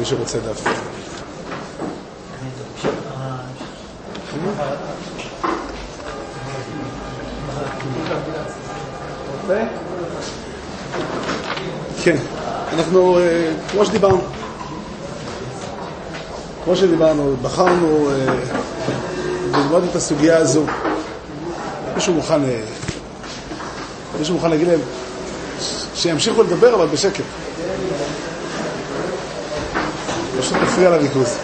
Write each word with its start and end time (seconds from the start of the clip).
מי 0.00 0.06
שרוצה 0.06 0.38
דף. 0.38 0.64
כן, 12.02 12.16
אנחנו, 12.72 13.18
אה, 13.18 13.52
כמו 13.70 13.84
שדיברנו, 13.84 14.20
כמו 16.64 16.76
שדיברנו, 16.76 17.36
בחרנו 17.42 18.10
אה, 18.10 18.34
ללמוד 19.52 19.84
את 19.90 19.96
הסוגיה 19.96 20.36
הזו. 20.36 20.64
מישהו 21.94 22.14
מוכן, 22.14 22.44
אה, 22.44 22.60
מישהו 24.18 24.34
מוכן 24.34 24.50
להגיד 24.50 24.68
להם 24.68 24.80
שימשיכו 25.94 26.42
לדבר, 26.42 26.74
אבל 26.74 26.86
בשקט. 26.86 27.24
פשוט 30.40 30.58
מפריע 30.80 30.96
לריכוז. 30.96 31.36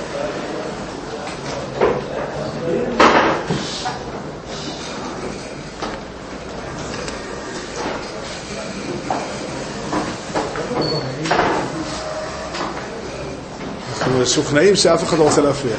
אנחנו 13.99 14.21
משוכנעים 14.23 14.77
שאף 14.77 15.05
אחד 15.05 15.19
לא 15.19 15.23
רוצה 15.23 15.41
להפריע. 15.41 15.77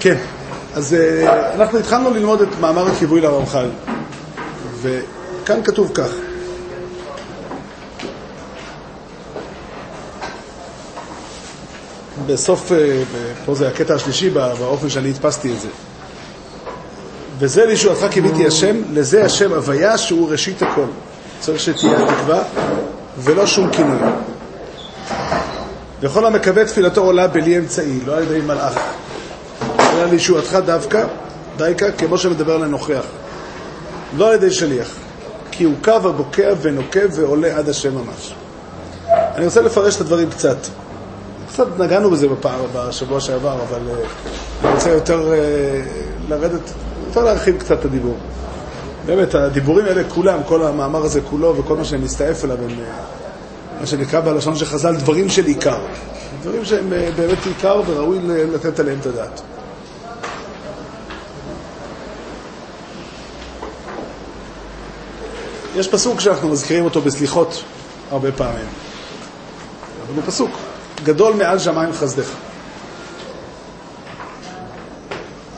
כן, 0.00 0.16
אז 0.74 0.94
אה, 0.94 1.54
אנחנו 1.54 1.78
התחלנו 1.78 2.10
ללמוד 2.10 2.40
את 2.40 2.48
מאמר 2.60 2.86
הכיווי 2.86 3.20
לרמח"ל, 3.20 3.68
וכאן 4.82 5.62
כתוב 5.64 5.90
כך: 5.94 6.08
בסוף, 12.28 12.72
אה, 12.72 13.02
פה 13.44 13.54
זה 13.54 13.68
הקטע 13.68 13.94
השלישי 13.94 14.30
באופן 14.30 14.88
שאני 14.88 15.08
הדפסתי 15.08 15.52
את 15.52 15.60
זה. 15.60 15.68
וזה 17.38 17.66
לישועתך 17.66 18.06
קיוויתי 18.10 18.46
השם, 18.46 18.76
לזה 18.92 19.24
השם 19.24 19.52
הוויה 19.52 19.98
שהוא 19.98 20.30
ראשית 20.30 20.62
הכל. 20.62 20.86
צריך 21.40 21.60
שתהיה 21.60 21.98
התקווה 21.98 22.42
ולא 23.18 23.46
שום 23.46 23.70
כינוי. 23.72 23.98
וכל 26.00 26.26
המקווה 26.26 26.64
תפילתו 26.64 27.00
עולה 27.00 27.28
בלי 27.28 27.58
אמצעי, 27.58 27.98
לא 28.06 28.16
על 28.16 28.22
ידי 28.22 28.40
מלאך. 28.40 28.78
אלא 29.80 30.04
לישועתך 30.04 30.58
דווקא, 30.66 31.04
דייקה, 31.56 31.92
כמו 31.92 32.18
שמדבר 32.18 32.56
לנוכח. 32.56 33.04
לא 34.16 34.28
על 34.28 34.34
ידי 34.34 34.50
שליח. 34.50 34.88
כי 35.50 35.64
הוא 35.64 35.74
קו 35.84 35.90
הבוקע 35.90 36.52
ונוקב 36.62 37.08
ועולה 37.10 37.56
עד 37.56 37.68
השם 37.68 37.94
ממש. 37.94 38.34
אני 39.08 39.44
רוצה 39.44 39.60
לפרש 39.60 39.96
את 39.96 40.00
הדברים 40.00 40.30
קצת. 40.30 40.56
קצת 41.58 41.78
נגענו 41.78 42.10
בזה 42.10 42.28
בפעם, 42.28 42.60
בשבוע 42.74 43.20
שעבר, 43.20 43.58
אבל 43.68 43.80
uh, 43.88 44.66
אני 44.66 44.74
רוצה 44.74 44.90
יותר 44.90 45.32
uh, 45.32 46.30
לרדת, 46.30 46.60
יותר 47.06 47.24
להרחיב 47.24 47.58
קצת 47.58 47.80
את 47.80 47.84
הדיבור. 47.84 48.16
באמת, 49.06 49.34
הדיבורים 49.34 49.86
האלה 49.86 50.04
כולם, 50.08 50.38
כל 50.46 50.62
המאמר 50.62 51.04
הזה 51.04 51.20
כולו 51.20 51.56
וכל 51.56 51.76
מה 51.76 51.84
שמסתעף 51.84 52.44
אליו 52.44 52.56
הם 52.56 52.68
uh, 52.68 53.80
מה 53.80 53.86
שנקרא 53.86 54.20
בלשון 54.20 54.56
של 54.56 54.64
חז"ל 54.64 54.96
דברים 54.96 55.28
של 55.28 55.44
עיקר. 55.44 55.78
דברים 56.42 56.64
שהם 56.64 56.90
באמת 57.16 57.46
עיקר 57.46 57.82
וראוי 57.86 58.18
לתת 58.54 58.80
עליהם 58.80 58.98
את 59.00 59.06
הדעת. 59.06 59.40
יש 65.76 65.88
פסוק 65.88 66.20
שאנחנו 66.20 66.48
מזכירים 66.48 66.84
אותו 66.84 67.00
בסליחות 67.00 67.62
הרבה 68.10 68.32
פעמים. 68.32 68.66
אבל 70.06 70.14
הוא 70.16 70.22
פסוק. 70.26 70.67
גדול 71.04 71.34
מעל 71.34 71.58
שמיים 71.58 71.92
חסדך. 71.92 72.30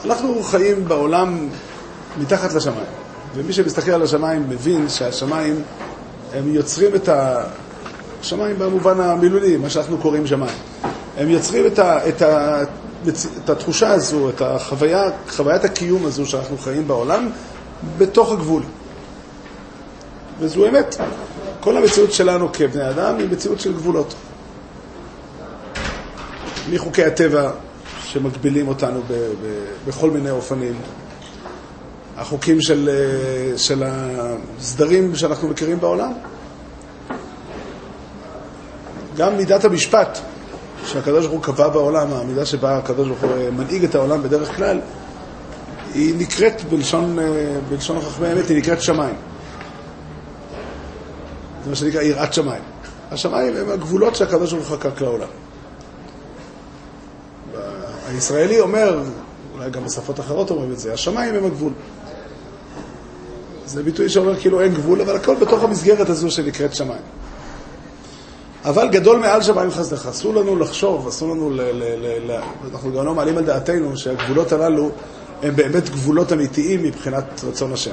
אנחנו 0.05 0.43
חיים 0.43 0.85
בעולם 0.89 1.49
מתחת 2.21 2.55
לשמיים, 2.55 2.87
ומי 3.35 3.53
שמסתכל 3.53 3.91
על 3.91 4.03
השמיים 4.03 4.49
מבין 4.49 4.89
שהשמיים, 4.89 5.63
הם 6.35 6.55
יוצרים 6.55 6.95
את 6.95 7.09
השמיים 8.23 8.59
במובן 8.59 9.01
המילולי, 9.01 9.57
מה 9.57 9.71
שאנחנו 9.71 9.99
קוראים 9.99 10.27
שמיים. 10.27 10.57
הם 11.17 11.31
יוצרים 11.31 11.67
את, 11.67 11.79
ה, 11.79 12.09
את, 12.09 12.23
ה, 12.23 12.63
את 13.45 13.51
התחושה 13.51 13.93
הזו, 13.93 14.29
את 14.29 14.43
החוויה, 14.43 15.11
חוויית 15.29 15.65
הקיום 15.65 16.07
הזו 16.07 16.27
שאנחנו 16.27 16.59
חיים 16.59 16.89
בעולם, 16.89 17.29
בתוך 17.99 18.33
הגבול. 18.33 18.63
וזו 20.41 20.69
אמת. 20.69 20.97
כל 21.61 21.77
המציאות 21.77 22.13
שלנו 22.13 22.53
כבני 22.53 22.91
אדם 22.91 23.19
היא 23.19 23.29
מציאות 23.31 23.61
של 23.61 23.73
גבולות. 23.73 24.15
מחוקי 26.73 27.05
הטבע 27.05 27.51
שמגבילים 28.05 28.69
אותנו 28.69 29.01
ב, 29.09 29.13
ב, 29.13 29.65
בכל 29.89 30.11
מיני 30.11 30.31
אופנים, 30.31 30.75
החוקים 32.17 32.61
של, 32.61 32.91
של 33.57 33.83
הסדרים 33.87 35.17
שאנחנו 35.17 35.49
מכירים 35.49 35.81
בעולם, 35.81 36.13
גם 39.17 39.37
מידת 39.37 39.65
המשפט 39.65 40.19
שהקדוש 40.87 41.27
ברוך 41.27 41.33
הוא 41.33 41.43
קבע 41.43 41.69
בעולם, 41.69 42.13
המידה 42.13 42.47
שבה 42.47 42.77
הקדוש 42.77 43.09
ברוך 43.09 43.23
הוא 43.23 43.51
מנהיג 43.51 43.85
את 43.85 43.95
העולם 43.95 44.23
בדרך 44.23 44.57
כלל, 44.57 44.81
היא 45.95 46.15
נקראת 46.19 46.63
בלשון, 46.71 47.19
בלשון 47.69 48.01
חכמי 48.01 48.29
האמת, 48.29 48.49
היא 48.49 48.59
נקראת 48.59 48.83
שמיים. 48.83 49.15
זה 51.65 51.71
מה 51.71 51.77
שנקרא 51.77 52.03
יראת 52.03 52.33
שמיים. 52.33 52.63
השמיים 53.11 53.57
הם 53.57 53.71
הגבולות 53.71 54.17
שהקדוש 54.17 54.53
ברוך 54.53 54.69
הוא 54.69 54.77
חקק 54.77 55.01
לעולם. 55.01 55.29
הישראלי 58.11 58.61
אומר, 58.61 59.03
אולי 59.55 59.71
גם 59.71 59.85
בשפות 59.85 60.21
אחרות 60.21 60.51
אומרים 60.51 60.73
את 60.73 60.79
זה, 60.79 60.93
השמיים 60.93 61.35
הם 61.35 61.45
הגבול. 61.45 61.73
זה 63.67 63.83
ביטוי 63.83 64.09
שאומר 64.09 64.41
כאילו 64.41 64.61
אין 64.61 64.75
גבול, 64.75 65.01
אבל 65.01 65.17
הכל 65.17 65.35
בתוך 65.35 65.65
המסגרת 65.65 66.09
הזו 66.09 66.31
שנקראת 66.31 66.75
שמיים. 66.75 67.03
אבל 68.65 68.89
גדול 68.89 69.19
מעל 69.19 69.43
שמיים 69.43 69.71
חסדך. 69.71 70.07
אסור 70.07 70.35
לנו 70.35 70.57
לחשוב, 70.57 71.09
אסור 71.09 71.35
לנו, 71.35 71.51
ל, 71.51 71.61
ל, 71.61 71.83
ל, 71.83 72.31
ל, 72.33 72.41
אנחנו 72.73 72.93
גם 72.93 73.05
לא 73.05 73.15
מעלים 73.15 73.39
על 73.39 73.45
דעתנו 73.45 73.97
שהגבולות 73.97 74.53
הללו 74.53 74.91
הם 75.43 75.57
באמת 75.57 75.91
גבולות 75.91 76.33
אמיתיים 76.33 76.83
מבחינת 76.83 77.25
רצון 77.49 77.73
השם. 77.73 77.93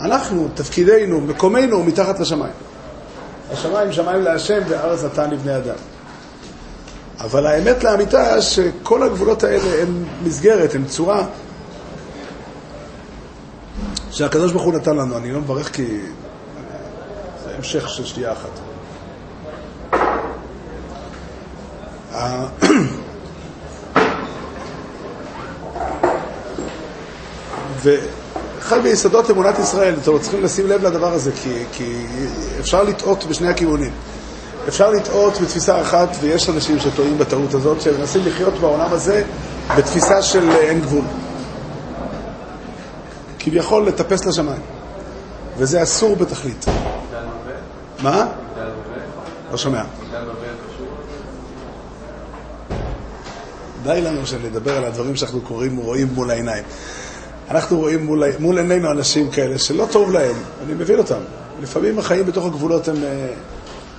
אנחנו, 0.00 0.48
תפקידנו, 0.54 1.20
מקומנו 1.20 1.84
מתחת 1.84 2.20
לשמיים. 2.20 2.52
השמיים 3.52 3.92
שמיים 3.92 4.22
להשם 4.22 4.60
וארץ 4.68 5.04
נתן 5.04 5.30
לבני 5.30 5.56
אדם. 5.56 5.74
אבל 7.20 7.46
האמת 7.46 7.84
לאמיתה 7.84 8.42
שכל 8.42 9.02
הגבולות 9.02 9.42
האלה 9.42 9.82
הם 9.82 10.04
מסגרת, 10.24 10.74
הם 10.74 10.84
צורה 10.84 11.26
שהקדוש 14.10 14.52
ברוך 14.52 14.64
הוא 14.64 14.74
נתן 14.74 14.96
לנו. 14.96 15.16
אני 15.16 15.32
לא 15.32 15.40
מברך 15.40 15.74
כי 15.74 16.00
זה 17.44 17.50
המשך 17.56 17.88
של 17.88 18.04
שתייה 18.04 18.32
אחת. 18.32 18.50
ואחד 27.82 28.82
מיסודות 28.82 29.30
אמונת 29.30 29.58
ישראל, 29.58 29.94
אתם 30.02 30.18
צריכים 30.18 30.42
לשים 30.42 30.66
לב 30.66 30.86
לדבר 30.86 31.12
הזה, 31.12 31.32
כי, 31.32 31.64
כי 31.72 32.06
אפשר 32.60 32.82
לטעות 32.82 33.24
בשני 33.24 33.48
הכיוונים. 33.48 33.92
אפשר 34.68 34.90
לטעות 34.90 35.40
בתפיסה 35.40 35.80
אחת, 35.80 36.08
ויש 36.20 36.48
אנשים 36.48 36.78
שטועים 36.78 37.18
בטעות 37.18 37.54
הזאת, 37.54 37.80
שהם 37.80 37.94
מנסים 37.98 38.22
לחיות 38.26 38.54
בעולם 38.54 38.92
הזה 38.92 39.24
בתפיסה 39.76 40.22
של 40.22 40.50
אין 40.50 40.80
גבול. 40.80 41.04
כביכול 43.38 43.86
לטפס 43.86 44.26
לשמיים. 44.26 44.60
וזה 45.56 45.82
אסור 45.82 46.16
בתכלית. 46.16 46.64
מה? 48.02 48.26
לא 49.50 49.56
שומע. 49.56 49.82
די 53.82 54.00
לנו 54.00 54.26
שנדבר 54.26 54.76
על 54.76 54.84
הדברים 54.84 55.16
שאנחנו 55.16 55.40
קוראים, 55.40 55.76
רואים 55.76 56.08
מול 56.14 56.30
העיניים. 56.30 56.64
אנחנו 57.50 57.78
רואים 57.78 58.06
מול, 58.06 58.24
מול 58.38 58.58
עינינו 58.58 58.90
אנשים 58.90 59.30
כאלה 59.30 59.58
שלא 59.58 59.86
טוב 59.90 60.10
להם, 60.10 60.36
אני 60.64 60.74
מבין 60.74 60.98
אותם. 60.98 61.20
לפעמים 61.62 61.98
החיים 61.98 62.26
בתוך 62.26 62.46
הגבולות 62.46 62.88
הם... 62.88 62.96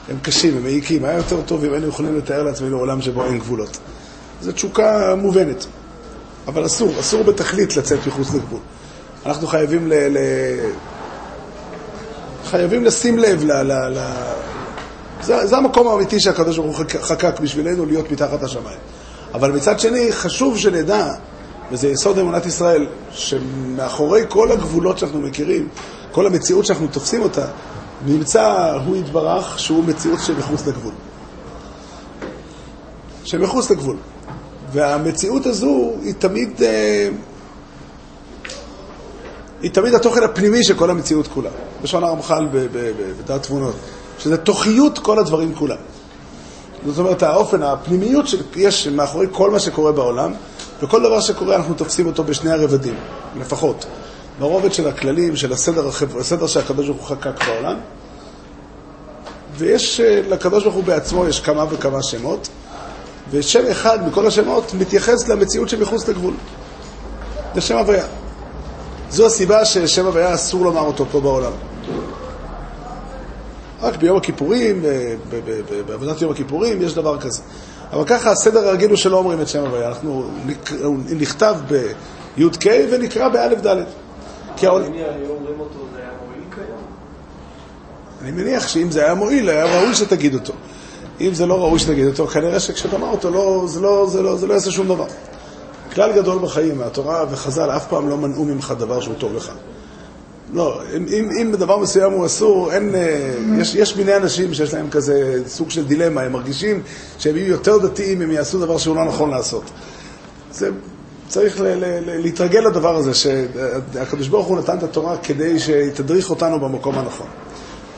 הם 0.09 0.17
קשים, 0.21 0.57
הם 0.57 0.63
מעיקים. 0.63 1.05
היה 1.05 1.17
יותר 1.17 1.41
טוב 1.41 1.63
אם 1.63 1.71
היינו 1.73 1.87
יכולים 1.87 2.17
לתאר 2.17 2.43
לעצמנו 2.43 2.77
עולם 2.79 3.01
שבו 3.01 3.25
אין 3.25 3.39
גבולות. 3.39 3.77
זו 4.41 4.51
תשוקה 4.51 5.15
מובנת. 5.15 5.65
אבל 6.47 6.65
אסור, 6.65 6.99
אסור 6.99 7.23
בתכלית 7.23 7.77
לצאת 7.77 8.07
מחוץ 8.07 8.33
לגבול. 8.33 8.59
אנחנו 9.25 9.47
חייבים 9.47 9.87
ל... 9.87 9.93
ל... 9.93 10.17
חייבים 12.45 12.83
לשים 12.83 13.19
לב 13.19 13.43
ל... 13.43 13.51
ל... 13.51 13.71
ל... 13.71 13.99
זה, 15.23 15.45
זה 15.47 15.57
המקום 15.57 15.87
האמיתי 15.87 16.19
שהקדוש 16.19 16.57
ברוך 16.57 16.77
הוא 16.77 16.85
חקק 17.01 17.39
בשבילנו 17.39 17.85
להיות 17.85 18.11
מתחת 18.11 18.43
השמיים. 18.43 18.77
אבל 19.33 19.51
מצד 19.51 19.79
שני, 19.79 20.11
חשוב 20.11 20.57
שנדע, 20.57 21.07
וזה 21.71 21.87
יסוד 21.87 22.19
אמונת 22.19 22.45
ישראל, 22.45 22.87
שמאחורי 23.11 24.21
כל 24.29 24.51
הגבולות 24.51 24.97
שאנחנו 24.97 25.19
מכירים, 25.21 25.67
כל 26.11 26.27
המציאות 26.27 26.65
שאנחנו 26.65 26.87
תופסים 26.87 27.21
אותה, 27.21 27.45
נמצא 28.05 28.77
הוא 28.85 28.95
יתברך 28.95 29.59
שהוא 29.59 29.83
מציאות 29.83 30.19
שמחוץ 30.19 30.67
לגבול. 30.67 30.93
שמחוץ 33.23 33.71
לגבול. 33.71 33.97
והמציאות 34.71 35.45
הזו 35.45 35.91
היא 36.03 36.13
תמיד, 36.19 36.61
אה, 36.63 37.09
היא 39.61 39.71
תמיד 39.71 39.93
התוכן 39.93 40.23
הפנימי 40.23 40.63
של 40.63 40.73
כל 40.73 40.89
המציאות 40.89 41.27
כולה. 41.27 41.49
בשעון 41.81 42.03
הרמח"ל 42.03 42.47
בדעת 43.19 43.43
תבונות, 43.43 43.75
שזה 44.19 44.37
תוכיות 44.37 44.99
כל 44.99 45.19
הדברים 45.19 45.55
כולם. 45.55 45.77
זאת 46.85 46.97
אומרת, 46.97 47.23
האופן, 47.23 47.63
הפנימיות 47.63 48.25
שיש 48.27 48.87
מאחורי 48.87 49.27
כל 49.31 49.51
מה 49.51 49.59
שקורה 49.59 49.91
בעולם, 49.91 50.33
וכל 50.83 51.03
דבר 51.03 51.19
שקורה 51.19 51.55
אנחנו 51.55 51.73
תופסים 51.73 52.07
אותו 52.07 52.23
בשני 52.23 52.51
הרבדים, 52.51 52.95
לפחות. 53.39 53.85
ברובד 54.39 54.73
של 54.73 54.87
הכללים, 54.87 55.35
של 55.35 55.53
הסדר, 55.53 55.89
הסדר 56.19 56.47
שהקדוש 56.47 56.87
ברוך 56.87 57.09
הוא 57.09 57.17
חקק 57.17 57.47
בעולם, 57.47 57.75
ויש, 59.57 59.99
אה, 59.99 60.21
לקדוש 60.29 60.63
ברוך 60.63 60.75
הוא 60.75 60.83
בעצמו 60.83 61.27
יש 61.27 61.39
כמה 61.39 61.65
וכמה 61.69 62.03
שמות, 62.03 62.47
ושם 63.31 63.67
אחד 63.71 64.07
מכל 64.07 64.27
השמות 64.27 64.73
מתייחס 64.73 65.27
למציאות 65.27 65.69
שמחוץ 65.69 66.07
לגבול. 66.07 66.33
זה 67.55 67.61
שם 67.61 67.77
הוויה. 67.77 68.05
זו 69.09 69.25
הסיבה 69.25 69.65
ששם 69.65 70.05
הוויה 70.05 70.33
אסור 70.33 70.65
לומר 70.65 70.81
אותו 70.81 71.05
פה 71.11 71.19
בעולם. 71.19 71.51
רק 73.81 73.95
ביום 73.95 74.17
הכיפורים, 74.17 74.85
אה, 74.85 75.15
בעבודת 75.87 76.21
יום 76.21 76.31
הכיפורים, 76.31 76.81
יש 76.81 76.93
דבר 76.93 77.19
כזה. 77.19 77.41
אבל 77.91 78.03
ככה 78.05 78.31
הסדר 78.31 78.67
הרגיל 78.67 78.89
הוא 78.89 78.97
שלא 78.97 79.17
אומרים 79.17 79.41
את 79.41 79.47
שם 79.47 79.59
הוויה. 79.59 79.87
אנחנו 79.87 80.29
נכתב 81.09 81.55
בי"ק 81.67 82.65
ונקרא 82.91 83.29
באלף 83.29 83.61
דלת. 83.61 83.87
כי 84.61 84.67
העולם... 84.67 84.85
אם 84.85 84.93
היו 84.93 85.29
אומרים 85.29 85.59
אותו, 85.59 85.79
זה 85.93 85.99
היה 85.99 86.09
מועיל 86.25 86.43
כיום? 86.55 86.81
אני 88.21 88.31
מניח 88.31 88.67
שאם 88.67 88.91
זה 88.91 89.03
היה 89.03 89.13
מועיל, 89.13 89.49
היה 89.49 89.65
ראוי 89.65 89.95
שתגיד 89.95 90.33
אותו. 90.33 90.53
אם 91.21 91.33
זה 91.33 91.45
לא 91.45 91.61
ראוי 91.61 91.79
שתגיד 91.79 92.07
אותו, 92.07 92.27
כנראה 92.27 92.59
שכשתאמר 92.59 93.07
אותו, 93.07 93.31
לא, 93.31 93.63
זה, 93.67 93.81
לא, 93.81 94.07
זה, 94.09 94.21
לא, 94.21 94.35
זה 94.35 94.47
לא 94.47 94.53
יעשה 94.53 94.71
שום 94.71 94.87
דבר. 94.87 95.05
כלל 95.93 96.13
גדול 96.13 96.39
בחיים, 96.39 96.81
התורה 96.81 97.25
וחז"ל 97.31 97.71
אף 97.71 97.87
פעם 97.87 98.09
לא 98.09 98.17
מנעו 98.17 98.45
ממך 98.45 98.73
דבר 98.79 99.01
שהוא 99.01 99.15
טוב 99.17 99.33
לך. 99.33 99.51
לא, 100.53 100.81
אם, 100.97 101.05
אם, 101.13 101.29
אם 101.41 101.51
דבר 101.51 101.77
מסוים 101.77 102.11
הוא 102.11 102.25
אסור, 102.25 102.71
אין, 102.73 102.95
אה, 102.95 103.33
יש, 103.57 103.75
יש 103.75 103.95
מיני 103.95 104.15
אנשים 104.15 104.53
שיש 104.53 104.73
להם 104.73 104.89
כזה 104.89 105.41
סוג 105.47 105.69
של 105.69 105.85
דילמה, 105.87 106.21
הם 106.21 106.31
מרגישים 106.31 106.81
שהם 107.17 107.37
יהיו 107.37 107.47
יותר 107.47 107.77
דתיים 107.77 108.21
אם 108.21 108.31
יעשו 108.31 108.59
דבר 108.59 108.77
שהוא 108.77 108.95
לא 108.95 109.05
נכון 109.05 109.29
לעשות. 109.29 109.63
זה 110.51 110.69
צריך 111.31 111.61
ל, 111.61 111.63
ל, 111.63 111.85
ל, 111.85 112.21
להתרגל 112.21 112.59
לדבר 112.59 112.95
הזה, 112.95 113.13
שהקדוש 113.13 114.27
ברוך 114.27 114.47
הוא 114.47 114.57
נתן 114.57 114.77
את 114.77 114.83
התורה 114.83 115.17
כדי 115.17 115.59
שתדריך 115.59 116.29
אותנו 116.29 116.59
במקום 116.59 116.97
הנכון. 116.97 117.27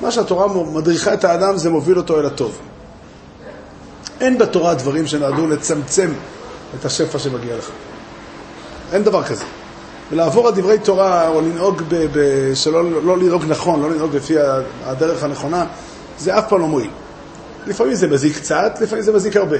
מה 0.02 0.12
שהתורה 0.12 0.48
מדריכה 0.64 1.14
את 1.14 1.24
האדם 1.24 1.58
זה 1.58 1.70
מוביל 1.70 1.98
אותו 1.98 2.20
אל 2.20 2.26
הטוב. 2.26 2.60
אין 4.22 4.38
בתורה 4.38 4.74
דברים 4.74 5.08
שנועדו 5.08 5.48
לצמצם 5.48 6.10
את 6.80 6.86
השפע 6.86 7.20
שמגיע 7.20 7.58
לך. 7.58 7.70
אין 8.94 9.04
דבר 9.04 9.24
כזה. 9.24 9.46
ולעבור 10.12 10.48
על 10.48 10.54
דברי 10.54 10.80
תורה 10.80 11.28
או 11.28 11.42
לנהוג, 11.42 11.82
ב, 11.88 12.06
ב, 12.14 12.52
שלא 12.54 13.04
לא 13.04 13.18
לנהוג 13.18 13.44
נכון, 13.48 13.82
לא 13.82 13.92
לנהוג 13.92 14.16
לפי 14.16 14.36
הדרך 14.84 15.24
הנכונה, 15.24 15.66
זה 16.18 16.38
אף 16.40 16.50
פעם 16.50 16.60
לא 16.60 16.68
מועיל. 16.68 16.90
לפעמים 17.68 17.96
זה 17.96 18.08
מזיק 18.08 18.38
קצת, 18.38 18.78
לפעמים 18.82 19.04
זה 19.04 19.14
מזיק 19.14 19.38
הרבה, 19.38 19.58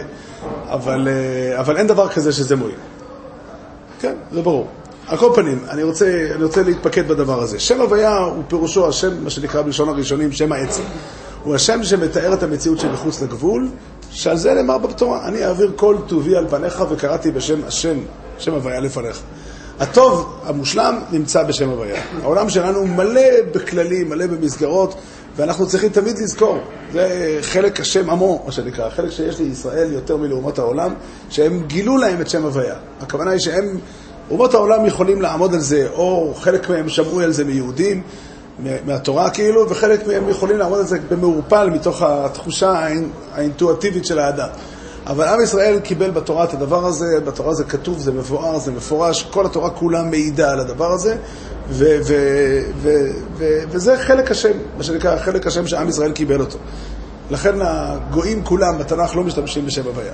אבל, 0.70 1.08
אה, 1.08 1.60
אבל 1.60 1.78
אין 1.78 1.88
דבר 1.88 2.10
כזה 2.10 2.32
שזה 2.32 2.56
מועיל. 2.56 2.93
כן, 4.04 4.16
זה 4.32 4.42
ברור. 4.42 4.68
על 5.08 5.18
כל 5.18 5.32
פנים, 5.36 5.60
אני 5.70 5.84
רוצה, 5.84 6.28
אני 6.36 6.44
רוצה 6.44 6.64
להתפקד 6.64 7.08
בדבר 7.08 7.42
הזה. 7.42 7.60
שם 7.60 7.82
הוויה 7.82 8.18
הוא 8.18 8.44
פירושו 8.48 8.88
השם, 8.88 9.24
מה 9.24 9.30
שנקרא 9.30 9.62
בלשון 9.62 9.90
הראשונים, 9.90 10.32
שם 10.32 10.52
העצם. 10.52 10.84
הוא 11.44 11.56
השם 11.56 11.84
שמתאר 11.84 12.34
את 12.34 12.44
המציאות 12.44 12.80
שמחוץ 12.80 13.22
לגבול, 13.22 13.68
שעל 14.12 14.38
זה 14.38 14.54
נאמר 14.54 14.78
בתורה, 14.78 15.28
אני 15.28 15.46
אעביר 15.46 15.72
כל 15.76 15.96
טובי 16.08 16.36
על 16.36 16.48
פניך 16.48 16.84
וקראתי 16.90 17.32
בשם 17.32 17.60
השם, 17.68 17.98
שם 18.38 18.54
הוויה 18.54 18.80
לפניך. 18.80 19.20
הטוב, 19.84 20.40
המושלם, 20.46 21.00
נמצא 21.12 21.44
בשם 21.44 21.70
הוויה. 21.70 22.02
העולם 22.22 22.50
שלנו 22.50 22.88
מלא 22.88 23.22
בכללים, 23.54 24.10
מלא 24.10 24.28
במסגרות, 24.28 24.96
ואנחנו 25.36 25.68
צריכים 25.68 25.90
תמיד 25.90 26.18
לזכור, 26.18 26.58
זה 26.94 27.38
חלק 27.42 27.80
השם 27.80 28.10
עמו, 28.10 28.44
מה 28.46 28.52
שנקרא, 28.52 28.90
חלק 28.90 29.12
שיש 29.12 29.40
לישראל 29.40 29.94
יותר 29.94 30.18
מלאומות 30.18 30.60
העולם, 30.60 30.94
שהם 31.30 31.64
גילו 31.68 31.98
להם 31.98 32.22
את 32.22 32.30
שם 32.30 32.44
הוויה. 32.44 32.76
הכוונה 33.02 33.32
היא 33.32 33.40
שהם, 33.40 33.78
אומות 34.32 34.54
העולם 34.54 34.86
יכולים 34.86 35.22
לעמוד 35.22 35.54
על 35.54 35.60
זה, 35.60 35.88
או 35.94 36.34
חלק 36.40 36.70
מהם 36.70 36.90
שמעו 36.90 37.20
על 37.20 37.32
זה 37.32 37.44
מיהודים, 37.44 38.02
מהתורה 38.86 39.30
כאילו, 39.30 39.70
וחלק 39.70 40.08
מהם 40.08 40.30
יכולים 40.30 40.58
לעמוד 40.58 40.80
על 40.80 40.86
זה 40.86 40.98
במעורפל 41.10 41.70
מתוך 41.70 42.02
התחושה 42.02 42.88
האינטואטיבית 43.34 44.06
של 44.06 44.20
האדם. 44.20 44.48
אבל 45.08 45.28
עם 45.28 45.42
ישראל 45.42 45.80
קיבל 45.80 46.12
בתורה 46.12 46.44
את 46.44 46.54
הדבר 46.54 46.86
הזה, 46.86 47.20
בתורה 47.26 47.54
זה 47.54 47.64
כתוב, 47.64 48.00
זה 48.00 48.12
מבואר, 48.12 48.60
זה 48.60 48.72
מפורש, 48.72 49.24
כל 49.24 49.46
התורה 49.46 49.70
כולה 49.70 50.04
מעידה 50.04 50.52
על 50.52 50.60
הדבר 50.60 50.92
הזה, 50.92 51.16
ו- 51.70 51.98
ו- 52.08 52.60
ו- 52.82 53.12
ו- 53.38 53.60
וזה 53.70 53.98
חלק 53.98 54.32
השם, 54.32 54.52
מה 54.78 54.84
שנקרא 54.84 55.18
חלק 55.18 55.48
השם 55.48 55.68
שעם 55.68 55.90
ישראל 55.90 56.12
קיבל 56.12 56.40
אותו. 56.40 56.58
לכן 57.32 57.56
הגויים 57.62 58.44
כולם 58.44 58.78
בתנ"ך 58.78 59.16
לא 59.16 59.24
משתמשים 59.24 59.66
בשם 59.66 59.86
הוויה. 59.86 60.14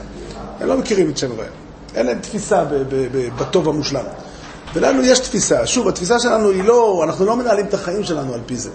הם 0.59 0.67
לא 0.67 0.77
מכירים 0.77 1.09
את 1.09 1.17
שם 1.17 1.31
הוויה. 1.31 1.49
אין 1.95 2.05
להם 2.05 2.19
תפיסה 2.19 2.63
ב- 2.63 2.73
ב- 2.75 3.07
ב- 3.11 3.29
בטוב 3.37 3.69
המושלם. 3.69 4.03
ולנו 4.73 5.03
יש 5.03 5.19
תפיסה. 5.19 5.67
שוב, 5.67 5.87
התפיסה 5.87 6.19
שלנו 6.19 6.49
היא 6.49 6.63
לא, 6.63 7.01
אנחנו 7.03 7.25
לא 7.25 7.35
מנהלים 7.35 7.65
את 7.65 7.73
החיים 7.73 8.03
שלנו 8.03 8.33
על 8.33 8.39
פי 8.45 8.55
זה. 8.55 8.69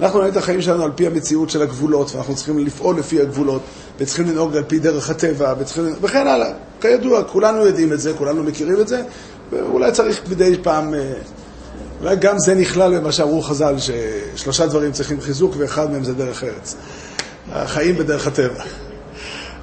אנחנו 0.00 0.18
מנהלים 0.18 0.32
את 0.32 0.42
החיים 0.42 0.62
שלנו 0.62 0.84
על 0.84 0.90
פי 0.94 1.06
המציאות 1.06 1.50
של 1.50 1.62
הגבולות, 1.62 2.14
ואנחנו 2.14 2.34
צריכים 2.34 2.66
לפעול 2.66 2.98
לפי 2.98 3.20
הגבולות, 3.20 3.62
וצריכים 3.98 4.26
לנהוג 4.28 4.56
על 4.56 4.64
פי 4.64 4.78
דרך 4.78 5.10
הטבע, 5.10 5.54
וצריכים... 5.58 5.94
וכן 6.00 6.26
הלאה. 6.26 6.52
כידוע, 6.80 7.24
כולנו 7.24 7.66
יודעים 7.66 7.92
את 7.92 8.00
זה, 8.00 8.12
כולנו 8.18 8.42
מכירים 8.42 8.80
את 8.80 8.88
זה, 8.88 9.02
ואולי 9.52 9.92
צריך 9.92 10.20
מדי 10.30 10.56
פעם... 10.62 10.94
אה, 10.94 11.12
אולי 12.00 12.16
גם 12.16 12.38
זה 12.38 12.54
נכלל 12.54 12.98
במה 12.98 13.12
שאמרו 13.12 13.42
חז"ל, 13.42 13.74
ששלושה 13.78 14.66
דברים 14.66 14.92
צריכים 14.92 15.20
חיזוק, 15.20 15.54
ואחד 15.58 15.90
מהם 15.90 16.04
זה 16.04 16.14
דרך 16.14 16.44
ארץ. 16.44 16.76
החיים 17.52 17.96
בדרך 17.96 18.26
הטבע. 18.26 18.64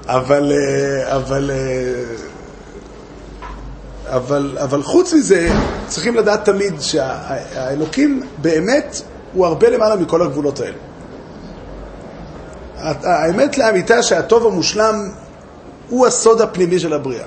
אבל, 0.07 0.51
אה, 0.51 1.15
אבל, 1.15 1.51
אה, 1.53 2.15
אבל, 4.15 4.57
אבל 4.62 4.83
חוץ 4.83 5.13
מזה, 5.13 5.50
צריכים 5.88 6.15
לדעת 6.15 6.45
תמיד 6.45 6.74
שהאלוקים 6.81 8.21
באמת 8.38 9.01
הוא 9.33 9.45
הרבה 9.45 9.69
למעלה 9.69 9.95
מכל 9.95 10.21
הגבולות 10.21 10.59
האלה. 10.59 10.78
האמת 13.04 13.57
לאמיתה 13.57 14.04
שהטוב 14.04 14.45
המושלם 14.47 14.95
הוא 15.90 16.07
הסוד 16.07 16.42
הפנימי 16.42 16.80
של 16.80 16.94
הבריאה. 16.94 17.25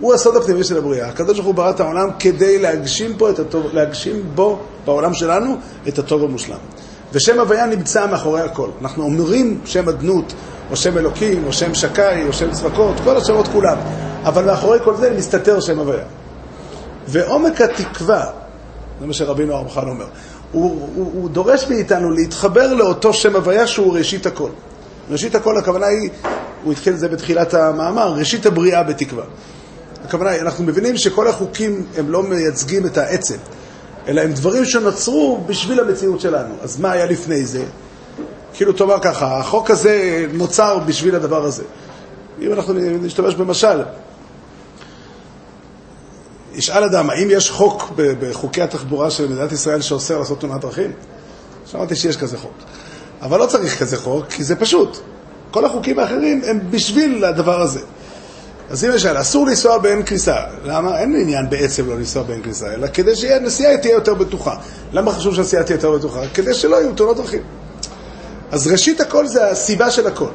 הוא 0.00 0.14
הסוד 0.14 0.36
הפנימי 0.36 0.64
של 0.64 0.78
הבריאה. 0.78 1.08
הקדוש 1.08 1.34
ברוך 1.36 1.46
הוא 1.46 1.54
ברא 1.54 1.70
את 1.70 1.80
העולם 1.80 2.08
כדי 2.18 2.58
להגשים, 2.58 3.16
פה 3.18 3.30
את 3.30 3.38
הטוב, 3.38 3.66
להגשים 3.72 4.22
בו, 4.34 4.58
בעולם 4.84 5.14
שלנו, 5.14 5.56
את 5.88 5.98
הטוב 5.98 6.24
המושלם. 6.24 6.58
ושם 7.12 7.40
הוויה 7.40 7.66
נמצא 7.66 8.06
מאחורי 8.06 8.40
הכל. 8.40 8.68
אנחנו 8.80 9.04
אומרים 9.04 9.60
שם 9.64 9.88
אדנות, 9.88 10.32
או 10.70 10.76
שם 10.76 10.98
אלוקים, 10.98 11.44
או 11.46 11.52
שם 11.52 11.74
שקאי, 11.74 12.26
או 12.28 12.32
שם 12.32 12.50
צבקות, 12.50 12.96
כל 13.04 13.16
השמות 13.16 13.48
כולם. 13.48 13.76
אבל 14.24 14.44
מאחורי 14.44 14.78
כל 14.84 14.96
זה 14.96 15.10
מסתתר 15.10 15.60
שם 15.60 15.78
הוויה. 15.78 16.04
ועומק 17.08 17.60
התקווה, 17.60 18.24
זה 19.00 19.06
מה 19.06 19.12
שרבינו 19.12 19.54
הרמח"ל 19.54 19.88
אומר, 19.88 20.06
הוא, 20.56 20.88
הוא, 20.94 21.10
הוא 21.14 21.30
דורש 21.30 21.66
מאיתנו 21.68 22.10
להתחבר 22.10 22.74
לאותו 22.74 23.12
שם 23.12 23.36
הוויה 23.36 23.66
שהוא 23.66 23.98
ראשית 23.98 24.26
הכל. 24.26 24.50
ראשית 25.10 25.34
הכל, 25.34 25.58
הכוונה 25.58 25.86
היא, 25.86 26.10
הוא 26.64 26.72
התחיל 26.72 26.94
את 26.94 26.98
זה 26.98 27.08
בתחילת 27.08 27.54
המאמר, 27.54 28.12
ראשית 28.12 28.46
הבריאה 28.46 28.82
בתקווה. 28.82 29.24
הכוונה 30.04 30.30
היא, 30.30 30.40
אנחנו 30.40 30.64
מבינים 30.64 30.96
שכל 30.96 31.28
החוקים 31.28 31.86
הם 31.96 32.10
לא 32.10 32.22
מייצגים 32.22 32.86
את 32.86 32.98
העצם, 32.98 33.36
אלא 34.08 34.20
הם 34.20 34.32
דברים 34.32 34.64
שנוצרו 34.64 35.40
בשביל 35.46 35.80
המציאות 35.80 36.20
שלנו. 36.20 36.54
אז 36.62 36.80
מה 36.80 36.92
היה 36.92 37.06
לפני 37.06 37.46
זה? 37.46 37.64
כאילו, 38.54 38.72
תאמר 38.72 38.98
ככה, 39.02 39.38
החוק 39.38 39.70
הזה 39.70 40.26
נוצר 40.32 40.78
בשביל 40.78 41.14
הדבר 41.14 41.44
הזה. 41.44 41.64
אם 42.42 42.52
אנחנו 42.52 42.74
נשתמש 43.02 43.34
במשל, 43.34 43.82
ישאל 46.56 46.84
אדם, 46.84 47.10
האם 47.10 47.28
יש 47.30 47.50
חוק 47.50 47.92
בחוקי 47.96 48.62
התחבורה 48.62 49.10
של 49.10 49.28
מדינת 49.28 49.52
ישראל 49.52 49.80
שאוסר 49.80 50.18
לעשות 50.18 50.40
תאונת 50.40 50.60
דרכים? 50.60 50.92
שמעתי 51.66 51.96
שיש 51.96 52.16
כזה 52.16 52.38
חוק. 52.38 52.52
אבל 53.22 53.38
לא 53.38 53.46
צריך 53.46 53.80
כזה 53.80 53.96
חוק, 53.96 54.26
כי 54.28 54.44
זה 54.44 54.56
פשוט. 54.56 54.98
כל 55.50 55.64
החוקים 55.64 55.98
האחרים 55.98 56.42
הם 56.46 56.60
בשביל 56.70 57.24
הדבר 57.24 57.60
הזה. 57.60 57.80
אז 58.70 58.84
אם 58.84 58.90
למשל, 58.90 59.20
אסור 59.20 59.46
לנסוע 59.46 59.78
באין 59.78 60.02
כניסה. 60.06 60.36
למה? 60.64 60.98
אין 60.98 61.16
עניין 61.20 61.50
בעצם 61.50 61.88
לא 61.88 61.96
לנסוע 61.96 62.22
באין 62.22 62.42
כניסה, 62.42 62.74
אלא 62.74 62.86
כדי 62.94 63.16
שהנסיעה 63.16 63.76
תהיה 63.76 63.92
יותר 63.92 64.14
בטוחה. 64.14 64.54
למה 64.92 65.12
חשוב 65.12 65.34
שהנסיעה 65.34 65.62
תהיה 65.62 65.76
יותר 65.76 65.90
בטוחה? 65.90 66.20
כדי 66.34 66.54
שלא 66.54 66.76
יהיו 66.76 66.92
תאונות 66.94 67.16
דרכים. 67.16 67.42
אז 68.50 68.66
ראשית 68.66 69.00
הכל 69.00 69.26
זה 69.26 69.50
הסיבה 69.50 69.90
של 69.90 70.06
הכל. 70.06 70.30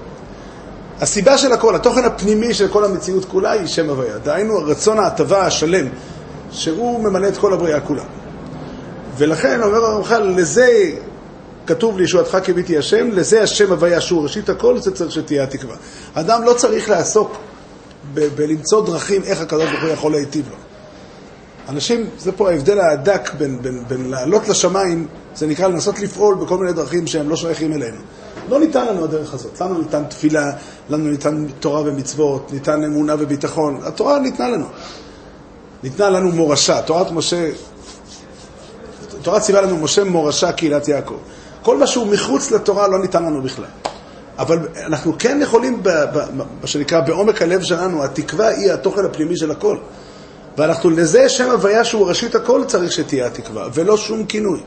הסיבה 1.01 1.38
של 1.38 1.51
הכל, 1.51 1.75
התוכן 1.75 2.05
הפנימי 2.05 2.53
של 2.53 2.67
כל 2.67 2.86
המציאות 2.86 3.25
כולה 3.25 3.51
היא 3.51 3.67
שם 3.67 3.89
הוויה. 3.89 4.17
דהיינו, 4.17 4.58
רצון 4.63 5.00
ההטבה 5.00 5.46
השלם, 5.46 5.88
שהוא 6.51 7.03
ממלא 7.03 7.27
את 7.27 7.38
כל 7.38 7.53
הבריאה 7.53 7.79
כולה. 7.79 8.03
ולכן, 9.17 9.63
אומר 9.63 9.86
הרמח"ל, 9.86 10.34
לזה 10.38 10.91
כתוב 11.67 11.98
לישועתך 11.98 12.38
כביתי 12.43 12.77
השם, 12.77 13.10
לזה 13.12 13.41
השם 13.43 13.72
הוויה 13.72 14.01
שהוא 14.01 14.24
ראשית 14.24 14.50
הכל, 14.50 14.77
זה 14.77 14.91
צריך 14.91 15.12
שתהיה 15.12 15.43
התקווה. 15.43 15.75
אדם 16.13 16.43
לא 16.43 16.53
צריך 16.53 16.89
לעסוק 16.89 17.38
ב- 18.13 18.27
בלמצוא 18.36 18.86
דרכים 18.86 19.24
איך 19.24 19.41
הקדוש 19.41 19.70
ברוך 19.70 19.84
הוא 19.84 19.89
יכול 19.89 20.12
להיטיב 20.12 20.46
לו. 20.50 20.55
אנשים, 21.70 22.10
זה 22.17 22.31
פה 22.31 22.50
ההבדל 22.50 22.79
הדק 22.79 23.31
בין, 23.38 23.62
בין, 23.62 23.84
בין 23.88 24.10
לעלות 24.10 24.48
לשמיים, 24.48 25.08
זה 25.36 25.48
נקרא 25.48 25.67
לנסות 25.67 26.00
לפעול 26.00 26.36
בכל 26.36 26.58
מיני 26.58 26.74
דרכים 26.74 27.08
שהם 27.08 27.29
לא 27.29 27.36
שייכים 27.36 27.74
אלינו. 27.74 27.98
לא 28.51 28.60
ניתן 28.60 28.88
לנו 28.88 29.03
הדרך 29.03 29.34
הזאת. 29.34 29.62
לנו 29.62 29.77
ניתן 29.77 30.03
תפילה, 30.03 30.51
לנו 30.89 31.12
ניתן 31.12 31.46
תורה 31.60 31.81
ומצוות, 31.81 32.53
ניתן 32.53 32.84
אמונה 32.84 33.15
וביטחון. 33.20 33.79
התורה 33.84 34.20
ניתנה 34.20 34.50
לנו. 34.50 34.65
ניתנה 35.84 36.10
לנו 36.10 36.31
מורשה. 36.31 36.81
תורת 36.81 37.12
משה, 37.12 37.50
התורה 39.20 39.39
ציווה 39.39 39.62
לנו 39.62 39.77
משה 39.77 40.03
מורשה 40.03 40.51
קהילת 40.51 40.88
יעקב. 40.88 41.17
כל 41.63 41.77
מה 41.77 41.88
שהוא 41.88 42.08
מחוץ 42.08 42.51
לתורה 42.51 42.88
לא 42.88 43.00
ניתן 43.00 43.24
לנו 43.24 43.41
בכלל. 43.41 43.65
אבל 44.38 44.60
אנחנו 44.86 45.13
כן 45.20 45.39
יכולים, 45.41 45.81
מה 46.62 46.67
שנקרא, 46.67 47.00
בעומק 47.00 47.41
הלב 47.41 47.62
שלנו, 47.62 48.03
התקווה 48.03 48.48
היא 48.48 48.72
התוכן 48.72 49.05
הפנימי 49.05 49.38
של 49.38 49.51
הכל. 49.51 49.77
ואנחנו, 50.58 50.89
לזה 50.89 51.29
שם 51.29 51.50
הוויה 51.51 51.84
שהוא 51.84 52.08
ראשית 52.08 52.36
הכל 52.36 52.63
צריך 52.67 52.91
שתהיה 52.91 53.27
התקווה, 53.27 53.67
ולא 53.74 53.98
שום 53.98 54.25
כינוי. 54.25 54.60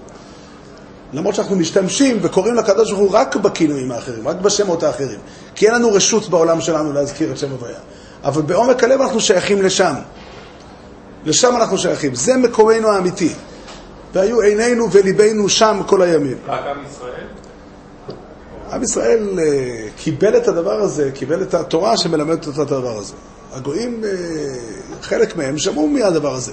למרות 1.15 1.35
שאנחנו 1.35 1.57
משתמשים 1.57 2.19
וקוראים 2.23 2.55
לקדוש 2.55 2.91
ברוך 2.91 3.03
הוא 3.03 3.19
רק 3.19 3.37
בכינויים 3.37 3.93
האחרים, 3.93 4.29
רק 4.29 4.37
בשמות 4.37 4.83
האחרים. 4.83 5.19
כי 5.55 5.67
אין 5.67 5.75
לנו 5.75 5.93
רשות 5.93 6.29
בעולם 6.29 6.61
שלנו 6.61 6.93
להזכיר 6.93 7.33
את 7.33 7.39
שם 7.39 7.51
הוויה. 7.51 7.79
אבל 8.25 8.43
בעומק 8.43 8.85
הלב 8.85 9.01
אנחנו 9.01 9.21
שייכים 9.21 9.63
לשם. 9.63 9.95
לשם 11.25 11.57
אנחנו 11.57 11.79
שייכים. 11.79 12.15
זה 12.15 12.37
מקומנו 12.37 12.89
האמיתי. 12.89 13.33
והיו 14.15 14.41
עינינו 14.41 14.91
וליבנו 14.93 15.49
שם 15.49 15.81
כל 15.87 16.03
הימים. 16.03 16.37
רק 16.47 16.61
עם 16.67 16.77
ישראל? 16.91 17.27
עם 18.73 18.83
ישראל 18.83 19.39
אה, 19.39 19.89
קיבל 19.97 20.37
את 20.37 20.49
הדבר 20.49 20.81
הזה, 20.81 21.11
קיבל 21.15 21.43
את 21.43 21.55
התורה 21.55 21.97
שמלמדת 21.97 22.47
אותו 22.47 22.63
את 22.63 22.71
הדבר 22.71 22.97
הזה. 22.99 23.15
הגויים, 23.53 24.05
אה, 24.05 24.11
חלק 25.03 25.37
מהם 25.37 25.59
שמעו 25.59 25.89
מהדבר 25.89 26.35
הזה. 26.35 26.53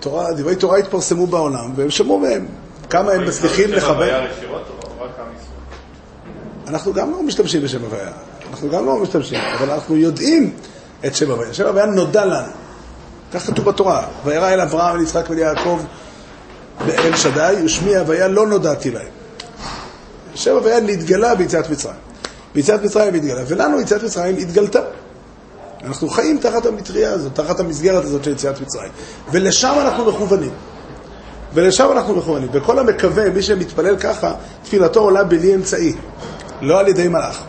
תורה, 0.00 0.32
דברי 0.32 0.56
תורה 0.56 0.78
התפרסמו 0.78 1.26
בעולם, 1.26 1.72
והם 1.76 1.90
שמעו 1.90 2.18
מהם. 2.18 2.46
כמה 2.90 3.12
הם 3.12 3.24
מצליחים 3.24 3.74
ישראל? 3.74 4.26
אנחנו 6.68 6.92
גם 6.92 7.10
לא 7.10 7.22
משתמשים 7.22 7.62
בשם 7.62 7.82
הוויה. 7.82 8.12
אנחנו 8.50 8.70
גם 8.70 8.86
לא 8.86 8.96
משתמשים, 8.96 9.40
אבל 9.58 9.70
אנחנו 9.70 9.96
יודעים 9.96 10.52
את 11.06 11.16
שם 11.16 11.30
הוויה. 11.30 11.54
שם 11.54 11.66
הוויה 11.66 11.86
נודע 11.86 12.24
לנו. 12.24 12.52
כך 13.32 13.46
כתוב 13.46 13.64
בתורה. 13.64 14.06
וירא 14.24 14.50
אל 14.50 14.60
אברהם, 14.60 14.96
אל 14.96 15.02
יצחק 15.02 15.30
ואל 15.30 15.38
יעקב 15.38 15.80
באל 16.86 17.16
שדי, 17.16 17.54
ושמי 17.64 17.96
הוויה 17.96 18.28
לא 18.28 18.46
נודעתי 18.46 18.90
להם. 18.90 19.08
שם 20.34 20.50
הוויה 20.50 20.80
נתגלה 20.80 21.34
ביציאת 21.34 21.70
מצרים. 21.70 21.96
ביציאת 22.54 22.82
מצרים 22.82 23.14
התגלה, 23.14 23.42
ולנו 23.46 23.80
יציאת 23.80 24.02
מצרים 24.02 24.36
התגלתה. 24.36 24.80
אנחנו 25.84 26.08
חיים 26.08 26.38
תחת 26.38 26.66
המטריה 26.66 27.12
הזאת, 27.12 27.34
תחת 27.34 27.60
המסגרת 27.60 28.04
הזאת 28.04 28.24
של 28.24 28.32
יציאת 28.32 28.60
מצרים. 28.60 28.92
ולשם 29.32 29.74
אנחנו 29.80 30.04
מכוונים. 30.04 30.50
ולשם 31.56 31.88
אנחנו 31.92 32.16
מכוונים. 32.16 32.48
וכל 32.52 32.78
המקווה, 32.78 33.30
מי 33.30 33.42
שמתפלל 33.42 33.96
ככה, 33.96 34.32
תפילתו 34.62 35.00
עולה 35.00 35.24
בלי 35.24 35.54
אמצעי, 35.54 35.94
לא 36.60 36.80
על 36.80 36.88
ידי 36.88 37.08
מלאך. 37.08 37.42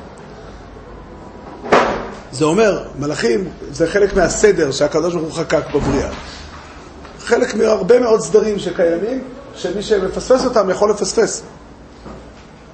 זה 2.31 2.45
אומר, 2.45 2.83
מלאכים 2.99 3.49
זה 3.71 3.87
חלק 3.87 4.15
מהסדר 4.15 4.71
שהקדוש 4.71 5.13
ברוך 5.13 5.25
הוא 5.25 5.43
חקק 5.43 5.63
בבריאה. 5.73 6.09
חלק 7.19 7.55
מהרבה 7.55 7.99
מאוד 7.99 8.21
סדרים 8.21 8.59
שקיימים, 8.59 9.23
שמי 9.55 9.83
שמפספס 9.83 10.45
אותם 10.45 10.69
יכול 10.69 10.91
לפספס. 10.91 11.43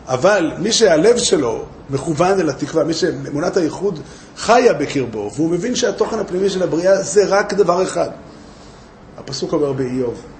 אבל 0.07 0.51
מי 0.57 0.71
שהלב 0.71 1.17
שלו 1.17 1.65
מכוון 1.89 2.39
אל 2.39 2.49
התקווה, 2.49 2.83
מי 2.83 2.93
שאמונת 2.93 3.57
הייחוד 3.57 3.99
חיה 4.37 4.73
בקרבו, 4.73 5.31
והוא 5.35 5.49
מבין 5.49 5.75
שהתוכן 5.75 6.19
הפנימי 6.19 6.49
של 6.49 6.63
הבריאה 6.63 7.01
זה 7.01 7.25
רק 7.27 7.53
דבר 7.53 7.83
אחד. 7.83 8.09
הפסוק 9.17 9.53
אומר 9.53 9.73
באיוב. 9.73 10.32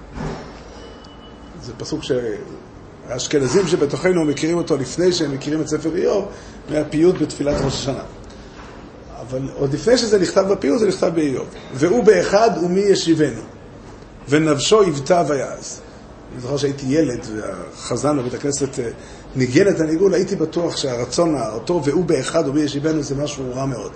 זה 1.64 1.72
פסוק 1.78 2.00
שהאשכנזים 3.08 3.66
שבתוכנו 3.66 4.24
מכירים 4.24 4.56
אותו 4.56 4.76
לפני 4.76 5.12
שהם 5.12 5.32
מכירים 5.32 5.60
את 5.60 5.68
ספר 5.68 5.96
איוב, 5.96 6.28
מהפיוט 6.70 7.14
בתפילת 7.22 7.60
ראש 7.64 7.74
השנה. 7.74 8.02
אבל 9.20 9.48
עוד 9.54 9.72
לפני 9.72 9.98
שזה 9.98 10.18
נכתב 10.18 10.44
בפיוט, 10.50 10.78
זה 10.78 10.88
נכתב 10.88 11.10
באיוב. 11.14 11.46
והוא 11.74 12.04
באחד 12.04 12.50
ומי 12.64 12.80
ישיבנו, 12.80 13.40
ונפשו 14.28 14.80
היוותה 14.80 15.22
ויעז. 15.28 15.80
אני 16.32 16.40
זוכר 16.40 16.56
שהייתי 16.56 16.86
ילד, 16.86 17.20
והחזן 17.36 18.18
בבית 18.18 18.34
הכנסת 18.34 18.78
אה, 18.78 18.88
ניגן 19.36 19.68
את 19.68 19.80
הניגון, 19.80 20.14
הייתי 20.14 20.36
בטוח 20.36 20.76
שהרצון, 20.76 21.34
אותו 21.52 21.84
והוא 21.84 22.04
באחד 22.04 22.48
ומי 22.48 22.60
ישיבנו 22.60 23.02
זה 23.02 23.14
משהו 23.14 23.54
רע 23.54 23.66
מאוד. 23.66 23.92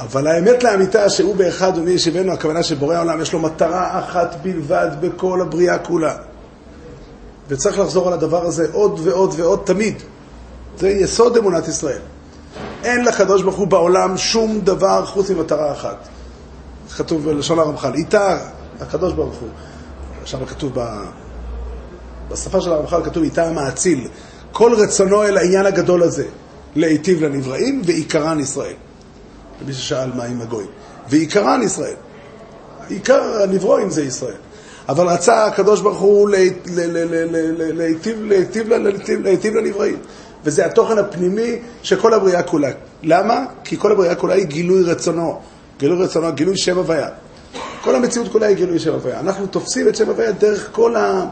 אבל 0.00 0.26
האמת 0.26 0.64
לאמיתה 0.64 1.10
שהוא 1.10 1.36
באחד 1.36 1.72
ומי 1.76 1.90
ישיבנו, 1.90 2.32
הכוונה 2.32 2.62
שבורא 2.62 2.94
העולם 2.94 3.20
יש 3.20 3.32
לו 3.32 3.38
מטרה 3.38 3.98
אחת 3.98 4.36
בלבד 4.42 4.88
בכל 5.00 5.40
הבריאה 5.40 5.78
כולה. 5.78 6.14
וצריך 7.48 7.78
לחזור 7.78 8.08
על 8.08 8.12
הדבר 8.12 8.46
הזה 8.46 8.66
עוד 8.72 9.00
ועוד 9.02 9.34
ועוד 9.36 9.60
תמיד. 9.64 9.94
זה 10.78 10.88
יסוד 10.88 11.36
אמונת 11.36 11.68
ישראל. 11.68 12.00
אין 12.84 13.04
לקדוש 13.04 13.42
ברוך 13.42 13.56
הוא 13.56 13.66
בעולם 13.66 14.16
שום 14.16 14.60
דבר 14.60 15.06
חוץ 15.06 15.30
ממטרה 15.30 15.72
אחת. 15.72 16.08
כתוב 16.96 17.24
בלשון 17.24 17.58
הרמח"ל, 17.58 17.94
איתה 17.94 18.38
הקדוש 18.80 19.12
ברוך 19.12 19.36
הוא. 19.40 19.48
שם 20.24 20.44
כתוב 20.46 20.72
ב... 20.74 20.80
בשפה 22.28 22.60
של 22.60 22.72
הרמח"ל 22.72 23.04
כתוב 23.04 23.22
איתה 23.22 23.46
המאציל. 23.46 24.08
כל 24.52 24.74
רצונו 24.74 25.24
אל 25.24 25.36
העניין 25.36 25.66
הגדול 25.66 26.02
הזה, 26.02 26.24
להיטיב 26.76 27.24
לנבראים 27.24 27.82
ועיקרן 27.84 28.40
ישראל. 28.40 28.74
למי 29.62 29.72
ששאל 29.72 30.10
מה 30.14 30.24
עם 30.24 30.40
הגויים. 30.40 30.68
ועיקרן 31.08 31.62
ישראל. 31.62 31.94
עיקר 32.88 33.42
הנברואים 33.42 33.90
זה 33.90 34.04
ישראל. 34.04 34.34
אבל 34.88 35.08
רצה 35.08 35.44
הקדוש 35.44 35.80
ברוך 35.80 35.98
הוא 35.98 36.30
להיטיב 39.14 39.56
לנבראים. 39.56 39.98
וזה 40.44 40.66
התוכן 40.66 40.98
הפנימי 40.98 41.58
של 41.82 42.00
כל 42.00 42.14
הבריאה 42.14 42.42
כולה. 42.42 42.70
למה? 43.02 43.44
כי 43.64 43.76
כל 43.78 43.92
הבריאה 43.92 44.14
כולה 44.14 44.34
היא 44.34 44.44
גילוי 44.44 44.82
רצונו. 44.82 45.40
גילוי 45.78 46.04
רצונו, 46.04 46.32
גילוי 46.32 46.56
שם 46.56 46.76
הוויה. 46.76 47.08
כל 47.84 47.94
המציאות 47.94 48.28
כולה 48.32 48.46
היא 48.46 48.56
גילוי 48.56 48.78
שם 48.78 48.92
הוויה. 48.92 49.20
אנחנו 49.20 49.46
תופסים 49.46 49.88
את 49.88 49.96
שם 49.96 50.08
הוויה 50.08 50.32
דרך 50.32 50.68
כל 50.72 50.96
ה... 50.96 51.24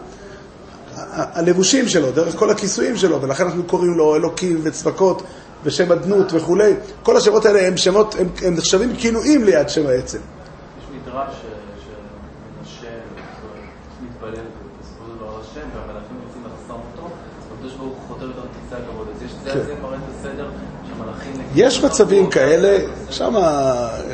הלבושים 1.10 1.88
שלו, 1.88 2.10
דרך 2.10 2.36
כל 2.36 2.50
הכיסויים 2.50 2.96
שלו, 2.96 3.22
ולכן 3.22 3.44
אנחנו 3.44 3.64
קוראים 3.64 3.94
לו 3.94 4.16
אלוקים 4.16 4.60
וצבקות 4.62 5.22
ושם 5.64 5.92
אדנות 5.92 6.32
וכולי. 6.32 6.74
כל 7.02 7.16
השמות 7.16 7.46
האלה 7.46 7.66
הם 7.66 7.76
שמות, 7.76 8.14
הם, 8.18 8.28
הם 8.42 8.54
נחשבים 8.54 8.96
כינויים 8.96 9.44
ליד 9.44 9.68
שם 9.68 9.86
העצם. 9.86 10.18
יש 10.18 10.84
מדרש 11.08 11.34
שמנשה 11.84 12.88
מתפלל 14.02 14.30
בסופו 14.80 15.04
של 15.06 15.16
דבר 15.16 15.40
השם, 15.40 15.68
והמלאכים 15.74 16.16
רוצים 16.26 16.42
לחסום 16.44 16.80
אותו, 16.92 17.08
הקדוש 17.56 17.72
ברוך 17.72 17.92
הוא 17.92 18.08
חותר 18.08 18.24
יותר 18.24 18.40
מכיסא 18.40 18.82
הכבוד. 18.82 19.08
אז 19.16 19.22
יש 19.22 19.30
זה 19.44 19.50
כן. 19.50 19.60
זה 19.66 19.74
מראה 19.82 19.96
את 19.96 20.14
הסדר. 20.18 20.48
יש 21.54 21.84
מצבים 21.84 22.30
כאלה, 22.30 22.78
שם 23.10 23.34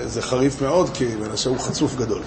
זה 0.05 0.23
חריף 0.23 0.63
מאוד, 0.63 0.91
כי 0.95 1.07
מנשה 1.21 1.51
הוא 1.51 1.59
חצוף 1.59 1.97
גדול. 1.97 2.23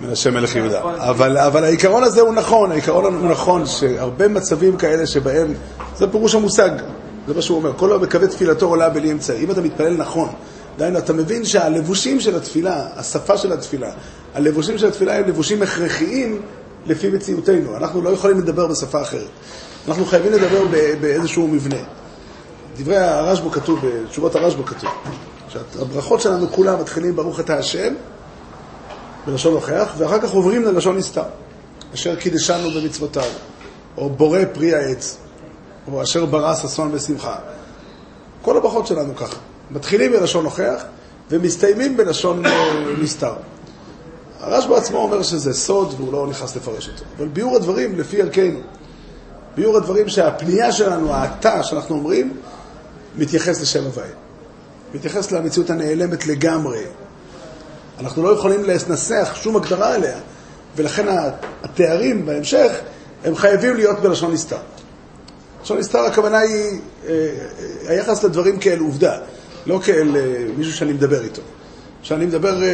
מנשה 0.00 0.30
מלך 0.30 0.56
יהודה. 0.56 0.80
אבל, 0.96 1.38
אבל 1.38 1.64
העיקרון 1.64 2.02
הזה 2.02 2.20
הוא 2.20 2.34
נכון, 2.34 2.72
העיקרון 2.72 3.04
הוא 3.04 3.30
נכון, 3.30 3.66
שהרבה 3.66 4.28
מצבים 4.28 4.76
כאלה 4.76 5.06
שבהם, 5.06 5.54
זה 5.96 6.12
פירוש 6.12 6.34
המושג, 6.34 6.70
זה 7.28 7.34
מה 7.34 7.42
שהוא 7.42 7.56
אומר, 7.56 7.72
כל 7.76 7.92
המקווה 7.92 8.26
תפילתו 8.26 8.66
עולה 8.66 8.88
בלי 8.88 9.12
אמצעי. 9.12 9.44
אם 9.44 9.50
אתה 9.50 9.60
מתפלל 9.60 9.96
נכון, 9.96 10.28
דהיינו, 10.78 10.98
אתה 10.98 11.12
מבין 11.12 11.44
שהלבושים 11.44 12.20
של 12.20 12.36
התפילה, 12.36 12.86
השפה 12.96 13.36
של 13.36 13.52
התפילה, 13.52 13.90
הלבושים 14.34 14.78
של 14.78 14.86
התפילה 14.86 15.16
הם 15.16 15.28
לבושים 15.28 15.62
הכרחיים 15.62 16.42
לפי 16.86 17.08
מציאותנו. 17.10 17.76
אנחנו 17.76 18.02
לא 18.02 18.10
יכולים 18.10 18.38
לדבר 18.38 18.66
בשפה 18.66 19.02
אחרת. 19.02 19.28
אנחנו 19.88 20.04
חייבים 20.04 20.32
לדבר 20.32 20.64
באיזשהו 21.00 21.48
מבנה. 21.48 21.80
דברי 22.78 22.96
הרשב"א 22.96 23.50
כתוב, 23.50 23.80
בתשובות 23.86 24.34
הרשב"א 24.34 24.62
כתוב, 24.62 24.90
שהברכות 25.48 26.20
שלנו 26.20 26.48
כולם 26.48 26.80
מתחילים 26.80 27.16
ברוך 27.16 27.40
אתה 27.40 27.58
השם, 27.58 27.94
בלשון 29.26 29.52
הוכח, 29.52 29.94
ואחר 29.98 30.20
כך 30.20 30.30
עוברים 30.30 30.62
ללשון 30.64 30.96
נסתר, 30.96 31.22
אשר 31.94 32.16
קידשנו 32.16 32.70
במצוותיו, 32.70 33.30
או 33.96 34.10
בורא 34.10 34.40
פרי 34.52 34.74
העץ, 34.74 35.16
או 35.92 36.02
אשר 36.02 36.26
ברא 36.26 36.54
ששון 36.54 36.90
ושמחה. 36.92 37.36
כל 38.42 38.56
הברכות 38.56 38.86
שלנו 38.86 39.16
ככה. 39.16 39.36
מתחילים 39.70 40.12
בלשון 40.12 40.44
הוכח, 40.44 40.84
ומסתיימים 41.30 41.96
בלשון 41.96 42.46
אה, 42.46 42.52
נסתר. 43.02 43.34
הרשב"א 44.40 44.74
עצמו 44.74 44.98
אומר 44.98 45.22
שזה 45.22 45.52
סוד, 45.52 45.94
והוא 45.96 46.12
לא 46.12 46.26
נכנס 46.26 46.56
לפרש 46.56 46.88
אותו. 46.88 47.04
אבל 47.18 47.28
ביאור 47.28 47.56
הדברים, 47.56 47.98
לפי 47.98 48.22
ערכנו, 48.22 48.60
ביאור 49.54 49.76
הדברים 49.76 50.08
שהפנייה 50.08 50.72
שלנו, 50.72 51.12
האתה 51.12 51.62
שאנחנו 51.62 51.94
אומרים, 51.94 52.36
מתייחס 53.16 53.60
לשם 53.60 53.84
הוויה. 53.84 54.14
מתייחס 54.94 55.32
למציאות 55.32 55.70
הנעלמת 55.70 56.26
לגמרי. 56.26 56.82
אנחנו 58.00 58.22
לא 58.22 58.28
יכולים 58.28 58.64
לנסח 58.64 59.36
שום 59.42 59.56
הגדרה 59.56 59.94
עליה, 59.94 60.18
ולכן 60.76 61.06
התארים 61.62 62.26
בהמשך, 62.26 62.72
הם 63.24 63.36
חייבים 63.36 63.76
להיות 63.76 63.98
בלשון 63.98 64.32
נסתר. 64.32 64.56
לשון 65.68 65.78
נסתר 65.78 65.98
הכוונה 65.98 66.38
היא 66.38 66.80
אה, 67.08 67.34
היחס 67.88 68.24
לדברים 68.24 68.58
כאל 68.58 68.78
עובדה. 68.78 69.18
לא 69.66 69.80
כאל 69.84 70.16
אה, 70.16 70.46
מישהו 70.56 70.72
שאני 70.72 70.92
מדבר 70.92 71.24
איתו. 71.24 71.42
שאני 72.02 72.26
מדבר... 72.26 72.62
אה. 72.62 72.68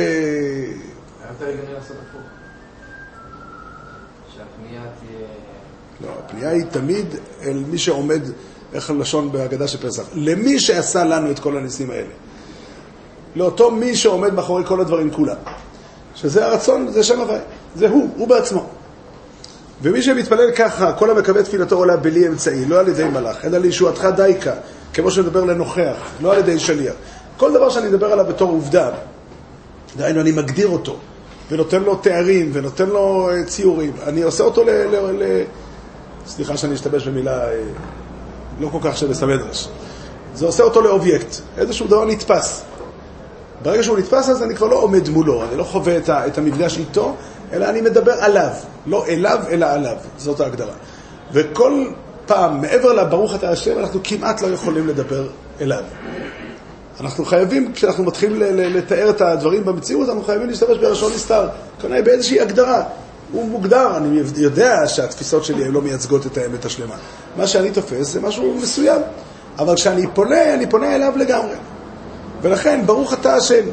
לא, 6.00 6.08
הפנייה 6.18 6.50
היא 6.50 6.64
תמיד 6.70 7.06
אל 7.42 7.64
מי 7.68 7.78
שעומד, 7.78 8.22
איך 8.74 8.90
הלשון 8.90 9.32
בהגדה 9.32 9.68
של 9.68 9.88
פסח, 9.88 10.02
למי 10.14 10.60
שעשה 10.60 11.04
לנו 11.04 11.30
את 11.30 11.38
כל 11.38 11.56
הניסים 11.56 11.90
האלה. 11.90 12.12
לאותו 13.36 13.70
מי 13.70 13.96
שעומד 13.96 14.34
מאחורי 14.34 14.64
כל 14.66 14.80
הדברים 14.80 15.10
כולם. 15.10 15.36
שזה 16.14 16.46
הרצון, 16.46 16.88
זה 16.88 17.04
שם 17.04 17.20
הוואי, 17.20 17.38
זה 17.74 17.88
הוא, 17.88 18.10
הוא 18.16 18.28
בעצמו. 18.28 18.68
ומי 19.82 20.02
שמתפלל 20.02 20.50
ככה, 20.50 20.92
כל 20.92 21.10
המקבל 21.10 21.42
תפילתו 21.42 21.76
עולה 21.76 21.96
בלי 21.96 22.28
אמצעי, 22.28 22.64
לא 22.64 22.80
על 22.80 22.88
ידי 22.88 23.04
מלאך, 23.04 23.44
אלא 23.44 23.58
לישועתך 23.58 24.08
דייקה, 24.16 24.52
כמו 24.94 25.10
שמדבר 25.10 25.44
לנוכח, 25.44 25.96
לא 26.22 26.32
על 26.32 26.38
ידי 26.38 26.58
שליח. 26.58 26.94
כל 27.36 27.52
דבר 27.52 27.70
שאני 27.70 27.88
מדבר 27.88 28.12
עליו 28.12 28.24
בתור 28.28 28.50
עובדה, 28.50 28.90
דהיינו, 29.96 30.20
אני 30.20 30.32
מגדיר 30.32 30.68
אותו, 30.68 30.96
ונותן 31.50 31.82
לו 31.82 31.94
תארים, 31.94 32.50
ונותן 32.52 32.88
לו 32.88 33.30
אה, 33.30 33.44
ציורים, 33.44 33.92
אני 34.06 34.22
עושה 34.22 34.44
אותו 34.44 34.64
ל... 34.64 34.70
ל, 34.70 35.22
ל 35.22 35.42
סליחה 36.26 36.56
שאני 36.56 36.74
אשתמש 36.74 37.08
במילה 37.08 37.48
אה, 37.48 37.60
לא 38.60 38.68
כל 38.68 38.78
כך 38.82 38.96
שבסמדרש. 38.96 39.68
זה 40.34 40.46
עושה 40.46 40.62
אותו 40.62 40.80
לאובייקט, 40.80 41.36
איזשהו 41.58 41.86
דבר 41.86 42.04
נתפס. 42.04 42.62
ברגע 43.62 43.82
שהוא 43.82 43.98
נתפס, 43.98 44.28
אז 44.28 44.42
אני 44.42 44.56
כבר 44.56 44.66
לא 44.66 44.76
עומד 44.76 45.08
מולו, 45.08 45.42
אני 45.42 45.56
לא 45.56 45.64
חווה 45.64 45.98
את 46.08 46.38
המפגש 46.38 46.78
איתו, 46.78 47.14
אלא 47.54 47.68
אני 47.68 47.80
מדבר 47.80 48.12
עליו, 48.12 48.50
לא 48.86 49.06
אליו, 49.06 49.38
אלא 49.50 49.66
עליו. 49.66 49.96
זאת 50.18 50.40
ההגדרה. 50.40 50.72
וכל 51.32 51.86
פעם, 52.26 52.60
מעבר 52.60 52.92
לברוך 52.92 53.34
אתה 53.34 53.50
השם, 53.50 53.78
אנחנו 53.78 54.00
כמעט 54.04 54.42
לא 54.42 54.46
יכולים 54.46 54.88
לדבר 54.88 55.26
אליו. 55.60 55.82
אנחנו 57.00 57.24
חייבים, 57.24 57.72
כשאנחנו 57.72 58.04
מתחילים 58.04 58.38
לתאר 58.58 59.10
את 59.10 59.20
הדברים 59.20 59.64
במציאות, 59.64 60.08
אנחנו 60.08 60.22
חייבים 60.22 60.48
להשתמש 60.48 60.78
בלשון 60.78 61.12
נסתר, 61.12 61.48
כנראה 61.80 62.02
באיזושהי 62.02 62.40
הגדרה. 62.40 62.82
הוא 63.32 63.48
מוגדר, 63.48 63.96
אני 63.96 64.22
יודע 64.36 64.86
שהתפיסות 64.86 65.44
שלי 65.44 65.64
הן 65.64 65.72
לא 65.72 65.82
מייצגות 65.82 66.26
את 66.26 66.38
האמת 66.38 66.64
השלמה. 66.64 66.94
מה 67.36 67.46
שאני 67.46 67.70
תופס 67.70 68.12
זה 68.12 68.20
משהו 68.20 68.54
מסוים, 68.62 69.02
אבל 69.58 69.74
כשאני 69.74 70.06
פונה, 70.14 70.54
אני 70.54 70.66
פונה 70.66 70.94
אליו 70.94 71.12
לגמרי. 71.16 71.54
ולכן, 72.42 72.82
ברוך 72.86 73.12
אתה 73.12 73.34
השם. 73.34 73.64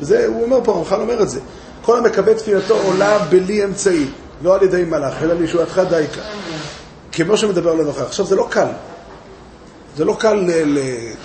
וזה, 0.00 0.26
הוא 0.26 0.42
אומר 0.42 0.60
פה, 0.64 0.72
הרמח"ל 0.72 1.00
אומר 1.00 1.22
את 1.22 1.28
זה. 1.28 1.40
כל 1.82 1.98
המקבל 1.98 2.34
תפילתו 2.34 2.74
עולה 2.74 3.18
בלי 3.18 3.64
אמצעי, 3.64 4.06
לא 4.42 4.54
על 4.54 4.62
ידי 4.62 4.84
מלאך, 4.84 5.22
אלא 5.22 5.34
לישועתך 5.34 5.80
דייקה. 5.90 6.20
כמו 7.12 7.36
שמדבר 7.36 7.74
לנוכח. 7.74 8.02
עכשיו, 8.02 8.26
זה 8.26 8.36
לא 8.36 8.46
קל. 8.50 8.66
זה 9.96 10.04
לא 10.04 10.16
קל, 10.18 10.34
ל... 10.48 10.78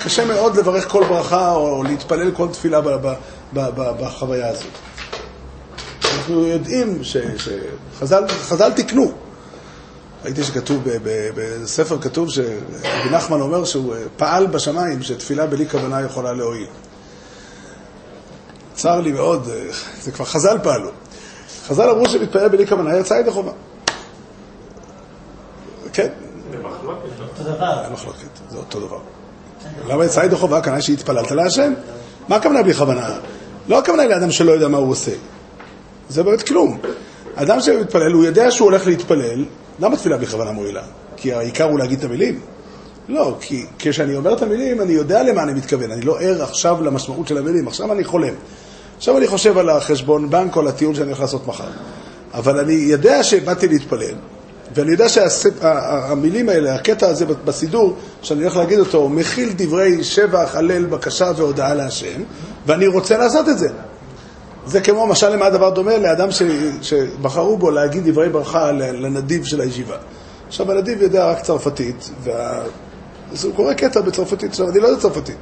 קשה 0.04 0.26
מאוד 0.26 0.58
לברך 0.58 0.90
כל 0.90 1.04
ברכה 1.10 1.52
או 1.52 1.84
להתפלל 1.84 2.32
כל 2.32 2.48
תפילה 2.52 2.82
ב... 2.82 2.88
ב... 2.90 3.14
ב... 3.54 3.70
בחוויה 3.76 4.50
הזאת. 4.50 4.72
אנחנו 6.04 6.46
יודעים 6.48 7.04
שחז"ל 7.04 8.72
תיקנו. 8.76 9.12
ראיתי 10.26 10.44
שכתוב, 10.44 10.84
בספר 11.36 11.98
כתוב 12.02 12.30
שרבי 12.30 13.10
נחמן 13.12 13.42
אומר 13.42 13.66
שהוא 13.66 13.96
פעל 14.18 14.48
בשמיים, 14.48 15.04
שתפילה 15.04 15.46
בלי 15.46 15.70
כוונה 15.70 16.02
יכולה 16.02 16.34
להועיל. 16.34 16.68
צר 18.76 19.02
לי 19.02 19.12
מאוד, 19.12 19.50
זה 20.02 20.12
כבר 20.12 20.26
חז"ל 20.26 20.58
פעלו. 20.64 20.90
חז"ל 21.68 21.90
אמרו 21.90 22.10
שמתפלל 22.10 22.48
בלי 22.48 22.68
כוונה 22.68 22.98
יצא 22.98 23.14
ידי 23.14 23.32
חובה. 23.32 23.52
כן. 25.94 26.08
זה 26.52 26.58
מחלוקת, 26.58 27.20
לא? 27.20 27.26
אותו 27.26 27.44
דבר. 27.44 27.84
אין 27.84 27.94
מחלוקת, 27.94 28.28
זה 28.50 28.58
אותו 28.58 28.80
דבר. 28.80 29.00
למה 29.88 30.06
יצא 30.06 30.20
ידי 30.20 30.36
חובה? 30.36 30.62
כנראה 30.62 30.82
שהתפללת 30.82 31.32
להשם. 31.32 31.74
מה 32.28 32.36
הכוונה 32.36 32.64
בלי 32.64 32.74
כוונה? 32.74 33.10
לא 33.68 33.80
הכוונה 33.80 34.06
לאדם 34.06 34.32
שלא 34.32 34.52
יודע 34.52 34.68
מה 34.68 34.78
הוא 34.78 34.92
עושה. 34.92 35.12
זה 36.10 36.24
באמת 36.24 36.42
כלום. 36.42 36.80
אדם 37.36 37.62
שמתפלל, 37.62 38.12
הוא 38.12 38.26
יודע 38.26 38.52
שהוא 38.52 38.66
הולך 38.66 38.88
להתפלל, 38.88 39.46
למה 39.80 39.96
תפילה 39.96 40.18
בכוונה 40.18 40.52
מועילה? 40.52 40.84
כי 41.18 41.34
העיקר 41.34 41.64
הוא 41.64 41.80
להגיד 41.80 42.00
את 42.00 42.06
המילים? 42.06 42.40
לא, 43.10 43.36
כי 43.42 43.66
כשאני 43.80 44.16
אומר 44.16 44.34
את 44.34 44.42
המילים, 44.42 44.82
אני 44.82 44.94
יודע 44.94 45.24
למה 45.24 45.44
אני 45.44 45.54
מתכוון. 45.54 45.92
אני 45.92 46.02
לא 46.02 46.20
ער 46.20 46.44
עכשיו 46.44 46.84
למשמעות 46.84 47.28
של 47.28 47.38
המילים, 47.38 47.68
עכשיו 47.68 47.92
אני 47.92 48.04
חולם. 48.04 48.34
עכשיו 48.98 49.18
אני 49.18 49.28
חושב 49.28 49.58
על 49.58 49.70
החשבון 49.70 50.30
בנק 50.30 50.56
או 50.56 50.62
על 50.62 50.68
הטיול 50.68 50.96
שאני 50.96 51.08
הולך 51.08 51.20
לעשות 51.20 51.48
מחר. 51.48 51.70
אבל 52.34 52.60
אני 52.60 52.74
יודע 52.74 53.24
שבאתי 53.24 53.68
להתפלל, 53.68 54.16
ואני 54.76 54.92
יודע 54.92 55.06
שהמילים 55.10 56.50
האלה, 56.50 56.76
הקטע 56.76 57.08
הזה 57.08 57.26
בסידור, 57.26 57.96
שאני 58.22 58.42
הולך 58.42 58.58
להגיד 58.58 58.80
אותו, 58.80 59.10
מכיל 59.10 59.54
דברי 59.56 60.04
שבח, 60.04 60.56
הלל, 60.56 60.86
בקשה 60.86 61.32
והודעה 61.36 61.74
להשם, 61.74 62.22
ואני 62.66 62.88
רוצה 62.88 63.18
לעשות 63.18 63.50
את 63.50 63.58
זה. 63.58 63.70
זה 64.66 64.82
כמו, 64.82 65.08
משל 65.08 65.30
למה 65.30 65.46
הדבר 65.46 65.70
דומה? 65.70 65.98
לאדם 65.98 66.32
ש, 66.32 66.42
שבחרו 66.82 67.58
בו 67.58 67.72
להגיד 67.72 68.10
דברי 68.10 68.30
ברכה 68.30 68.72
לנדיב 68.72 69.46
של 69.46 69.62
הישיבה. 69.62 69.96
עכשיו, 70.48 70.72
הנדיב 70.72 71.02
יודע 71.02 71.32
רק 71.32 71.42
צרפתית, 71.42 72.10
וה... 72.24 72.62
אז 73.32 73.46
הוא 73.46 73.56
קורא 73.56 73.74
קטע 73.74 74.02
בצרפתית. 74.02 74.50
עכשיו, 74.50 74.70
אני 74.70 74.80
לא 74.80 74.88
יודע 74.88 75.02
צרפתית. 75.02 75.36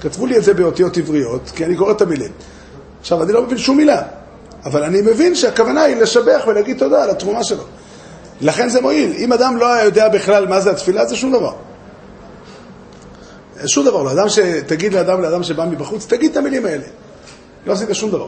כתבו 0.00 0.26
לי 0.26 0.36
את 0.36 0.44
זה 0.44 0.54
באותיות 0.54 0.96
עבריות, 0.96 1.52
כי 1.56 1.64
אני 1.64 1.76
קורא 1.76 1.92
את 1.92 2.02
המילים. 2.02 2.30
עכשיו, 3.02 3.22
אני 3.22 3.32
לא 3.32 3.42
מבין 3.42 3.58
שום 3.58 3.76
מילה, 3.76 4.02
אבל 4.64 4.82
אני 4.82 5.00
מבין 5.00 5.34
שהכוונה 5.34 5.82
היא 5.82 5.96
לשבח 5.96 6.44
ולהגיד 6.46 6.78
תודה 6.78 7.02
על 7.02 7.10
התרומה 7.10 7.44
שלו. 7.44 7.64
לכן 8.40 8.68
זה 8.68 8.80
מועיל. 8.80 9.12
אם 9.16 9.32
אדם 9.32 9.56
לא 9.56 9.72
היה 9.72 9.84
יודע 9.84 10.08
בכלל 10.08 10.48
מה 10.48 10.60
זה 10.60 10.70
התפילה, 10.70 11.06
זה 11.06 11.16
שום 11.16 11.32
דבר. 11.32 11.52
שום 13.66 13.84
דבר 13.84 14.02
לא. 14.02 14.12
אדם 14.12 14.28
שתגיד 14.28 14.92
לאדם, 14.92 15.22
לאדם 15.22 15.42
שבא 15.42 15.64
מבחוץ, 15.64 16.06
תגיד 16.06 16.30
את 16.30 16.36
המילים 16.36 16.66
האלה. 16.66 16.84
לא 17.66 17.72
עשית 17.72 17.88
שום 17.92 18.10
דבר. 18.10 18.26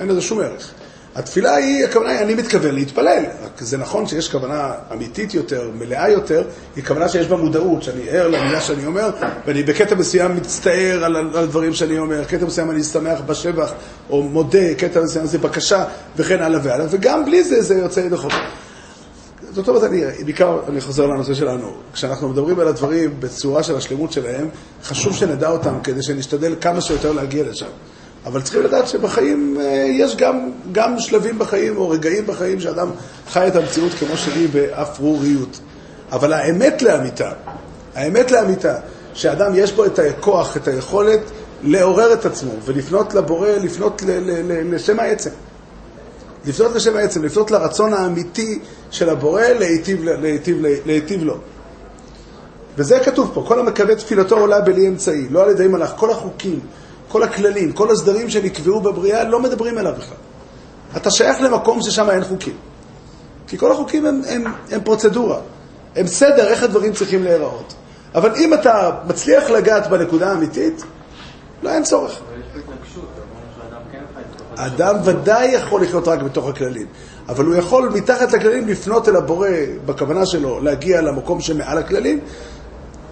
אין 0.00 0.08
לזה 0.08 0.20
שום 0.20 0.40
ערך. 0.40 0.70
התפילה 1.14 1.54
היא, 1.54 1.84
הכוונה 1.84 2.10
היא, 2.10 2.18
אני 2.18 2.34
מתכוון 2.34 2.74
להתפלל. 2.74 3.24
רק 3.44 3.62
זה 3.62 3.78
נכון 3.78 4.06
שיש 4.06 4.30
כוונה 4.30 4.72
אמיתית 4.92 5.34
יותר, 5.34 5.70
מלאה 5.74 6.10
יותר, 6.10 6.42
היא 6.76 6.84
כוונה 6.84 7.08
שיש 7.08 7.26
בה 7.26 7.36
מודעות, 7.36 7.82
שאני 7.82 8.08
ער 8.08 8.28
למילה 8.28 8.60
שאני 8.60 8.86
אומר, 8.86 9.10
ואני 9.46 9.62
בקטע 9.62 9.94
מסוים 9.94 10.36
מצטער 10.36 11.04
על, 11.04 11.16
על 11.16 11.36
הדברים 11.36 11.74
שאני 11.74 11.98
אומר, 11.98 12.24
קטע 12.24 12.46
מסוים 12.46 12.70
אני 12.70 12.82
שמח 12.82 13.20
בשבח, 13.26 13.72
או 14.10 14.22
מודה, 14.22 14.74
קטע 14.78 15.00
מסוים 15.00 15.26
זה 15.26 15.38
בקשה, 15.38 15.84
וכן 16.16 16.42
הלאה 16.42 16.60
והלאה, 16.62 16.86
וגם 16.90 17.24
בלי 17.24 17.44
זה, 17.44 17.62
זה 17.62 17.74
יוצא 17.74 18.00
ידי 18.00 18.16
חובה. 18.16 18.48
זאת 19.54 19.68
אומרת, 19.68 19.82
אני, 19.82 20.02
בעיקר 20.24 20.60
אני 20.68 20.80
חוזר 20.80 21.06
לנושא 21.06 21.34
שלנו. 21.34 21.72
כשאנחנו 21.92 22.28
מדברים 22.28 22.60
על 22.60 22.68
הדברים 22.68 23.20
בצורה 23.20 23.62
של 23.62 23.76
השלמות 23.76 24.12
שלהם, 24.12 24.48
חשוב 24.84 25.16
שנדע 25.16 25.50
אותם 25.50 25.74
כדי 25.84 26.02
שנשתדל 26.02 26.54
כמה 26.60 26.80
שיותר 26.80 27.12
להגיע 27.12 27.44
לשם. 27.50 27.66
אבל 28.26 28.42
צריכים 28.42 28.62
לדעת 28.62 28.88
שבחיים 28.88 29.56
אה, 29.60 29.86
יש 29.90 30.16
גם, 30.16 30.50
גם 30.72 30.98
שלבים 30.98 31.38
בחיים 31.38 31.76
או 31.76 31.88
רגעים 31.88 32.26
בחיים 32.26 32.60
שאדם 32.60 32.90
חי 33.28 33.48
את 33.48 33.56
המציאות 33.56 33.92
כמו 33.92 34.16
שלי 34.16 34.46
באפרוריות. 34.46 35.60
אבל 36.12 36.32
האמת 36.32 36.82
לאמיתה, 36.82 37.32
האמת 37.94 38.30
לאמיתה, 38.30 38.74
שאדם 39.14 39.52
יש 39.54 39.72
בו 39.72 39.84
את 39.84 39.98
הכוח, 39.98 40.56
את 40.56 40.68
היכולת 40.68 41.20
לעורר 41.62 42.12
את 42.12 42.26
עצמו 42.26 42.52
ולפנות 42.64 43.14
לבורא, 43.14 43.48
לפנות 43.48 44.02
ל- 44.02 44.10
ל- 44.10 44.52
ל- 44.52 44.74
לשם 44.74 45.00
העצם. 45.00 45.30
לפנות 46.44 46.74
לשם 46.74 46.96
העצם, 46.96 47.24
לפנות 47.24 47.50
לרצון 47.50 47.92
האמיתי 47.92 48.58
של 48.90 49.08
הבורא 49.10 49.42
להיטיב, 49.42 50.04
להיטיב, 50.04 50.58
להיטיב 50.86 51.24
לו. 51.24 51.36
וזה 52.76 53.00
כתוב 53.04 53.30
פה, 53.34 53.44
כל 53.48 53.60
המקווה 53.60 53.94
תפילתו 53.94 54.38
עולה 54.38 54.60
בלי 54.60 54.88
אמצעי, 54.88 55.26
לא 55.30 55.42
על 55.42 55.50
ידי 55.50 55.68
מלאך, 55.68 55.92
כל 55.96 56.10
החוקים, 56.10 56.60
כל 57.12 57.22
הכללים, 57.22 57.72
כל 57.72 57.90
הסדרים 57.90 58.30
שנקבעו 58.30 58.80
בבריאה, 58.80 59.24
לא 59.24 59.40
מדברים 59.40 59.78
אליו 59.78 59.92
בכלל. 59.98 60.16
אתה 60.96 61.10
שייך 61.10 61.40
למקום 61.40 61.82
ששם 61.82 62.10
אין 62.10 62.24
חוקים. 62.24 62.54
כי 63.46 63.58
כל 63.58 63.72
החוקים 63.72 64.06
הם, 64.06 64.22
הם, 64.28 64.44
הם 64.70 64.80
פרוצדורה, 64.84 65.38
הם 65.96 66.06
סדר 66.06 66.48
איך 66.48 66.62
הדברים 66.62 66.92
צריכים 66.92 67.24
להיראות. 67.24 67.74
אבל 68.14 68.34
אם 68.36 68.54
אתה 68.54 68.90
מצליח 69.06 69.50
לגעת 69.50 69.86
בנקודה 69.86 70.30
האמיתית, 70.30 70.82
לא 71.62 71.70
אין 71.70 71.82
צורך. 71.82 72.10
אבל 72.10 72.40
יש 72.40 72.46
התנגשות, 72.46 73.08
אמרנו 73.16 73.46
שאדם 73.56 73.82
כן 73.92 74.02
חי 74.14 74.20
בתוך 74.34 74.60
האדם 74.60 74.96
ודאי 75.04 75.46
יכול 75.46 75.82
לחיות 75.82 76.08
רק 76.08 76.22
בתוך 76.22 76.48
הכללים, 76.48 76.86
אבל 77.28 77.44
הוא 77.44 77.54
יכול 77.54 77.88
מתחת 77.94 78.32
לכללים 78.32 78.68
לפנות 78.68 79.08
אל 79.08 79.16
הבורא 79.16 79.48
בכוונה 79.86 80.26
שלו, 80.26 80.60
להגיע 80.60 81.00
למקום 81.00 81.40
שמעל 81.40 81.78
הכללים, 81.78 82.20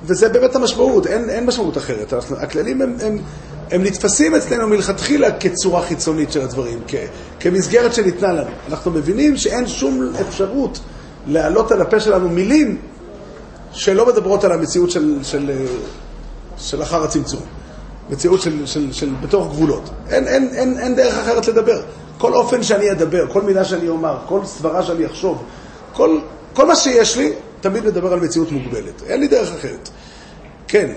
וזה 0.05 0.29
באמת 0.29 0.57
המשמעות, 0.57 1.07
אין, 1.07 1.31
אין 1.31 1.47
משמעות 1.47 1.79
אחרת. 1.79 2.13
אנחנו, 2.13 2.37
הכללים 2.37 2.83
הם, 2.83 2.97
הם, 3.01 3.19
הם 3.71 3.83
נתפסים 3.83 4.35
אצלנו 4.35 4.69
מלכתחילה 4.69 5.39
כצורה 5.39 5.83
חיצונית 5.83 6.33
של 6.33 6.41
הדברים, 6.41 6.81
כ, 6.89 6.95
כמסגרת 7.41 7.95
שניתנה 7.95 8.33
לנו. 8.33 8.51
אנחנו 8.69 8.91
מבינים 8.91 9.37
שאין 9.37 9.67
שום 9.67 10.13
אפשרות 10.21 10.79
להעלות 11.27 11.73
על 11.73 11.81
הפה 11.81 12.01
שלנו 12.01 12.29
מילים 12.29 12.79
שלא 13.73 14.07
מדברות 14.07 14.45
על 14.45 14.53
המציאות 14.53 14.91
של, 14.91 15.19
של, 15.23 15.51
של 16.59 16.83
אחר 16.83 17.05
הצמצום. 17.05 17.43
מציאות 18.11 18.41
של, 18.41 18.67
של, 18.67 18.93
של 18.93 19.15
בתוך 19.21 19.49
גבולות. 19.49 19.91
אין, 20.09 20.29
אין, 20.29 20.51
אין, 20.55 20.79
אין 20.79 20.95
דרך 20.95 21.15
אחרת 21.15 21.49
לדבר. 21.49 21.83
כל 22.19 22.35
אופן 22.35 22.63
שאני 22.63 22.91
אדבר, 22.91 23.33
כל 23.33 23.43
מילה 23.43 23.65
שאני 23.65 23.89
אומר, 23.89 24.19
כל 24.27 24.45
סברה 24.45 24.83
שאני 24.83 25.07
אחשוב, 25.07 25.43
כל, 25.93 26.19
כל 26.55 26.67
מה 26.67 26.77
שיש 26.77 27.17
לי, 27.17 27.33
תמיד 27.61 27.85
מדבר 27.85 28.13
על 28.13 28.21
מציאות 28.21 28.53
מוגבלת. 28.53 29.03
אין 29.07 29.21
לי 29.21 29.29
דרך 29.29 29.53
אחרת. 29.53 29.89
כן. 30.69 30.93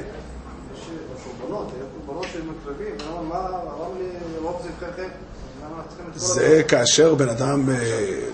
שבקורבנות 0.75 1.67
היה 1.75 1.83
שלווים, 2.63 2.95
ואומרים, 3.07 3.29
מה, 3.29 3.35
הרב 3.35 3.97
לי 3.97 4.05
רוב 4.41 4.61
זבחיכם, 4.63 5.09
למה 5.61 5.75
אנחנו 5.77 5.89
צריכים 5.89 6.05
את 6.07 6.12
כל 6.12 6.12
זה 6.23 6.61
כאשר 6.67 7.15
בן 7.15 7.29
אדם, 7.29 7.69
אה, 7.69 7.75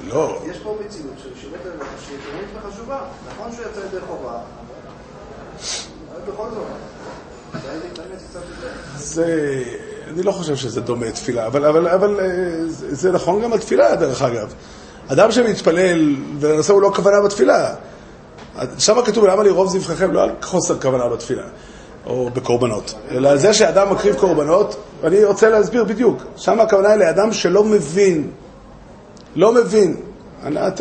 לא, 0.08 0.42
יש 0.52 0.58
פה 0.58 0.78
מציאות 0.86 1.14
של 1.24 1.30
שירות 1.42 1.58
שהיא 2.06 2.18
תרומית 2.26 2.48
וחשובה. 2.56 3.00
נכון 3.30 3.52
שהוא 3.52 3.66
יצא 3.72 3.80
ידי 3.80 4.06
חובה, 4.08 4.38
אבל 6.12 6.32
בכל 6.34 6.48
זאת. 6.50 6.66
זה 8.96 9.64
אני 10.14 10.24
לא 10.24 10.32
חושב 10.32 10.56
שזה 10.56 10.82
דומה 10.82 11.12
תפילה, 11.12 11.48
אבל, 11.48 11.66
אבל, 11.66 11.88
אבל 11.88 12.20
אה, 12.20 12.26
זה, 12.68 12.96
זה 12.96 13.12
נכון 13.12 13.42
גם 13.42 13.54
על 13.54 13.60
תפילה, 13.60 13.96
דרך 13.96 14.22
אגב. 14.22 14.54
אדם 15.08 15.32
שמתפלל, 15.32 16.16
ולנושא 16.40 16.74
הוא 16.74 16.82
לא 16.82 16.92
כוונה 16.96 17.22
בתפילה. 17.22 17.76
שם 18.78 19.02
כתוב, 19.06 19.26
למה 19.26 19.44
לי 19.44 19.50
רוב 19.50 19.70
זבחיכם? 19.70 20.12
לא 20.12 20.24
על 20.24 20.30
חוסר 20.42 20.80
כוונה 20.80 21.10
בתפילה, 21.10 21.44
או 22.06 22.30
בקורבנות, 22.30 22.94
אלא 23.12 23.30
על 23.30 23.38
זה 23.38 23.54
שאדם 23.54 23.92
מקריב 23.92 24.16
קורבנות, 24.16 24.76
ואני 25.02 25.26
רוצה 25.26 25.50
להסביר 25.50 25.84
בדיוק. 25.84 26.24
שם 26.36 26.60
הכוונה 26.60 26.90
היא 26.90 27.00
לאדם 27.00 27.34
שלא 27.34 27.64
מבין, 27.64 28.32
לא 29.36 29.54
מבין. 29.54 29.96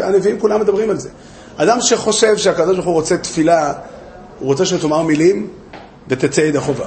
הנביאים 0.02 0.40
כולם 0.40 0.60
מדברים 0.60 0.90
על 0.90 0.98
זה. 0.98 1.08
אדם 1.56 1.80
שחושב 1.80 2.36
שהקדוש 2.36 2.74
ברוך 2.74 2.86
הוא 2.86 2.94
רוצה 2.94 3.16
תפילה, 3.16 3.72
הוא 4.38 4.46
רוצה 4.48 4.66
שתאמר 4.66 5.02
מילים 5.02 5.48
ותצא 6.08 6.40
ידי 6.40 6.60
חובה. 6.60 6.84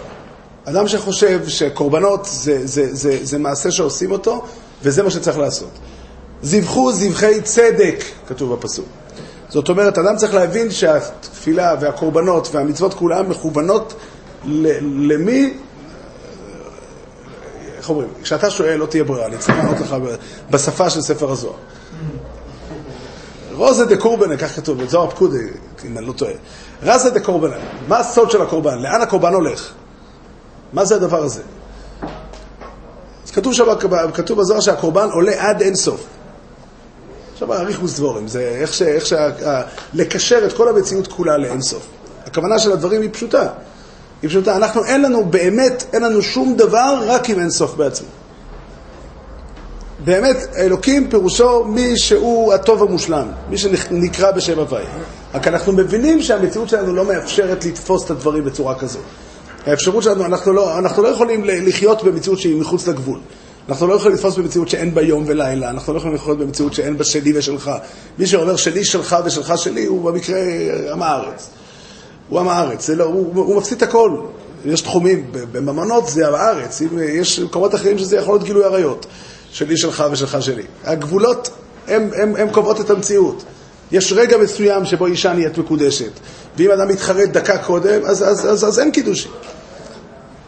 אדם 0.66 0.88
שחושב 0.88 1.48
שקורבנות 1.48 2.26
זה, 2.26 2.68
זה, 2.68 2.96
זה, 2.96 3.18
זה 3.22 3.38
מעשה 3.38 3.72
שעושים 3.72 4.12
אותו, 4.12 4.44
וזה 4.84 5.04
מה 5.04 5.10
שצריך 5.10 5.38
לעשות. 5.38 5.72
זבחו 6.44 6.92
זבחי 6.92 7.42
צדק, 7.42 8.04
כתוב 8.28 8.54
בפסוק. 8.54 8.86
זאת 9.50 9.70
אומרת, 9.70 9.98
אדם 9.98 10.16
צריך 10.16 10.34
להבין 10.34 10.72
שהתפילה 10.72 11.76
והקורבנות 11.80 12.50
והמצוות 12.52 12.94
כולן 12.94 13.26
מכוונות 13.26 13.94
למי, 14.46 15.54
איך 17.82 17.90
אומרים, 17.90 18.08
כשאתה 18.24 18.50
שואל 18.50 18.76
לא 18.76 18.86
תהיה 18.86 19.04
ברירה, 19.04 19.26
אני 19.26 19.38
צריך 19.38 19.58
לענות 19.58 19.80
לך 19.80 19.96
בשפה 20.50 20.90
של 20.90 21.02
ספר 21.02 21.32
הזוהר. 21.32 21.56
רוזה 23.54 23.86
דה 23.86 23.98
קורבנה, 23.98 24.38
כך 24.38 24.56
כתוב, 24.56 24.84
בזוהר 24.84 25.10
פקודי, 25.10 25.48
אם 25.86 25.98
אני 25.98 26.06
לא 26.06 26.14
טועה. 26.14 26.32
רזה 26.84 27.10
דה 27.10 27.20
קורבנה, 27.20 27.56
מה 27.88 28.00
הסוד 28.00 28.32
של 28.32 28.42
הקורבן? 28.42 28.80
לאן 28.80 29.02
הקורבן 29.02 29.34
הולך? 29.34 29.72
מה 30.74 30.86
זה 30.86 30.96
הדבר 30.96 31.24
הזה? 31.24 31.42
כתוב 33.34 33.54
כתוב 34.14 34.40
בזוהר 34.40 34.60
שהקורבן 34.60 35.10
עולה 35.12 35.50
עד 35.50 35.62
אין 35.62 35.76
סוף. 35.76 36.06
עכשיו, 37.34 37.54
אריכוס 37.54 37.96
דבורים, 37.96 38.28
זה 38.28 38.42
איך 38.42 38.74
ש... 38.74 38.82
איך 38.82 39.06
ש... 39.06 39.14
לקשר 39.94 40.46
את 40.46 40.54
כל 40.54 40.70
המציאות 40.70 41.08
כולה 41.08 41.38
לאין 41.38 41.62
סוף. 41.62 41.88
הכוונה 42.26 42.60
של 42.60 42.72
הדברים 42.72 43.02
היא 43.02 43.10
פשוטה. 43.14 43.48
היא 44.22 44.30
פשוטה. 44.30 44.56
אנחנו, 44.56 44.86
אין 44.86 45.02
לנו 45.02 45.26
באמת, 45.26 45.84
אין 45.94 46.04
לנו 46.04 46.22
שום 46.22 46.56
דבר 46.58 47.04
רק 47.06 47.30
עם 47.30 47.40
אין 47.40 47.50
סוף 47.50 47.76
בעצמו. 47.76 48.08
באמת, 50.04 50.38
אלוקים 50.58 51.10
פירושו 51.10 51.64
מי 51.64 51.98
שהוא 51.98 52.54
הטוב 52.54 52.84
המושלם, 52.84 53.28
מי 53.50 53.58
שנקרא 53.58 54.32
בשם 54.32 54.60
הוואי. 54.60 54.84
רק 55.34 55.48
אנחנו 55.48 55.74
מבינים 55.74 56.22
שהמציאות 56.22 56.70
שלנו 56.70 56.96
לא 56.96 57.06
מאפשרת 57.06 57.66
לתפוס 57.66 58.06
את 58.06 58.12
הדברים 58.12 58.46
בצורה 58.46 58.76
כזאת. 58.76 59.02
האפשרות 59.66 60.04
שלנו, 60.04 60.26
אנחנו 60.26 60.54
לא, 60.54 60.78
אנחנו 60.78 61.04
לא 61.04 61.08
יכולים 61.08 61.44
לחיות 61.46 62.04
במציאות 62.04 62.40
שהיא 62.40 62.56
מחוץ 62.56 62.88
לגבול. 62.88 63.20
אנחנו 63.70 63.88
לא 63.88 63.94
יכולים 63.94 64.16
לתפוס 64.16 64.38
במציאות 64.38 64.70
שאין 64.70 64.94
בה 64.94 65.02
יום 65.02 65.24
ולילה, 65.28 65.70
אנחנו 65.70 65.94
לא 65.94 65.98
יכולים 65.98 66.16
לחיות 66.16 66.38
במציאות 66.38 66.74
שאין 66.74 66.98
בה 66.98 67.04
שלי 67.04 67.38
ושלך. 67.38 67.72
מי 68.20 68.28
שאומר 68.28 68.56
שלי 68.56 68.86
שלך 68.86 69.16
ושלך 69.26 69.54
שלי 69.58 69.86
הוא 69.86 70.12
במקרה 70.12 70.40
עם 70.94 71.02
הארץ. 71.02 71.50
הוא 72.32 72.40
עם 72.40 72.48
הארץ, 72.48 72.90
לא, 72.90 73.04
הוא, 73.04 73.32
הוא 73.36 73.58
מפסיד 73.58 73.78
את 73.78 73.84
הכל. 73.84 74.18
יש 74.66 74.82
תחומים, 74.82 75.32
בממונות 75.52 76.08
זה 76.08 76.28
עם 76.28 76.34
הארץ, 76.34 76.82
אם 76.82 77.00
יש 77.00 77.40
מקומות 77.40 77.76
אחרים 77.76 77.98
שזה 77.98 78.18
יכול 78.18 78.34
להיות 78.34 78.44
גילוי 78.44 78.66
עריות. 78.66 79.06
שלי 79.52 79.78
שלך 79.78 80.04
ושלך 80.12 80.42
שלי. 80.42 80.64
הגבולות 80.84 81.50
הם 81.88 82.50
קובעות 82.52 82.82
את 82.82 82.90
המציאות. 82.90 83.44
יש 83.92 84.14
רגע 84.14 84.38
מסוים 84.38 84.86
שבו 84.86 85.06
אישה 85.06 85.34
נהיית 85.34 85.58
מקודשת, 85.58 86.12
ואם 86.58 86.72
אדם 86.72 86.88
מתחרט 86.88 87.30
דקה 87.30 87.58
קודם, 87.58 88.06
אז, 88.06 88.24
אז, 88.24 88.52
אז, 88.52 88.66
אז 88.66 88.80
אין 88.80 88.92
קידושין. 88.92 89.32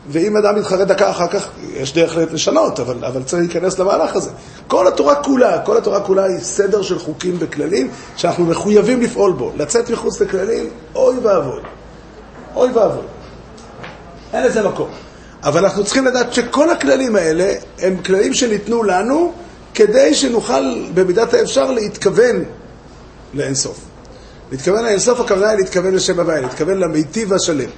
ואם 0.09 0.37
אדם 0.37 0.55
מתחרט 0.55 0.87
דקה 0.87 1.09
אחר 1.09 1.27
כך, 1.27 1.47
יש 1.73 1.93
דרך 1.93 2.17
לשנות, 2.31 2.79
אבל, 2.79 3.05
אבל 3.05 3.23
צריך 3.23 3.41
להיכנס 3.41 3.79
למהלך 3.79 4.15
הזה. 4.15 4.29
כל 4.67 4.87
התורה 4.87 5.15
כולה, 5.15 5.59
כל 5.59 5.77
התורה 5.77 5.99
כולה 5.99 6.23
היא 6.23 6.39
סדר 6.39 6.81
של 6.81 6.99
חוקים 6.99 7.35
וכללים 7.39 7.89
שאנחנו 8.15 8.45
מחויבים 8.45 9.01
לפעול 9.01 9.31
בו. 9.31 9.51
לצאת 9.57 9.89
מחוץ 9.89 10.21
לכללים, 10.21 10.69
אוי 10.95 11.15
ואבוי. 11.23 11.61
אוי 12.55 12.71
ואבוי. 12.71 13.05
אין 14.33 14.43
לזה 14.43 14.63
מקום. 14.63 14.89
אבל 15.43 15.65
אנחנו 15.65 15.83
צריכים 15.83 16.05
לדעת 16.05 16.33
שכל 16.33 16.69
הכללים 16.69 17.15
האלה 17.15 17.53
הם 17.79 17.97
כללים 17.97 18.33
שניתנו 18.33 18.83
לנו 18.83 19.33
כדי 19.73 20.13
שנוכל 20.13 20.85
במידת 20.93 21.33
האפשר 21.33 21.71
להתכוון 21.71 22.43
לאינסוף. 23.33 23.79
להתכוון 24.51 24.83
לאינסוף, 24.83 25.19
הכוונה 25.19 25.49
היא 25.49 25.57
להתכוון 25.57 25.95
לשם 25.95 26.19
הוויה, 26.19 26.41
להתכוון 26.41 26.79
למיטיב 26.79 27.31
והשלם. 27.31 27.69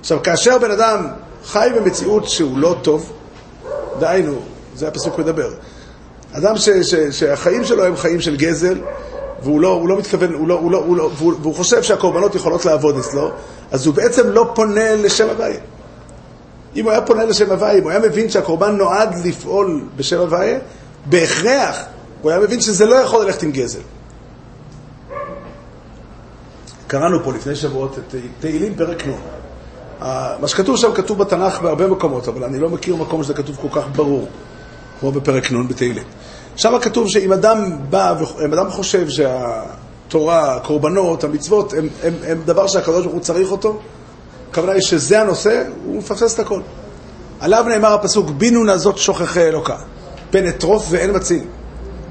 עכשיו, 0.00 0.22
כאשר 0.22 0.58
בן 0.58 0.70
אדם 0.70 1.06
חי 1.46 1.68
במציאות 1.76 2.28
שהוא 2.28 2.58
לא 2.58 2.76
טוב, 2.82 3.12
דהיינו, 3.98 4.34
זה 4.74 4.88
הפסוק 4.88 5.18
מדבר, 5.18 5.50
אדם 6.32 6.56
ש, 6.56 6.68
ש, 6.68 6.94
שהחיים 6.94 7.64
שלו 7.64 7.84
הם 7.84 7.96
חיים 7.96 8.20
של 8.20 8.36
גזל, 8.36 8.78
והוא 9.42 9.60
לא, 9.60 9.68
הוא 9.68 9.88
לא 9.88 9.98
מתכוון, 9.98 10.34
הוא 10.34 10.48
לא, 10.48 10.54
הוא 10.54 10.70
לא, 10.72 10.78
הוא 10.78 10.96
לא, 10.96 11.10
והוא, 11.16 11.34
והוא 11.42 11.54
חושב 11.54 11.82
שהקורבנות 11.82 12.34
יכולות 12.34 12.64
לעבוד 12.64 12.96
אצלו, 12.98 13.30
אז 13.70 13.86
הוא 13.86 13.94
בעצם 13.94 14.30
לא 14.30 14.52
פונה 14.54 14.94
לשם 14.94 15.28
הוויה. 15.28 15.60
אם 16.76 16.84
הוא 16.84 16.92
היה 16.92 17.00
פונה 17.00 17.24
לשם 17.24 17.50
הוויה, 17.50 17.72
אם 17.72 17.82
הוא 17.82 17.90
היה 17.90 18.00
מבין 18.00 18.30
שהקורבן 18.30 18.76
נועד 18.76 19.14
לפעול 19.24 19.84
בשם 19.96 20.18
הוויה, 20.18 20.58
בהכרח 21.06 21.80
הוא 22.22 22.30
היה 22.30 22.40
מבין 22.40 22.60
שזה 22.60 22.86
לא 22.86 22.94
יכול 22.94 23.24
ללכת 23.24 23.42
עם 23.42 23.52
גזל. 23.52 23.80
קראנו 26.86 27.24
פה 27.24 27.32
לפני 27.32 27.56
שבועות 27.56 27.98
את 27.98 28.14
תהילים 28.40 28.74
פרק 28.74 29.06
נ'. 29.06 29.43
מה 30.40 30.48
שכתוב 30.48 30.76
שם 30.76 30.92
כתוב 30.94 31.18
בתנ"ך 31.18 31.60
בהרבה 31.60 31.86
מקומות, 31.86 32.28
אבל 32.28 32.44
אני 32.44 32.58
לא 32.58 32.68
מכיר 32.68 32.96
מקום 32.96 33.22
שזה 33.22 33.34
כתוב 33.34 33.56
כל 33.56 33.80
כך 33.80 33.86
ברור, 33.96 34.28
כמו 35.00 35.12
בפרק 35.12 35.52
נ' 35.52 35.68
בתהילים. 35.68 36.04
שם 36.56 36.78
כתוב 36.82 37.08
שאם 37.08 37.32
אדם 37.32 37.70
בא, 37.90 38.14
אם 38.44 38.52
אדם 38.52 38.70
חושב 38.70 39.06
שהתורה, 39.08 40.56
הקורבנות, 40.56 41.24
המצוות, 41.24 41.72
הם, 41.72 41.88
הם, 42.02 42.14
הם 42.26 42.42
דבר 42.44 42.66
שהקדוש 42.66 43.02
ברוך 43.02 43.14
הוא 43.14 43.22
צריך 43.22 43.52
אותו, 43.52 43.78
הכוונה 44.50 44.72
היא 44.72 44.82
שזה 44.82 45.20
הנושא, 45.20 45.64
הוא 45.84 45.96
מפספס 45.96 46.34
את 46.34 46.38
הכל. 46.38 46.60
עליו 47.40 47.64
נאמר 47.68 47.92
הפסוק, 47.92 48.30
בינו 48.30 48.64
נזות 48.64 48.98
שוכחי 48.98 49.42
אלוקה, 49.42 49.76
פן 50.30 50.46
אטרוף 50.46 50.86
ואין 50.90 51.16
מציל. 51.16 51.44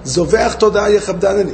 זובח 0.04 0.56
תודעה 0.60 0.92
יכבדנני. 0.92 1.54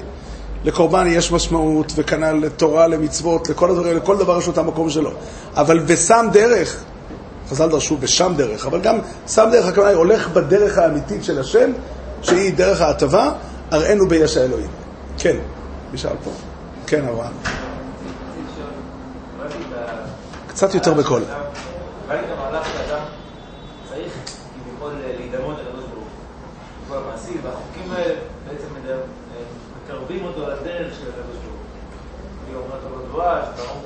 לקורבן 0.63 1.07
יש 1.07 1.31
משמעות, 1.31 1.91
וכנ"ל 1.95 2.31
לתורה, 2.31 2.87
למצוות, 2.87 3.49
לכל 3.49 3.71
הדברים, 3.71 3.97
לכל 3.97 4.17
דבר 4.17 4.37
יש 4.37 4.47
לו 4.47 4.53
את 4.53 4.57
המקום 4.57 4.89
שלו. 4.89 5.11
אבל 5.55 5.79
ושם 5.85 6.27
דרך, 6.33 6.83
חז"ל 7.49 7.69
דרשו 7.69 7.97
בשם 7.97 8.33
דרך, 8.37 8.65
אבל 8.65 8.81
גם 8.81 8.99
שם 9.27 9.49
דרך, 9.51 9.65
הכוונה 9.65 9.89
היא 9.89 9.97
הולך 9.97 10.27
בדרך 10.27 10.77
האמיתית 10.77 11.23
של 11.23 11.39
השם, 11.39 11.71
שהיא 12.21 12.53
דרך 12.53 12.81
ההטבה, 12.81 13.31
הראינו 13.71 14.07
ביש 14.07 14.37
האלוהים. 14.37 14.69
כן, 15.17 15.37
מי 15.91 15.97
שאל 15.97 16.15
פה? 16.23 16.31
כן, 16.87 17.07
אברהם. 17.07 17.33
קצת 20.47 20.73
יותר 20.73 20.93
בקול. 20.93 21.23
צריך 23.89 24.13
כביכול 24.63 24.91
להידמות 25.17 25.55
לקדוש 25.59 25.83
ברוך 25.83 25.93
הוא. 25.95 26.03
כל 26.89 26.97
המעשים 26.97 27.41
והחוקים 27.43 27.91
האלה 27.91 28.15
מקרבים 30.09 30.25
אותו 30.25 30.41
לדרך 30.41 30.93
של 30.95 31.05
הקדוש 31.09 31.35
ברוך 31.35 32.63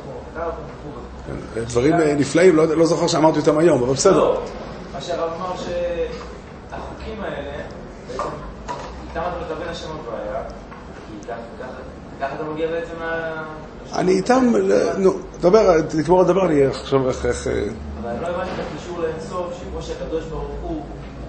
הוא. 0.06 0.44
וכו'. 0.44 1.62
דברים 1.68 1.94
אה, 1.94 2.14
נפלאים, 2.16 2.56
לא 2.56 2.66
לא 2.66 2.86
זוכר 2.86 3.08
שאמרתי 3.08 3.40
אותם 3.40 3.58
היום, 3.58 3.84
אבל 3.84 3.94
בסדר. 3.94 4.18
לא, 4.18 4.42
מה 4.94 5.02
שהרב 5.02 5.30
אמר 5.38 5.54
שהחוקים 5.58 7.24
האלה, 7.24 7.64
בעצם, 8.08 8.24
איתם 9.10 9.22
אתה 9.22 9.54
מקבל 9.54 9.70
השם 9.70 9.88
הבעיה, 9.92 10.44
כי 11.22 11.28
ככה- 12.20 12.36
אתה 12.36 12.44
מגיע 12.54 12.68
בעצם. 12.68 12.94
אני 13.96 14.12
איתם, 14.12 14.54
נו, 14.98 15.12
דבר, 15.42 15.82
תגמור 15.82 16.22
לדבר, 16.24 16.46
אני 16.46 16.66
עכשיו 16.66 17.08
איך... 17.10 17.26
אה, 17.26 17.32
אבל 18.02 18.10
אני 18.10 18.22
לא 18.22 18.28
הבנתי 18.28 18.50
את 18.56 18.66
הקישור 18.72 19.00
לאינסוף, 19.00 19.54
שכמו 19.60 19.82
שהקדוש 19.82 20.24
ברוך 20.24 20.44
הוא, 20.62 20.70
הוא 20.72 20.82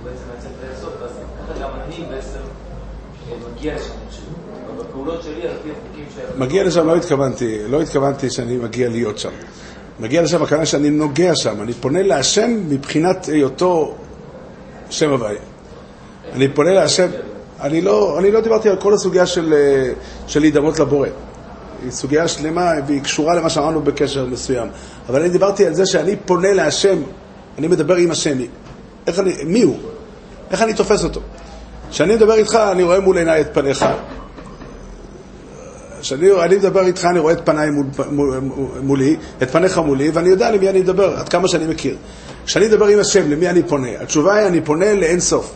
בעצם 0.05 0.23
מייצג 0.33 0.49
את 0.59 0.65
האינסוף, 0.65 0.93
אז 1.05 1.11
ככה 1.49 1.61
גם 1.63 1.71
אני 1.87 2.05
בעצם 2.11 2.39
אה, 3.31 3.37
מגיע 3.53 3.75
לשם 3.75 3.93
איכשהו. 4.07 4.44
בפעולות 4.95 5.23
שלי, 5.23 5.43
על 5.43 5.57
פי 5.63 5.69
החוקים 5.71 6.05
ש... 6.15 6.39
מגיע 6.39 6.65
לשם, 6.65 6.87
לא 6.87 6.97
התכוונתי, 6.97 7.59
לא 7.69 7.83
התכוונתי 7.83 8.31
שאני 8.31 8.57
מגיע 8.57 8.89
להיות 8.89 9.19
שם. 9.19 9.31
מגיע 10.01 10.23
לשם 10.23 10.43
הכוונה 10.43 10.67
שאני 10.67 10.91
נוגע 10.91 11.35
שם, 11.35 11.63
אני 11.63 11.73
פונה 11.73 12.03
להשם 12.03 12.61
מבחינת 12.69 13.27
היותו 13.27 13.95
שם 14.91 15.11
הוויה. 15.11 15.41
אני 16.33 16.49
פונה 16.49 16.73
להשם, 16.73 17.09
אני 17.61 17.81
לא, 17.81 18.19
אני 18.19 18.31
לא 18.31 18.41
דיברתי 18.41 18.69
על 18.69 18.77
כל 18.77 18.95
הסוגיה 18.95 19.27
של, 19.27 19.55
אה, 19.55 19.93
של 20.27 20.41
להידמות 20.41 20.79
לבורא. 20.79 21.09
היא 21.83 21.91
סוגיה 21.91 22.29
שלמה 22.29 22.73
והיא 22.87 23.03
קשורה 23.03 23.35
למה 23.35 23.51
שאמרנו 23.51 23.83
בקשר 23.83 24.27
מסוים. 24.27 24.69
אבל 25.09 25.21
אני 25.21 25.29
דיברתי 25.29 25.67
על 25.67 25.75
זה 25.75 25.87
שאני 25.87 26.17
פונה 26.17 26.53
להשם, 26.53 26.99
אני 27.59 27.67
מדבר 27.67 27.97
עם 27.97 28.11
השם. 28.11 28.39
איך 29.07 29.19
אני, 29.19 29.33
מי 29.47 29.63
הוא? 29.63 29.79
איך 30.51 30.63
אני 30.63 30.75
תופס 30.75 31.05
אותו? 31.05 31.21
כשאני 31.91 32.15
מדבר 32.15 32.35
איתך, 32.35 32.55
אני 32.55 32.83
רואה 32.83 33.01
מול 33.01 33.19
עיניי 33.19 33.41
את 33.41 33.55
פניך. 33.55 33.87
כשאני 36.05 36.33
אני 36.43 36.57
מדבר 36.57 36.87
איתך, 36.87 37.05
אני 37.05 37.19
רואה 37.19 37.33
את 37.33 37.41
פניי 37.45 37.71
מול, 37.71 37.87
מול, 38.11 38.41
מולי, 38.83 39.17
את 39.43 39.51
פניך 39.51 39.79
מולי, 39.79 40.11
ואני 40.11 40.29
יודע 40.29 40.51
למי 40.51 40.69
אני 40.69 40.81
מדבר, 40.81 41.17
עד 41.17 41.29
כמה 41.29 41.49
שאני 41.49 41.67
מכיר. 41.67 41.97
כשאני 42.47 42.67
מדבר 42.67 42.87
עם 42.87 42.99
השם, 42.99 43.31
למי 43.31 43.49
אני 43.49 43.63
פונה? 43.63 43.89
התשובה 44.01 44.35
היא, 44.35 44.47
אני 44.47 44.61
פונה 44.61 44.95
לאין 44.95 45.21
סוף. 45.21 45.53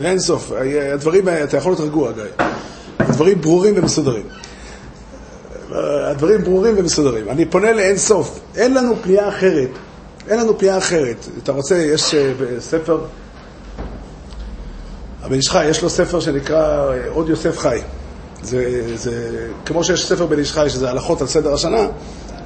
לאין 0.00 0.18
סוף. 0.18 0.52
הדברים, 0.92 1.28
אתה 1.28 1.56
יכול 1.56 1.72
להיות 1.72 1.80
רגוע, 1.80 2.12
גיא. 2.12 2.46
הדברים 2.98 3.40
ברורים 3.40 3.74
ומסודרים. 3.76 4.22
הדברים 6.10 6.44
ברורים 6.44 6.74
ומסודרים. 6.78 7.28
אני 7.28 7.44
פונה 7.44 7.72
לאין 7.72 7.96
סוף. 7.96 8.40
אין 8.56 8.74
לנו 8.74 8.94
פנייה 9.02 9.28
אחרת. 9.28 9.70
אין 10.28 10.38
לנו 10.38 10.58
פנייה 10.58 10.78
אחרת. 10.78 11.26
אתה 11.42 11.52
רוצה, 11.52 11.76
יש 11.76 12.14
אה, 12.14 12.32
ספר, 12.60 13.00
הבן 15.22 15.38
חי, 15.48 15.64
יש 15.64 15.82
לו 15.82 15.90
ספר 15.90 16.20
שנקרא 16.20 16.92
אה, 16.92 17.08
עוד 17.08 17.28
יוסף 17.28 17.58
חי. 17.58 17.80
זה, 18.42 18.82
זה, 18.96 19.46
כמו 19.66 19.84
שיש 19.84 20.08
ספר 20.08 20.26
בן 20.26 20.38
איש 20.38 20.52
חי, 20.52 20.66
שזה 20.70 20.90
הלכות 20.90 21.20
על 21.20 21.26
סדר 21.26 21.54
השנה, 21.54 21.86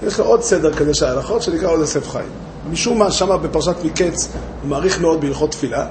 יש 0.07 0.18
לו 0.18 0.24
עוד 0.24 0.42
סדר 0.42 0.74
כזה 0.74 0.94
של 0.94 1.07
הלכות 1.07 1.42
שנקרא 1.42 1.68
עוד 1.68 1.80
יוסף 1.80 2.09
חי. 2.09 2.22
משום 2.70 2.98
מה, 2.98 3.11
שמה 3.11 3.37
בפרשת 3.37 3.74
מקץ, 3.85 4.28
הוא 4.62 4.70
מעריך 4.70 5.00
מאוד 5.00 5.20
בהלכות 5.20 5.50
תפילה, 5.50 5.87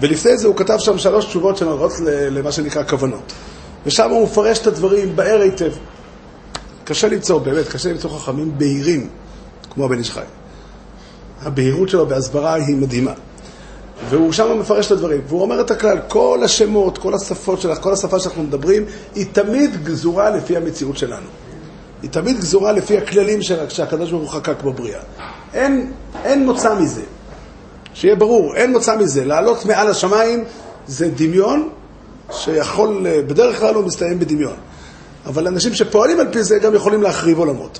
ולפני 0.00 0.38
זה 0.38 0.46
הוא 0.46 0.56
כתב 0.56 0.76
שם 0.78 0.98
שלוש 0.98 1.24
תשובות 1.24 1.56
שנוגעות 1.56 1.92
למה 2.30 2.52
שנקרא 2.52 2.82
כוונות. 2.82 3.32
ושם 3.86 4.10
הוא 4.10 4.24
מפרש 4.24 4.58
את 4.58 4.66
הדברים 4.66 5.16
באר 5.16 5.40
היטב. 5.40 5.72
קשה 6.84 7.08
למצוא, 7.08 7.38
באמת, 7.40 7.68
קשה 7.68 7.92
למצוא 7.92 8.10
חכמים 8.10 8.58
בהירים, 8.58 9.08
כמו 9.70 9.84
הבן 9.84 9.98
איש 9.98 10.10
חי. 10.10 10.20
הבהירות 11.42 11.88
שלו 11.88 12.06
בהסברה 12.06 12.54
היא 12.54 12.76
מדהימה. 12.76 13.12
והוא 14.08 14.32
שם 14.32 14.58
מפרש 14.58 14.86
את 14.86 14.92
הדברים, 14.92 15.20
והוא 15.28 15.42
אומר 15.42 15.60
את 15.60 15.70
הכלל, 15.70 15.98
כל 16.08 16.40
השמות, 16.44 16.98
כל 16.98 17.14
השפות 17.14 17.60
שלך, 17.60 17.78
כל 17.78 17.92
השפה 17.92 18.18
שאנחנו 18.18 18.42
מדברים, 18.42 18.84
היא 19.14 19.26
תמיד 19.32 19.84
גזורה 19.84 20.30
לפי 20.30 20.56
המציאות 20.56 20.96
שלנו. 20.96 21.26
היא 22.02 22.10
תמיד 22.10 22.38
גזורה 22.38 22.72
לפי 22.72 22.98
הכללים 22.98 23.42
שהקדוש 23.68 24.10
ברוך 24.10 24.32
הוא 24.32 24.40
חקק 24.40 24.62
בבריאה. 24.62 25.00
אין, 25.54 25.92
אין 26.24 26.46
מוצא 26.46 26.74
מזה. 26.74 27.02
שיהיה 27.94 28.16
ברור, 28.16 28.54
אין 28.54 28.72
מוצא 28.72 28.96
מזה. 28.96 29.24
לעלות 29.24 29.64
מעל 29.64 29.88
השמיים 29.88 30.44
זה 30.86 31.08
דמיון 31.08 31.68
שיכול, 32.32 33.06
בדרך 33.26 33.58
כלל 33.58 33.74
הוא 33.74 33.84
מסתיים 33.84 34.18
בדמיון. 34.18 34.56
אבל 35.26 35.46
אנשים 35.46 35.74
שפועלים 35.74 36.20
על 36.20 36.32
פי 36.32 36.42
זה 36.42 36.58
גם 36.58 36.74
יכולים 36.74 37.02
להחריב 37.02 37.38
עולמות. 37.38 37.78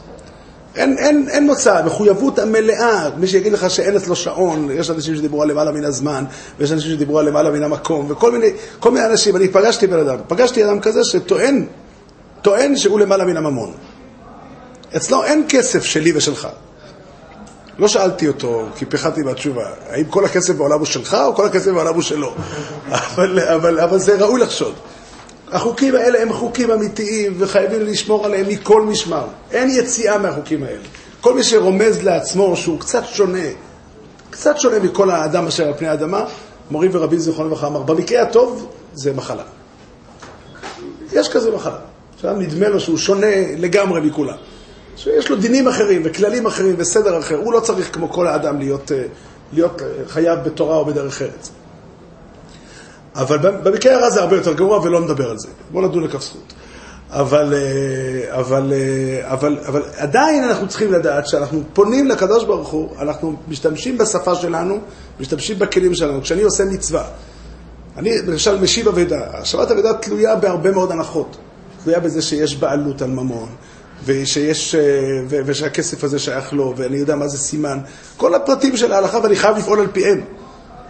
אין, 0.76 0.98
אין, 0.98 1.28
אין 1.30 1.46
מוצא, 1.46 1.78
המחויבות 1.78 2.38
המלאה, 2.38 3.10
מי 3.16 3.26
שיגיד 3.26 3.52
לך 3.52 3.70
שאין 3.70 3.96
אצלו 3.96 4.16
שעון, 4.16 4.68
יש 4.72 4.90
אנשים 4.90 5.16
שדיברו 5.16 5.42
על 5.42 5.50
למעלה 5.50 5.72
מן 5.72 5.84
הזמן, 5.84 6.24
ויש 6.58 6.72
אנשים 6.72 6.90
שדיברו 6.90 7.18
על 7.18 7.28
למעלה 7.28 7.50
מן 7.50 7.62
המקום, 7.62 8.10
וכל 8.10 8.32
מיני, 8.32 8.50
כל 8.80 8.90
מיני 8.90 9.06
אנשים, 9.06 9.36
אני 9.36 9.48
פגשתי 9.48 9.86
בן 9.86 9.98
אדם, 9.98 10.16
פגשתי 10.28 10.64
אדם 10.64 10.80
כזה 10.80 11.04
שטוען, 11.04 11.66
טוען 12.42 12.76
שהוא 12.76 13.00
למעלה 13.00 13.24
מן 13.24 13.36
הממון. 13.36 13.72
אצלו 14.96 15.24
אין 15.24 15.44
כסף 15.48 15.84
שלי 15.84 16.16
ושלך. 16.16 16.48
לא 17.78 17.88
שאלתי 17.88 18.28
אותו, 18.28 18.66
כי 18.76 18.86
פיחדתי 18.86 19.22
בתשובה, 19.22 19.64
האם 19.90 20.04
כל 20.04 20.24
הכסף 20.24 20.54
בעולם 20.54 20.78
הוא 20.78 20.86
שלך 20.86 21.16
או 21.24 21.34
כל 21.34 21.46
הכסף 21.46 21.70
בעולם 21.70 21.94
הוא 21.94 22.02
שלו? 22.02 22.34
אבל, 22.88 23.40
אבל, 23.40 23.80
אבל 23.80 23.98
זה 23.98 24.16
ראוי 24.18 24.40
לחשוד. 24.40 24.74
החוקים 25.52 25.94
האלה 25.94 26.22
הם 26.22 26.32
חוקים 26.32 26.70
אמיתיים 26.70 27.34
וחייבים 27.38 27.80
לשמור 27.80 28.26
עליהם 28.26 28.48
מכל 28.48 28.82
משמר. 28.82 29.26
אין 29.52 29.70
יציאה 29.70 30.18
מהחוקים 30.18 30.62
האלה. 30.62 30.82
כל 31.20 31.34
מי 31.34 31.42
שרומז 31.42 32.02
לעצמו 32.02 32.56
שהוא 32.56 32.80
קצת 32.80 33.04
שונה, 33.04 33.48
קצת 34.30 34.58
שונה 34.58 34.78
מכל 34.78 35.10
האדם 35.10 35.46
אשר 35.46 35.66
על 35.66 35.74
פני 35.78 35.88
האדמה, 35.88 36.24
מורי 36.70 36.88
ורבי 36.92 37.18
זיכרונו 37.18 37.48
לברכה 37.48 37.66
אמר, 37.66 37.82
במקרה 37.82 38.22
הטוב 38.22 38.72
זה 38.94 39.12
מחלה. 39.12 39.42
יש 41.12 41.28
כזה 41.28 41.50
מחלה. 41.50 41.78
עכשיו 42.14 42.36
נדמה 42.36 42.68
לו 42.68 42.80
שהוא 42.80 42.98
שונה 42.98 43.26
לגמרי 43.56 44.00
מכולם. 44.00 44.36
שיש 44.96 45.30
לו 45.30 45.36
דינים 45.36 45.68
אחרים 45.68 46.02
וכללים 46.04 46.46
אחרים 46.46 46.74
וסדר 46.78 47.18
אחר. 47.18 47.36
הוא 47.36 47.52
לא 47.52 47.60
צריך 47.60 47.94
כמו 47.94 48.08
כל 48.08 48.26
האדם 48.26 48.58
להיות, 48.58 48.92
אה, 48.92 49.02
להיות 49.52 49.82
אה, 49.82 49.86
חייב 50.06 50.38
בתורה 50.44 50.76
או 50.76 50.84
בדרך 50.84 51.22
ארץ. 51.22 51.50
אבל 53.16 53.38
במקרה 53.38 53.94
הרע 53.94 54.10
זה 54.10 54.20
הרבה 54.20 54.36
יותר 54.36 54.52
גרוע 54.52 54.78
ולא 54.78 55.00
נדבר 55.00 55.30
על 55.30 55.38
זה. 55.38 55.48
בואו 55.72 55.88
נדון 55.88 56.04
לכף 56.04 56.20
זכות. 56.22 56.52
אבל, 57.10 57.54
אה, 57.54 58.38
אבל, 58.40 58.72
אבל, 59.20 59.58
אבל 59.66 59.82
עדיין 59.96 60.44
אנחנו 60.44 60.68
צריכים 60.68 60.92
לדעת 60.92 61.28
שאנחנו 61.28 61.62
פונים 61.72 62.08
לקדוש 62.08 62.44
ברוך 62.44 62.68
הוא, 62.68 62.88
אנחנו 63.00 63.36
משתמשים 63.48 63.98
בשפה 63.98 64.34
שלנו, 64.34 64.78
משתמשים 65.20 65.58
בכלים 65.58 65.94
שלנו. 65.94 66.22
כשאני 66.22 66.42
עושה 66.42 66.64
מצווה, 66.64 67.04
אני 67.96 68.18
למשל 68.26 68.60
משיב 68.60 68.88
אבידה, 68.88 69.20
השבת 69.32 69.70
אבידה 69.70 69.94
תלויה 69.94 70.36
בהרבה 70.36 70.70
מאוד 70.70 70.92
הנחות. 70.92 71.36
תלויה 71.84 72.00
בזה 72.00 72.22
שיש 72.22 72.56
בעלות 72.56 73.02
על 73.02 73.10
ממון, 73.10 73.48
ושיש, 74.04 74.74
אה, 74.74 74.80
ושהכסף 75.28 76.04
הזה 76.04 76.18
שייך 76.18 76.52
לו, 76.52 76.74
ואני 76.76 76.96
יודע 76.96 77.16
מה 77.16 77.28
זה 77.28 77.38
סימן. 77.38 77.78
כל 78.16 78.34
הפרטים 78.34 78.76
של 78.76 78.92
ההלכה, 78.92 79.18
ואני 79.22 79.36
חייב 79.36 79.56
לפעול 79.56 79.80
על 79.80 79.86
פיהם. 79.92 80.20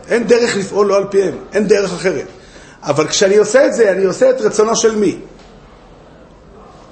אין 0.08 0.26
דרך 0.26 0.56
לפעול 0.56 0.86
לא 0.86 0.96
על 0.96 1.04
פיהם, 1.10 1.34
אין 1.52 1.68
דרך 1.68 1.92
אחרת. 1.92 2.26
אבל 2.82 3.08
כשאני 3.08 3.36
עושה 3.36 3.66
את 3.66 3.74
זה, 3.74 3.92
אני 3.92 4.04
עושה 4.04 4.30
את 4.30 4.40
רצונו 4.40 4.76
של 4.76 4.96
מי? 4.96 5.18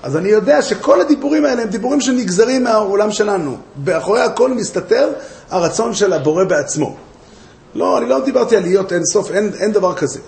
אז 0.02 0.16
אני 0.16 0.28
יודע 0.28 0.62
שכל 0.62 1.00
הדיבורים 1.00 1.44
האלה 1.44 1.62
הם 1.62 1.68
דיבורים 1.68 2.00
שנגזרים 2.00 2.64
מהעולם 2.64 3.10
שלנו. 3.10 3.56
מאחורי 3.84 4.20
הכל 4.20 4.52
מסתתר 4.52 5.08
הרצון 5.50 5.94
של 5.94 6.12
הבורא 6.12 6.44
בעצמו. 6.44 6.96
לא, 7.74 7.98
אני 7.98 8.08
לא 8.08 8.24
דיברתי 8.24 8.56
על 8.56 8.62
להיות 8.62 8.92
אינסוף, 8.92 9.30
אין, 9.30 9.50
אין 9.60 9.72
דבר 9.72 9.94
כזה. 9.94 10.18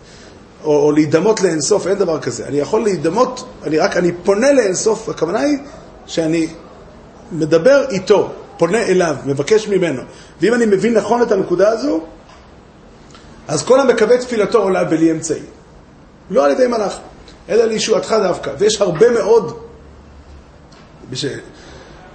או, 0.64 0.82
או 0.82 0.92
להידמות 0.92 1.40
לאינסוף, 1.40 1.86
אין 1.86 1.98
דבר 1.98 2.20
כזה. 2.20 2.46
אני 2.46 2.58
יכול 2.58 2.82
להידמות, 2.84 3.48
אני 3.64 3.78
רק, 3.78 3.96
אני 3.96 4.12
פונה 4.24 4.52
לאינסוף, 4.52 5.08
הכוונה 5.08 5.40
היא 5.40 5.58
שאני 6.06 6.48
מדבר 7.32 7.84
איתו, 7.90 8.30
פונה 8.58 8.82
אליו, 8.82 9.16
מבקש 9.26 9.68
ממנו. 9.68 10.02
ואם 10.40 10.54
אני 10.54 10.66
מבין 10.66 10.94
נכון 10.94 11.22
את 11.22 11.32
הנקודה 11.32 11.68
הזו, 11.68 12.00
אז 13.48 13.62
כל 13.62 13.80
המקווה 13.80 14.18
תפילתו 14.18 14.62
עולה 14.62 14.84
בלי 14.84 15.10
אמצעי. 15.10 15.40
לא 16.30 16.44
על 16.44 16.50
ידי 16.50 16.66
מלאך, 16.66 16.98
אלא 17.48 17.64
לישועתך 17.64 18.16
דווקא. 18.22 18.50
ויש 18.58 18.80
הרבה 18.80 19.10
מאוד, 19.10 19.58
מי, 21.10 21.16
ש... 21.16 21.24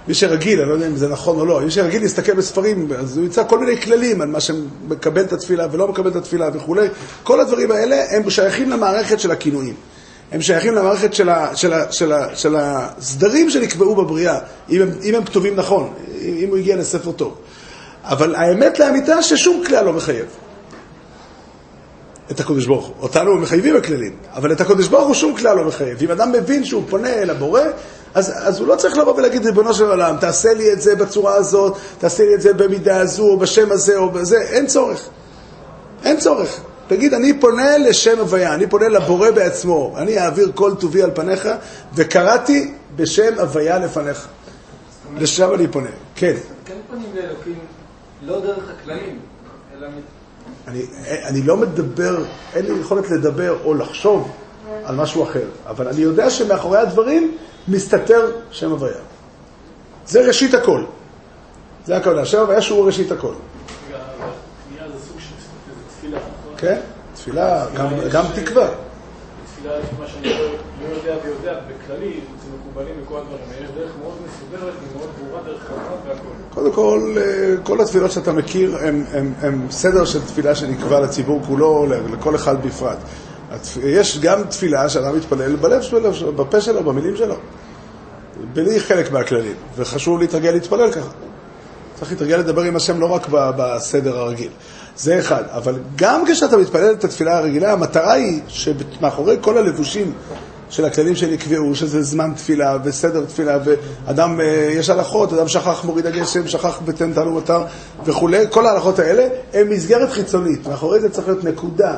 מי 0.08 0.14
שרגיל, 0.14 0.60
אני 0.60 0.68
לא 0.68 0.74
יודע 0.74 0.86
אם 0.86 0.96
זה 0.96 1.08
נכון 1.08 1.40
או 1.40 1.46
לא, 1.46 1.60
מי 1.60 1.70
שרגיל 1.70 2.02
להסתכל 2.02 2.34
בספרים, 2.34 2.88
אז 2.98 3.16
הוא 3.16 3.24
ימצא 3.24 3.44
כל 3.48 3.58
מיני 3.58 3.80
כללים 3.80 4.20
על 4.20 4.28
מה 4.28 4.40
שמקבל 4.40 5.22
את 5.22 5.32
התפילה 5.32 5.66
ולא 5.72 5.88
מקבל 5.88 6.10
את 6.10 6.16
התפילה 6.16 6.48
וכולי. 6.52 6.88
כל 7.22 7.40
הדברים 7.40 7.70
האלה 7.70 8.04
הם 8.10 8.30
שייכים 8.30 8.70
למערכת 8.70 9.20
של 9.20 9.30
הכינויים. 9.30 9.74
הם 10.32 10.42
שייכים 10.42 10.74
למערכת 10.74 11.14
של, 11.14 11.28
ה, 11.28 11.56
של, 11.56 11.72
ה, 11.72 11.92
של, 11.92 12.12
ה, 12.12 12.36
של 12.36 12.56
הסדרים 12.56 13.50
שנקבעו 13.50 13.94
בבריאה, 13.94 14.38
אם 14.70 14.82
הם, 14.82 14.90
אם 15.02 15.14
הם 15.14 15.24
כתובים 15.24 15.56
נכון, 15.56 15.92
אם 16.20 16.46
הוא 16.48 16.56
הגיע 16.56 16.76
לספר 16.76 17.12
טוב. 17.12 17.36
אבל 18.04 18.34
האמת 18.34 18.78
לאמיתה 18.78 19.22
ששום 19.22 19.62
כלל 19.66 19.84
לא 19.84 19.92
מחייב. 19.92 20.26
את 22.32 22.40
הקודש 22.40 22.66
ברוך 22.66 22.86
הוא. 22.86 22.94
אותנו 23.00 23.38
מחייבים 23.38 23.76
הכללים, 23.76 24.16
אבל 24.34 24.52
את 24.52 24.60
הקודש 24.60 24.88
ברוך 24.88 25.06
הוא 25.06 25.14
שום 25.14 25.36
כלל 25.36 25.56
לא 25.56 25.64
מחייב. 25.64 25.98
אם 26.02 26.10
אדם 26.10 26.32
מבין 26.32 26.64
שהוא 26.64 26.82
פונה 26.90 27.08
אל 27.08 27.30
הבורא, 27.30 27.60
אז, 28.14 28.32
אז 28.36 28.60
הוא 28.60 28.68
לא 28.68 28.76
צריך 28.76 28.98
לבוא 28.98 29.14
ולהגיד, 29.16 29.46
ריבונו 29.46 29.74
של 29.74 29.84
עולם, 29.84 30.16
תעשה 30.20 30.54
לי 30.54 30.72
את 30.72 30.80
זה 30.80 30.96
בצורה 30.96 31.34
הזאת, 31.34 31.76
תעשה 31.98 32.24
לי 32.24 32.34
את 32.34 32.40
זה 32.40 32.52
במידה 32.54 33.00
הזו, 33.00 33.22
או 33.22 33.38
בשם 33.38 33.72
הזה, 33.72 33.96
או 33.96 34.10
בזה, 34.10 34.40
אין 34.40 34.66
צורך. 34.66 35.08
אין 36.04 36.16
צורך. 36.16 36.60
תגיד, 36.86 37.14
אני 37.14 37.40
פונה 37.40 37.78
לשם 37.78 38.18
הוויה, 38.18 38.54
אני 38.54 38.66
פונה 38.66 38.88
לבורא 38.88 39.30
בעצמו, 39.30 39.94
אני 39.96 40.18
אעביר 40.18 40.52
כל 40.54 40.74
טובי 40.74 41.02
על 41.02 41.10
פניך, 41.14 41.48
וקראתי 41.94 42.74
בשם 42.96 43.38
הוויה 43.38 43.78
לפניך. 43.78 44.28
לשם 45.18 45.54
אני 45.54 45.68
פונה. 45.68 45.90
כן. 46.14 46.34
כן 46.64 46.74
פונים 46.90 47.08
לאלוקים, 47.14 47.58
לא 48.22 48.40
דרך 48.40 48.64
הכללים, 48.80 49.18
אלא... 49.76 49.88
אני, 50.68 50.86
אני 51.24 51.42
לא 51.42 51.56
מדבר, 51.56 52.24
אין 52.54 52.66
לי 52.66 52.80
יכולת 52.80 53.10
לדבר 53.10 53.56
או 53.64 53.74
לחשוב 53.74 54.30
על 54.84 54.96
משהו 54.96 55.22
אחר, 55.22 55.44
אבל 55.66 55.88
אני 55.88 56.00
יודע 56.00 56.30
שמאחורי 56.30 56.78
הדברים 56.78 57.36
מסתתר 57.68 58.30
שם 58.50 58.70
הוויה. 58.70 58.98
זה 60.06 60.26
ראשית 60.26 60.54
הכל. 60.54 60.84
זה 61.86 61.96
הכוונה, 61.96 62.24
שם 62.24 62.38
הוויה 62.38 62.62
שהוא 62.62 62.86
ראשית 62.86 63.12
הכל. 63.12 63.34
כן, 66.56 66.80
תפילה, 67.14 67.66
גם, 67.76 67.88
גם 68.12 68.24
תקווה. 68.34 68.68
תפילה, 69.46 69.78
לפי 69.78 69.94
מה 69.98 70.06
שאני 70.06 70.28
לא 70.30 70.52
לא 70.82 70.94
יודע 70.96 71.16
ויודע, 71.24 71.54
בכללי, 71.60 72.20
קודם 76.54 76.72
כל, 76.72 77.14
אה, 77.16 77.54
כל 77.62 77.80
התפילות 77.80 78.12
שאתה 78.12 78.32
מכיר 78.32 78.76
הן 79.42 79.66
סדר 79.70 80.04
של 80.04 80.22
תפילה 80.22 80.54
שנקבע 80.54 81.00
לציבור 81.00 81.40
כולו, 81.46 81.86
לכל 82.12 82.34
אחד 82.34 82.66
בפרט. 82.66 82.98
יש 83.82 84.18
גם 84.18 84.42
תפילה 84.44 84.88
שאדם 84.88 85.16
מתפלל 85.16 85.56
בלב 85.56 85.82
שלו, 85.82 86.12
בפה 86.36 86.60
שלו, 86.60 86.82
במילים 86.84 87.16
שלו. 87.16 87.34
בלי 88.52 88.80
חלק 88.80 89.12
מהכללים, 89.12 89.54
וחשוב 89.76 90.20
להתרגל 90.20 90.50
להתפלל 90.50 90.92
ככה. 90.92 91.10
צריך 91.94 92.10
להתרגל 92.10 92.36
לדבר 92.36 92.62
עם 92.62 92.76
השם 92.76 93.00
לא 93.00 93.06
רק 93.06 93.26
בסדר 93.30 94.18
הרגיל. 94.18 94.50
זה 94.96 95.18
אחד. 95.18 95.42
אבל 95.50 95.74
גם 95.96 96.24
כשאתה 96.26 96.56
מתפלל 96.56 96.92
את 96.92 97.04
התפילה 97.04 97.38
הרגילה, 97.38 97.72
המטרה 97.72 98.12
היא 98.12 98.40
שמאחורי 98.48 99.36
כל 99.40 99.58
הלבושים 99.58 100.12
של 100.72 100.84
הכללים 100.84 101.16
שנקבעו, 101.16 101.74
שזה 101.74 102.02
זמן 102.02 102.32
תפילה 102.36 102.78
וסדר 102.84 103.24
תפילה, 103.24 103.58
ואדם, 103.64 104.40
אה, 104.40 104.46
יש 104.70 104.90
הלכות, 104.90 105.32
אדם 105.32 105.48
שכח 105.48 105.84
מוריד 105.84 106.06
הגשם, 106.06 106.48
שכח 106.48 106.80
בתן 106.84 107.12
תעלו 107.12 107.32
מטר 107.32 107.64
וכולי, 108.04 108.44
כל 108.50 108.66
ההלכות 108.66 108.98
האלה 108.98 109.28
הן 109.52 109.68
מסגרת 109.68 110.10
חיצונית. 110.10 110.66
מאחורי 110.66 111.00
זה 111.00 111.08
צריך 111.08 111.28
להיות 111.28 111.44
נקודה, 111.44 111.96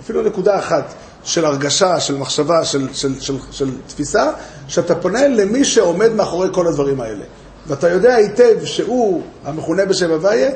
אפילו 0.00 0.22
נקודה 0.22 0.58
אחת. 0.58 0.94
של 1.24 1.44
הרגשה, 1.44 2.00
של 2.00 2.16
מחשבה, 2.16 2.64
של, 2.64 2.88
של, 2.92 3.20
של, 3.20 3.36
של 3.50 3.70
תפיסה, 3.86 4.30
שאתה 4.68 4.94
פונה 4.94 5.28
למי 5.28 5.64
שעומד 5.64 6.12
מאחורי 6.12 6.48
כל 6.52 6.66
הדברים 6.66 7.00
האלה. 7.00 7.24
ואתה 7.66 7.88
יודע 7.88 8.14
היטב 8.14 8.64
שהוא, 8.64 9.22
המכונה 9.44 9.84
בשם 9.84 10.10
הוויה, 10.10 10.50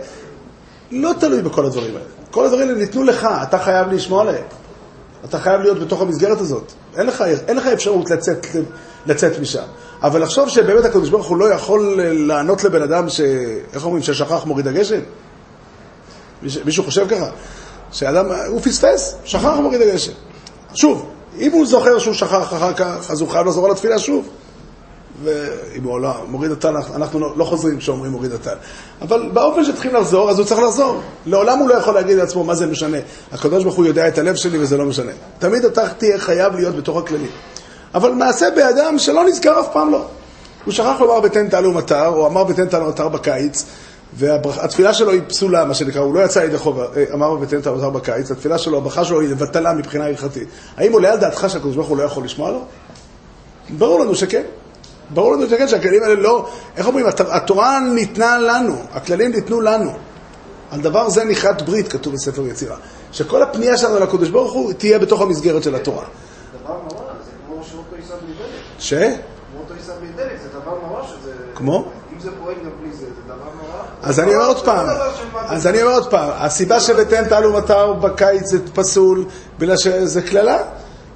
לא 0.91 1.13
תלוי 1.21 1.43
בכל 1.43 1.67
הדברים 1.67 1.95
האלה. 1.95 2.07
כל 2.31 2.45
הדברים 2.47 2.69
האלה 2.69 2.79
ניתנו 2.79 3.03
לך, 3.03 3.29
אתה 3.43 3.59
חייב 3.59 3.93
לשמוע 3.93 4.23
עליהם. 4.23 4.45
אתה 5.25 5.39
חייב 5.39 5.61
להיות 5.61 5.79
בתוך 5.79 6.01
המסגרת 6.01 6.41
הזאת. 6.41 6.73
אין 6.97 7.07
לך, 7.07 7.25
אין 7.49 7.57
לך 7.57 7.67
אפשרות 7.67 8.11
לצאת, 8.11 8.47
לצאת 9.07 9.41
משם. 9.41 9.63
אבל 10.03 10.23
לחשוב 10.23 10.49
שבאמת 10.49 10.85
הקדוש 10.85 11.09
ברוך 11.09 11.27
הוא 11.27 11.37
לא 11.37 11.53
יכול 11.53 12.01
לענות 12.03 12.65
לבן 12.65 12.83
אדם 12.83 13.09
ש... 13.09 13.21
איך 13.75 13.85
אומרים? 13.85 14.03
ששכח 14.03 14.45
מוריד 14.47 14.67
הגשם? 14.67 15.01
מישהו 16.65 16.85
חושב 16.85 17.09
ככה? 17.09 17.31
שאדם, 17.93 18.27
הוא 18.49 18.61
פספס, 18.61 19.15
שכח 19.25 19.59
מוריד 19.63 19.83
הגשם. 19.83 20.13
שוב, 20.75 21.09
אם 21.39 21.53
הוא 21.53 21.67
זוכר 21.67 21.99
שהוא 21.99 22.15
שכח 22.15 22.53
אחר 22.53 22.73
כך, 22.73 23.11
אז 23.11 23.21
הוא 23.21 23.29
חייב 23.29 23.47
לחזור 23.47 23.67
על 23.67 23.73
התפילה 23.73 23.99
שוב. 23.99 24.29
ואם 25.25 25.85
הוא 25.85 26.01
לא, 26.01 26.11
מוריד 26.29 26.53
הטל, 26.53 26.77
אנחנו 26.77 27.35
לא, 27.37 27.45
חוזרים 27.45 27.79
כשאומרים 27.79 28.13
מוריד 28.13 28.33
הטל. 28.33 28.55
אבל 29.03 29.31
באופן 29.33 29.65
שצריכים 29.65 29.95
לחזור, 29.95 30.31
אז 30.31 30.39
הוא 30.39 30.47
צריך 30.47 30.61
לחזור. 30.61 31.01
לעולם 31.27 31.59
הוא 31.59 31.69
לא 31.69 31.75
יכול 31.75 31.95
להגיד 31.95 32.17
לעצמו 32.17 32.45
מה 32.45 32.55
זה 32.55 32.67
משנה. 32.67 32.99
הקדוש 33.33 33.65
ברוך 33.65 33.77
הוא 33.77 33.87
יודע 33.87 34.09
את 34.09 34.19
הלב 34.19 34.35
שלי 34.35 34.59
וזה 34.59 34.77
לא 34.77 34.85
משנה. 34.85 35.13
תמיד 35.39 35.65
אתה 35.65 35.89
תהיה 35.89 36.19
חייב 36.19 36.55
להיות 36.55 36.77
בתוך 36.77 36.99
הכללים. 36.99 37.31
אבל 37.95 38.13
מעשה 38.13 38.47
באדם 38.57 38.99
שלא 38.99 39.25
נזכר 39.25 39.61
אף 39.61 39.73
פעם 39.73 39.93
לא. 39.93 40.05
הוא 40.65 40.75
שכח 40.75 40.97
לומר 41.01 41.21
בתן 41.21 41.49
תעלו 41.49 41.73
מטר, 41.73 42.09
או 42.09 42.27
אמר 42.27 42.45
בתן 42.45 42.67
תעלו 42.69 42.89
מטר 42.89 43.09
בקיץ, 43.09 43.65
והתפילה 44.17 44.95
שלו 44.95 45.11
היא 45.11 45.21
פסולה, 45.29 45.65
מה 45.65 45.75
שנקרא, 45.75 46.01
הוא 46.01 46.15
לא 46.15 46.21
יצא 46.21 46.39
ידי 46.39 46.59
חובה, 46.59 46.85
אה, 46.97 47.05
אמר 47.15 47.37
ותן 47.41 47.59
את 47.59 47.67
המותר 47.67 47.91
בקיץ, 47.91 48.31
התפילה 48.31 48.59
שלו, 48.59 48.79
הברכה 48.79 49.05
שלו 49.05 49.21
היא 49.21 49.29
לבטלה 49.29 49.73
מבחינה 49.73 50.07
הלכתית. 50.07 50.49
האם 50.77 50.93
עולה 50.93 51.13
על 51.13 51.19
דעתך 51.19 51.47
שהקדוש 51.49 51.77
ברוך 51.77 51.89
הוא 51.89 51.97
לא 51.97 52.03
יכול 52.03 52.25
לשמוע 52.25 52.51
לו? 52.51 52.65
ברור 53.71 54.01
לנו 54.01 54.15
שכן. 54.15 54.43
ברור 55.15 55.33
לנו 55.33 55.47
שכן, 55.47 55.69
שהכללים 55.69 56.03
האלה 56.03 56.15
לא... 56.15 56.49
איך 56.77 56.87
אומרים? 56.87 57.07
התורה 57.31 57.81
ניתנה 57.81 58.39
לנו, 58.39 58.77
הכללים 58.93 59.33
ניתנו 59.33 59.61
לנו. 59.61 59.93
על 60.71 60.81
דבר 60.81 61.09
זה 61.09 61.25
נכרת 61.25 61.63
ברית, 61.63 61.89
כתוב 61.89 62.15
בספר 62.15 62.47
יצירה. 62.47 62.77
שכל 63.13 63.43
הפנייה 63.43 63.77
שלנו 63.77 64.01
לקדוש 64.01 64.29
ברוך 64.29 64.53
הוא 64.53 64.73
תהיה 64.73 64.99
בתוך 64.99 65.21
המסגרת 65.21 65.63
של 65.63 65.75
התורה. 65.75 66.05
דבר 66.65 66.75
נורא, 66.75 67.05
זה 67.25 67.31
כמו 67.47 67.65
שאותו 67.65 67.97
יישא 67.97 68.15
בלי 68.25 68.35
דלק. 68.35 68.63
ש? 68.79 68.93
כמו 68.93 69.61
אותו 69.61 69.75
יישא 69.75 69.93
בלי 70.01 70.09
דלק, 70.17 70.39
זה 70.43 70.49
דבר 70.49 70.79
נורא 70.89 71.03
שזה... 71.07 71.33
כמו? 71.55 71.85
אם 72.15 72.21
זה 72.21 72.31
פועל 72.43 72.55
גם 72.55 72.71
בלי 72.81 72.93
זה, 72.93 72.99
זה 72.99 73.23
דבר 73.27 73.35
נורא. 73.63 73.83
אז 74.03 74.21
אני 74.21 74.35
אומר 74.35 74.47
עוד 74.47 74.65
פעם, 74.65 74.87
אז 75.35 75.67
אני 75.67 75.83
אומר 75.83 75.95
עוד 75.95 76.11
פעם, 76.11 76.31
הסיבה 76.35 76.81
שבתן 76.81 77.29
תעלו 77.29 77.53
מטר 77.53 77.93
בקיץ 77.93 78.47
זה 78.47 78.59
פסול, 78.75 79.25
בגלל 79.59 79.77
שזה 79.77 80.23
קללה, 80.23 80.59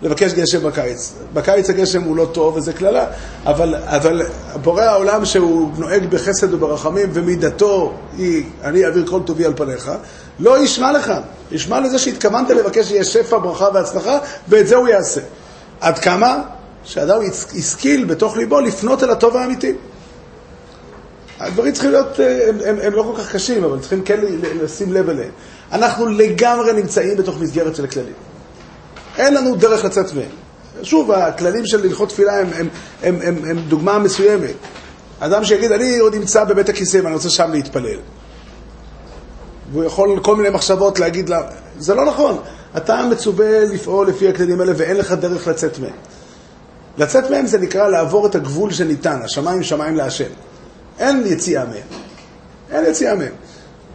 לבקש 0.02 0.32
גשם 0.32 0.62
בקיץ. 0.62 1.12
בקיץ 1.34 1.70
הגשם 1.70 2.02
הוא 2.02 2.16
לא 2.16 2.28
טוב 2.32 2.56
וזה 2.56 2.72
קללה, 2.72 3.06
אבל, 3.46 3.74
אבל 3.74 4.22
בורא 4.62 4.82
העולם 4.82 5.24
שהוא 5.24 5.70
נוהג 5.78 6.06
בחסד 6.06 6.54
וברחמים 6.54 7.08
ומידתו 7.12 7.94
היא, 8.18 8.44
אני 8.64 8.84
אעביר 8.84 9.06
כל 9.06 9.20
טובי 9.24 9.44
על 9.44 9.52
פניך, 9.56 9.90
לא 10.38 10.64
ישמע 10.64 10.92
לך, 10.92 11.12
ישמע 11.50 11.80
לזה 11.80 11.98
שהתכוונת 11.98 12.50
לבקש 12.50 12.86
שיהיה 12.86 13.04
שפע, 13.04 13.38
ברכה 13.38 13.68
והצלחה, 13.74 14.18
ואת 14.48 14.66
זה 14.66 14.76
הוא 14.76 14.88
יעשה. 14.88 15.20
עד 15.80 15.98
כמה? 15.98 16.42
שאדם 16.84 17.18
השכיל 17.58 18.04
בתוך 18.04 18.36
ליבו 18.36 18.60
לפנות 18.60 19.02
אל 19.02 19.10
הטוב 19.10 19.36
האמיתי. 19.36 19.72
הדברים 21.40 21.72
צריכים 21.72 21.90
להיות, 21.90 22.20
אה, 22.20 22.48
הם, 22.48 22.58
הם, 22.64 22.76
הם 22.82 22.92
לא 22.92 23.02
כל 23.02 23.22
כך 23.22 23.32
קשים, 23.32 23.64
אבל 23.64 23.80
צריכים 23.80 24.02
כן 24.02 24.20
לשים 24.62 24.92
לב 24.92 25.08
אליהם. 25.08 25.30
אנחנו 25.72 26.06
לגמרי 26.06 26.72
נמצאים 26.72 27.16
בתוך 27.16 27.40
מסגרת 27.40 27.76
של 27.76 27.84
הכללים. 27.84 28.12
אין 29.18 29.34
לנו 29.34 29.56
דרך 29.56 29.84
לצאת 29.84 30.14
מהם. 30.14 30.30
שוב, 30.82 31.12
הכללים 31.12 31.66
של 31.66 31.84
הלכות 31.84 32.08
תפילה 32.08 32.40
הם, 32.40 32.46
הם, 32.54 32.68
הם, 33.02 33.18
הם, 33.22 33.44
הם 33.44 33.58
דוגמה 33.58 33.98
מסוימת. 33.98 34.54
אדם 35.20 35.44
שיגיד, 35.44 35.72
אני 35.72 35.98
עוד 35.98 36.14
נמצא 36.14 36.44
בבית 36.44 36.68
הכיסא 36.68 37.00
ואני 37.04 37.14
רוצה 37.14 37.30
שם 37.30 37.52
להתפלל. 37.52 37.98
והוא 39.72 39.84
יכול 39.84 40.20
כל 40.22 40.36
מיני 40.36 40.50
מחשבות 40.50 40.98
להגיד 40.98 41.28
לה, 41.28 41.42
זה 41.78 41.94
לא 41.94 42.04
נכון. 42.04 42.38
אתה 42.76 43.06
מצווה 43.10 43.64
לפעול 43.64 44.08
לפי 44.08 44.28
הכללים 44.28 44.60
האלה 44.60 44.72
ואין 44.76 44.96
לך 44.96 45.12
דרך 45.12 45.48
לצאת 45.48 45.78
מהם. 45.78 45.92
לצאת 46.98 47.30
מהם 47.30 47.46
זה 47.46 47.58
נקרא 47.58 47.88
לעבור 47.88 48.26
את 48.26 48.34
הגבול 48.34 48.72
שניתן, 48.72 49.20
השמיים 49.24 49.62
שמיים 49.62 49.96
להשם. 49.96 50.30
אין 50.98 51.22
יציאה 51.26 51.64
מהם. 51.64 51.86
אין 52.70 52.84
יציאה 52.90 53.14
מהם. 53.14 53.32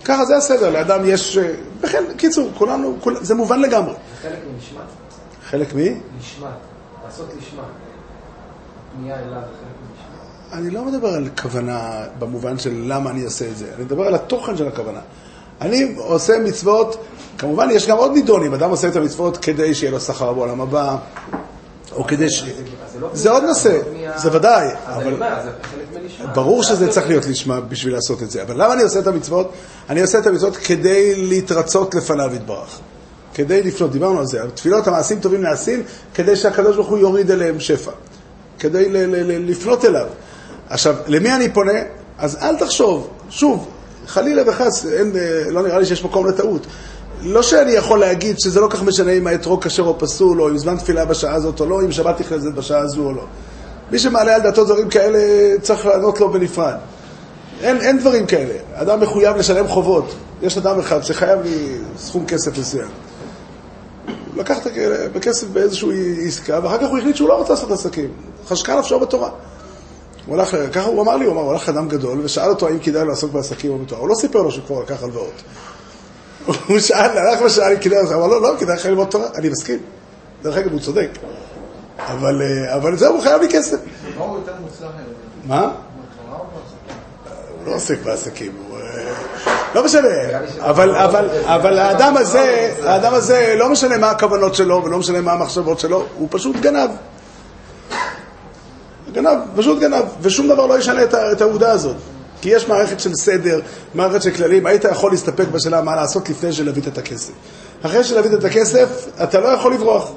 ככה 0.05 0.25
זה 0.25 0.37
הסדר, 0.37 0.69
לאדם 0.69 1.01
יש... 1.05 1.37
בכן, 1.81 2.03
קיצור, 2.17 2.51
כולנו, 2.57 2.97
כול, 3.01 3.17
זה 3.21 3.35
מובן 3.35 3.59
לגמרי. 3.59 3.93
חלק 4.21 4.39
מנשמת. 4.53 5.00
חלק 5.51 5.73
מי? 5.73 5.89
נשמת. 6.19 6.47
לעשות 7.05 7.25
לשמה. 7.37 7.63
פנייה 8.97 9.19
אליו, 9.19 9.41
חלק. 9.41 10.59
אני 10.59 10.69
לא 10.69 10.85
מדבר 10.85 11.07
על 11.07 11.29
כוונה 11.41 12.03
במובן 12.19 12.59
של 12.59 12.83
למה 12.87 13.09
אני 13.09 13.23
עושה 13.23 13.47
את 13.47 13.57
זה, 13.57 13.65
אני 13.75 13.83
מדבר 13.83 14.03
על 14.03 14.15
התוכן 14.15 14.57
של 14.57 14.67
הכוונה. 14.67 14.99
אני 15.61 15.95
עושה 15.97 16.33
מצוות, 16.43 16.97
כמובן 17.37 17.69
יש 17.71 17.87
גם 17.87 17.97
עוד 17.97 18.11
נידונים, 18.11 18.53
אדם 18.53 18.69
עושה 18.69 18.87
את 18.87 18.95
המצוות 18.95 19.37
כדי 19.37 19.75
שיהיה 19.75 19.91
לו 19.91 19.99
שכר 19.99 20.33
בעולם 20.33 20.61
הבא, 20.61 20.97
או 21.91 22.03
כדי 22.03 22.29
ש... 22.29 22.45
זה 23.13 23.29
עוד 23.29 23.43
נושא, 23.43 23.79
זה 24.15 24.35
ודאי, 24.35 24.67
אז 24.85 25.01
אני 25.01 25.15
אבל. 25.15 26.33
ברור 26.33 26.63
שזה 26.63 26.89
צריך 26.89 27.07
להיות 27.07 27.25
לשמה 27.25 27.61
בשביל 27.61 27.93
לעשות 27.93 28.23
את 28.23 28.31
זה. 28.31 28.43
אבל 28.43 28.63
למה 28.63 28.73
אני 28.73 28.83
עושה 28.83 28.99
את 28.99 29.07
המצוות? 29.07 29.51
אני 29.89 30.01
עושה 30.01 30.19
את 30.19 30.27
המצוות 30.27 30.57
כדי 30.57 31.15
להתרצות 31.15 31.95
לפניו 31.95 32.35
יתברך. 32.35 32.79
כדי 33.33 33.63
לפנות, 33.63 33.91
דיברנו 33.91 34.19
על 34.19 34.25
זה. 34.25 34.43
התפילות, 34.43 34.87
המעשים 34.87 35.19
טובים 35.19 35.41
נעשים 35.41 35.83
כדי 36.13 36.35
שהקדוש 36.35 36.75
ברוך 36.75 36.87
הוא 36.87 36.97
יוריד 36.97 37.31
אליהם 37.31 37.59
שפע. 37.59 37.91
כדי 38.59 38.89
ל- 38.89 38.97
ל- 38.97 39.31
ל- 39.31 39.49
לפנות 39.49 39.85
אליו. 39.85 40.07
עכשיו, 40.69 40.95
למי 41.07 41.33
אני 41.33 41.49
פונה? 41.49 41.79
אז 42.17 42.37
אל 42.41 42.55
תחשוב, 42.55 43.07
שוב, 43.29 43.67
חלילה 44.07 44.41
וחס, 44.47 44.85
אין, 44.85 45.11
אה, 45.15 45.51
לא 45.51 45.63
נראה 45.63 45.79
לי 45.79 45.85
שיש 45.85 46.03
מקום 46.03 46.27
לטעות. 46.27 46.67
לא 47.21 47.41
שאני 47.41 47.71
יכול 47.71 47.99
להגיד 47.99 48.39
שזה 48.39 48.59
לא 48.59 48.67
כך 48.69 48.83
משנה 48.83 49.11
אם 49.11 49.27
האתרוג 49.27 49.63
כשר 49.63 49.83
או 49.83 49.99
פסול, 49.99 50.41
או 50.41 50.49
אם 50.49 50.57
זמן 50.57 50.77
תפילה 50.77 51.05
בשעה 51.05 51.35
הזאת 51.35 51.59
או 51.59 51.65
לא, 51.65 51.81
אם 51.81 51.91
שבת 51.91 52.19
נכנסת 52.19 52.53
בשעה 52.53 52.79
הזו 52.79 53.01
או 53.05 53.13
לא. 53.13 53.23
מי 53.91 53.99
שמעלה 53.99 54.35
על 54.35 54.41
דעתו 54.41 54.65
דברים 54.65 54.89
כאלה, 54.89 55.19
צריך 55.61 55.85
לענות 55.85 56.19
לו 56.19 56.31
בנפרד. 56.31 56.73
אין, 57.61 57.77
אין 57.81 57.99
דברים 57.99 58.25
כאלה. 58.25 58.53
אדם 58.73 58.99
מחויב 58.99 59.37
לשלם 59.37 59.67
חובות. 59.67 60.15
יש 60.41 60.57
אדם 60.57 60.79
אחד 60.79 61.03
שחייב 61.03 61.39
לי 61.43 61.77
סכום 61.97 62.25
כסף 62.25 62.57
מסוים. 62.57 62.89
לקח 64.41 64.57
את 64.57 64.65
הכ- 64.67 64.69
בכסף 65.13 65.47
באיזושהי 65.47 66.27
עסקה, 66.27 66.59
ואחר 66.63 66.77
כך 66.77 66.87
הוא 66.89 66.97
החליט 66.97 67.15
שהוא 67.15 67.29
לא 67.29 67.37
רוצה 67.37 67.53
לעשות 67.53 67.71
עסקים. 67.71 68.11
חשקה 68.47 68.79
נפשו 68.79 68.99
בתורה. 68.99 69.29
הוא 70.25 70.35
הלך, 70.37 70.55
ככה 70.73 70.87
הוא 70.87 71.01
אמר 71.01 71.15
לי, 71.15 71.25
הוא 71.25 71.33
אמר, 71.33 71.41
הוא 71.41 71.51
הלך 71.51 71.69
אדם 71.69 71.87
גדול, 71.87 72.19
ושאל 72.23 72.49
אותו 72.49 72.67
האם 72.67 72.79
כדאי 72.79 73.05
לעסוק 73.05 73.31
בעסקים 73.31 73.71
או 73.71 73.77
בתורה. 73.77 74.01
הוא 74.01 74.09
לא 74.09 74.15
סיפר 74.15 74.41
לו 74.41 74.51
שהוא 74.51 74.65
כבר 74.65 74.79
לקח 74.81 75.03
הלוואות. 75.03 75.33
הוא 76.67 76.79
שאל, 76.79 77.17
הלך 77.17 77.41
ושאל 77.41 77.71
אם 77.73 77.79
כדאי 77.79 78.03
לו, 78.03 78.13
אמר 78.15 78.27
לו, 78.27 78.39
לא, 78.39 78.53
כדאי 78.59 78.75
לך 78.75 78.85
ללמוד 78.85 79.07
תורה. 79.07 79.27
אני 79.35 79.49
מסכים. 79.49 79.79
דרך 80.43 80.57
אגב, 80.57 80.71
הוא 80.71 80.79
צודק. 80.79 81.09
אבל, 82.07 82.41
אה, 82.41 82.75
אבל 82.75 82.97
זהו, 82.97 83.13
הוא 83.13 83.21
חייב 83.23 83.41
לי 83.41 83.47
כסף. 83.51 83.77
מה 85.47 85.61
הוא 85.61 85.69
לא 87.65 87.75
עוסק 87.75 87.97
בעסקים, 88.03 88.51
הוא... 88.69 88.77
לא 89.75 89.85
משנה, 89.85 90.07
אבל, 90.59 90.95
אבל, 90.95 91.29
אבל 91.45 91.79
האדם 91.79 92.17
הזה, 92.17 92.73
האדם 92.83 93.13
הזה, 93.13 93.55
לא 93.57 93.69
משנה 93.69 93.97
מה 93.97 94.09
הכוונות 94.09 94.55
שלו 94.55 94.83
ולא 94.83 94.97
משנה 94.97 95.21
מה 95.21 95.31
המחשבות 95.31 95.79
שלו, 95.79 96.05
הוא 96.17 96.27
פשוט 96.31 96.55
גנב. 96.55 96.89
גנב, 99.11 99.37
פשוט 99.55 99.79
גנב, 99.79 100.03
ושום 100.21 100.47
דבר 100.47 100.65
לא 100.65 100.79
ישנה 100.79 101.03
את, 101.03 101.13
את 101.13 101.41
העובדה 101.41 101.71
הזאת. 101.71 101.95
כי 102.41 102.49
יש 102.49 102.67
מערכת 102.67 102.99
של 102.99 103.15
סדר, 103.15 103.59
מערכת 103.93 104.21
של 104.21 104.31
כללים, 104.31 104.65
היית 104.65 104.83
יכול 104.83 105.11
להסתפק 105.11 105.47
בשאלה 105.47 105.81
מה 105.81 105.95
לעשות 105.95 106.29
לפני 106.29 106.53
שלהביא 106.53 106.81
את 106.87 106.97
הכסף. 106.97 107.31
אחרי 107.81 108.03
שלהביא 108.03 108.37
את 108.37 108.43
הכסף, 108.43 109.07
אתה 109.23 109.39
לא 109.39 109.47
יכול 109.47 109.73
לברוח. 109.73 110.11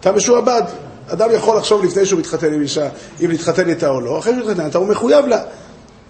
אתה 0.00 0.12
משועבד. 0.12 0.62
אדם 1.08 1.28
יכול 1.32 1.56
לחשוב 1.56 1.84
לפני 1.84 2.06
שהוא 2.06 2.20
מתחתן 2.20 2.52
עם 2.52 2.62
אישה, 2.62 2.88
אם 3.24 3.30
להתחתן 3.30 3.68
איתה 3.68 3.88
או 3.88 4.00
לא, 4.00 4.18
אחרי 4.18 4.32
שהוא 4.32 4.44
מתחתן 4.44 4.66
איתה 4.66 4.78
הוא 4.78 4.88
מחויב 4.88 5.26
לה. 5.26 5.42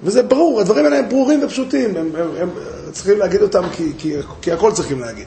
וזה 0.02 0.22
ברור, 0.22 0.60
הדברים 0.60 0.84
האלה 0.84 0.98
הם 0.98 1.08
ברורים 1.08 1.44
ופשוטים, 1.44 1.96
הם, 1.96 2.10
הם, 2.18 2.28
הם 2.40 2.50
צריכים 2.92 3.18
להגיד 3.18 3.42
אותם 3.42 3.62
כי, 3.72 3.92
כי, 3.98 4.14
כי 4.42 4.52
הכל 4.52 4.72
צריכים 4.72 5.00
להגיד. 5.00 5.26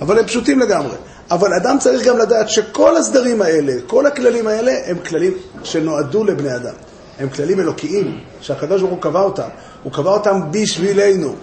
אבל 0.00 0.18
הם 0.18 0.26
פשוטים 0.26 0.60
לגמרי. 0.60 0.96
אבל 1.30 1.54
אדם 1.54 1.76
צריך 1.80 2.06
גם 2.06 2.18
לדעת 2.18 2.48
שכל 2.48 2.96
הסדרים 2.96 3.42
האלה, 3.42 3.72
כל 3.86 4.06
הכללים 4.06 4.46
האלה, 4.46 4.72
הם 4.86 4.98
כללים 4.98 5.32
שנועדו 5.62 6.24
לבני 6.24 6.56
אדם. 6.56 6.74
הם 7.18 7.28
כללים 7.28 7.60
אלוקיים, 7.60 8.20
שהקדוש 8.40 8.80
ברוך 8.80 8.92
הוא 8.92 9.02
קבע 9.02 9.20
אותם. 9.20 9.48
הוא 9.82 9.92
קבע 9.92 10.10
אותם 10.10 10.40
בשבילנו. 10.50 11.34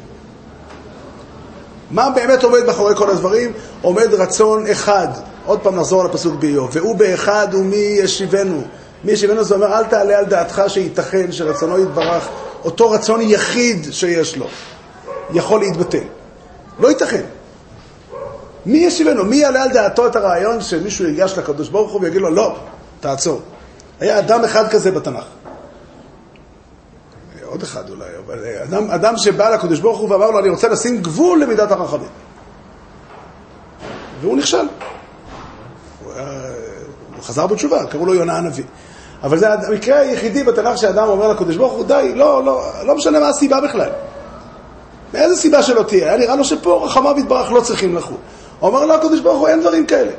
מה 1.91 2.09
באמת 2.09 2.43
עומד 2.43 2.65
מאחורי 2.67 2.95
כל 2.95 3.09
הדברים? 3.09 3.51
עומד 3.81 4.13
רצון 4.13 4.67
אחד. 4.67 5.07
עוד 5.45 5.59
פעם 5.59 5.75
נחזור 5.75 6.01
על 6.01 6.07
הפסוק 6.07 6.35
באיוב. 6.39 6.69
והוא 6.73 6.95
באחד 6.95 7.47
ומי 7.53 7.75
ישיבנו. 7.75 8.61
מי 9.03 9.11
ישיבנו 9.11 9.43
זה 9.43 9.55
אומר, 9.55 9.77
אל 9.77 9.83
תעלה 9.83 10.17
על 10.17 10.25
דעתך 10.25 10.61
שייתכן 10.67 11.31
שרצונו 11.31 11.79
יתברך, 11.79 12.29
אותו 12.65 12.91
רצון 12.91 13.21
יחיד 13.21 13.87
שיש 13.91 14.37
לו, 14.37 14.47
יכול 15.33 15.59
להתבטל. 15.59 16.03
לא 16.79 16.87
ייתכן. 16.87 17.23
מי 18.65 18.77
ישיבנו? 18.77 19.25
מי 19.25 19.35
יעלה 19.35 19.63
על 19.63 19.69
דעתו 19.73 20.07
את 20.07 20.15
הרעיון 20.15 20.61
שמישהו 20.61 21.05
ייגש 21.05 21.37
לקדוש 21.37 21.69
ברוך 21.69 21.91
הוא 21.91 22.01
ויגיד 22.01 22.21
לו, 22.21 22.29
לא, 22.29 22.55
תעצור. 22.99 23.41
היה 23.99 24.19
אדם 24.19 24.43
אחד 24.43 24.69
כזה 24.71 24.91
בתנ"ך. 24.91 25.23
עוד 27.45 27.63
אחד 27.63 27.89
אולי, 27.89 28.05
אבל 28.25 28.45
אדם, 28.63 28.91
אדם 28.91 29.17
שבא 29.17 29.49
לקדוש 29.49 29.79
ברוך 29.79 29.99
הוא 29.99 30.09
ואמר 30.09 30.31
לו, 30.31 30.39
אני 30.39 30.49
רוצה 30.49 30.67
לשים 30.67 31.01
גבול 31.01 31.41
למידת 31.41 31.71
הרחמים. 31.71 32.09
והוא 34.21 34.37
נכשל. 34.37 34.57
הוא, 36.03 36.13
היה, 36.13 36.25
הוא 37.15 37.23
חזר 37.23 37.47
בתשובה, 37.47 37.85
קראו 37.85 38.05
לו 38.05 38.13
יונה 38.13 38.37
הנביא. 38.37 38.63
אבל 39.23 39.37
זה 39.37 39.53
המקרה 39.53 39.99
היחידי 39.99 40.43
בתנ"ך 40.43 40.77
שאדם 40.77 41.07
אומר 41.07 41.27
לקדוש 41.27 41.55
ברוך 41.55 41.73
הוא, 41.73 41.85
די, 41.85 42.11
לא, 42.15 42.43
לא, 42.43 42.63
לא 42.85 42.95
משנה 42.95 43.19
מה 43.19 43.29
הסיבה 43.29 43.61
בכלל. 43.61 43.89
מאיזה 45.13 45.35
סיבה 45.35 45.63
שלא 45.63 45.83
תהיה, 45.83 46.07
היה 46.07 46.17
נראה 46.17 46.35
לו 46.35 46.43
שפה 46.43 46.85
רחמיו 46.85 47.19
יתברך 47.19 47.51
לא 47.51 47.61
צריכים 47.61 47.95
לחול. 47.95 48.17
אומר 48.61 48.85
לו 48.85 48.93
הקדוש 48.93 49.19
ברוך 49.19 49.39
הוא, 49.39 49.47
אין 49.47 49.59
דברים 49.61 49.85
כאלה. 49.85 50.11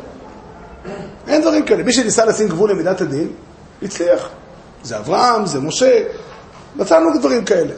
אין 1.29 1.43
דברים 1.43 1.65
כאלה. 1.65 1.83
מי 1.83 1.93
שניסה 1.93 2.25
לשים 2.25 2.49
גבול 2.49 2.71
למידת 2.71 3.01
הדין, 3.01 3.29
הצליח. 3.83 4.29
זה 4.83 4.99
אברהם, 4.99 5.47
זה 5.47 5.61
משה, 5.61 6.03
מצאנו 6.77 7.19
דברים 7.19 7.45
כאלה. 7.45 7.73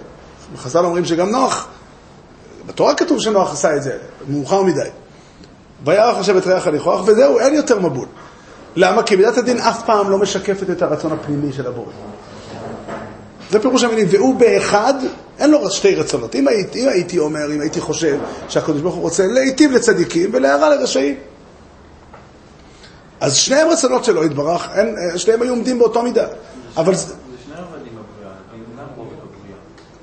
חז"ל 0.57 0.85
אומרים 0.85 1.05
שגם 1.05 1.31
נוח, 1.31 1.69
בתורה 2.67 2.95
כתוב 2.95 3.21
שנוח 3.21 3.53
עשה 3.53 3.77
את 3.77 3.83
זה, 3.83 3.99
מאוחר 4.29 4.63
מדי. 4.63 4.89
וירח 5.85 6.19
השם 6.19 6.39
את 6.39 6.47
ריח 6.47 6.67
הניחוח, 6.67 7.01
וזהו, 7.07 7.39
אין 7.39 7.55
יותר 7.55 7.79
מבול. 7.79 8.07
למה? 8.77 9.03
כי 9.03 9.17
מידת 9.17 9.39
הדין 9.39 9.59
אף 9.59 9.87
פעם 9.87 10.11
לא 10.11 10.19
משקפת 10.19 10.71
את 10.71 10.83
הרצון 10.83 11.13
הפנימי 11.13 11.53
של 11.53 11.67
הבורא. 11.67 11.93
זה 13.51 13.61
פירוש 13.61 13.85
המילים, 13.85 14.07
והוא 14.11 14.35
באחד, 14.35 14.95
אין 15.39 15.51
לו 15.51 15.71
שתי 15.71 15.95
רצונות. 15.95 16.35
אם 16.35 16.49
הייתי, 16.49 16.85
אם 16.85 16.89
הייתי 16.89 17.19
אומר, 17.19 17.53
אם 17.53 17.61
הייתי 17.61 17.81
חושב 17.81 18.19
שהקדוש 18.49 18.81
ברוך 18.81 18.95
הוא 18.95 19.03
רוצה 19.03 19.27
להיטיב 19.27 19.73
לצדיקים 19.73 20.31
ולהרע 20.33 20.77
לרשעים, 20.77 21.15
אז 23.21 23.37
שניהם 23.37 23.69
רצונות 23.69 24.05
שלו 24.05 24.25
יתברך, 24.25 24.69
אין, 24.75 24.97
שניהם 25.17 25.43
היו 25.43 25.51
עומדים 25.51 25.79
באותו 25.79 26.03
מידה. 26.03 26.27
אבל. 26.77 26.95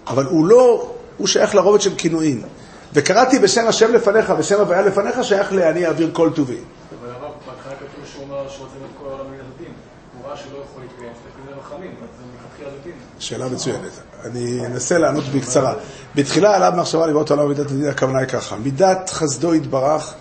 אבל 0.07 0.25
הוא 0.25 0.45
לא, 0.45 0.91
הוא 1.17 1.27
שייך 1.27 1.55
לרובד 1.55 1.81
של 1.81 1.95
כינויים. 1.97 2.41
וקראתי 2.93 3.39
בשם 3.39 3.67
השם 3.67 3.93
לפניך 3.93 4.33
ושם 4.37 4.59
הוויה 4.59 4.81
לפניך, 4.81 5.23
שייך 5.23 5.53
ל"אני 5.53 5.85
אעביר 5.85 6.09
כל 6.13 6.29
טובי". 6.35 6.57
אבל 8.59 9.11
הרב, 9.11 9.27
בהתחלה 9.27 9.47
כתוב 9.51 10.35
שהוא 10.35 10.35
אומר 10.35 10.35
שהוא 10.35 10.57
רוצה 10.57 10.81
את 10.85 12.57
כל 12.57 12.63
העולם 12.63 12.77
דין. 12.83 12.93
שאלה 13.19 13.49
מצוינת. 13.49 13.91
אני 14.23 14.65
אנסה 14.65 14.97
לענות 14.97 15.23
בקצרה. 15.23 15.73
בתחילה 16.15 16.55
עליו 16.55 16.73
מחשבה 16.77 17.07
לבנות 17.07 17.31
העולם 17.31 17.45
במידת 17.45 17.65
הדין, 17.65 17.87
הכוונה 17.87 18.19
היא 18.19 18.27
ככה. 18.27 18.55
מידת 18.55 19.09
חסדו 19.09 19.55
יתברך 19.55 20.13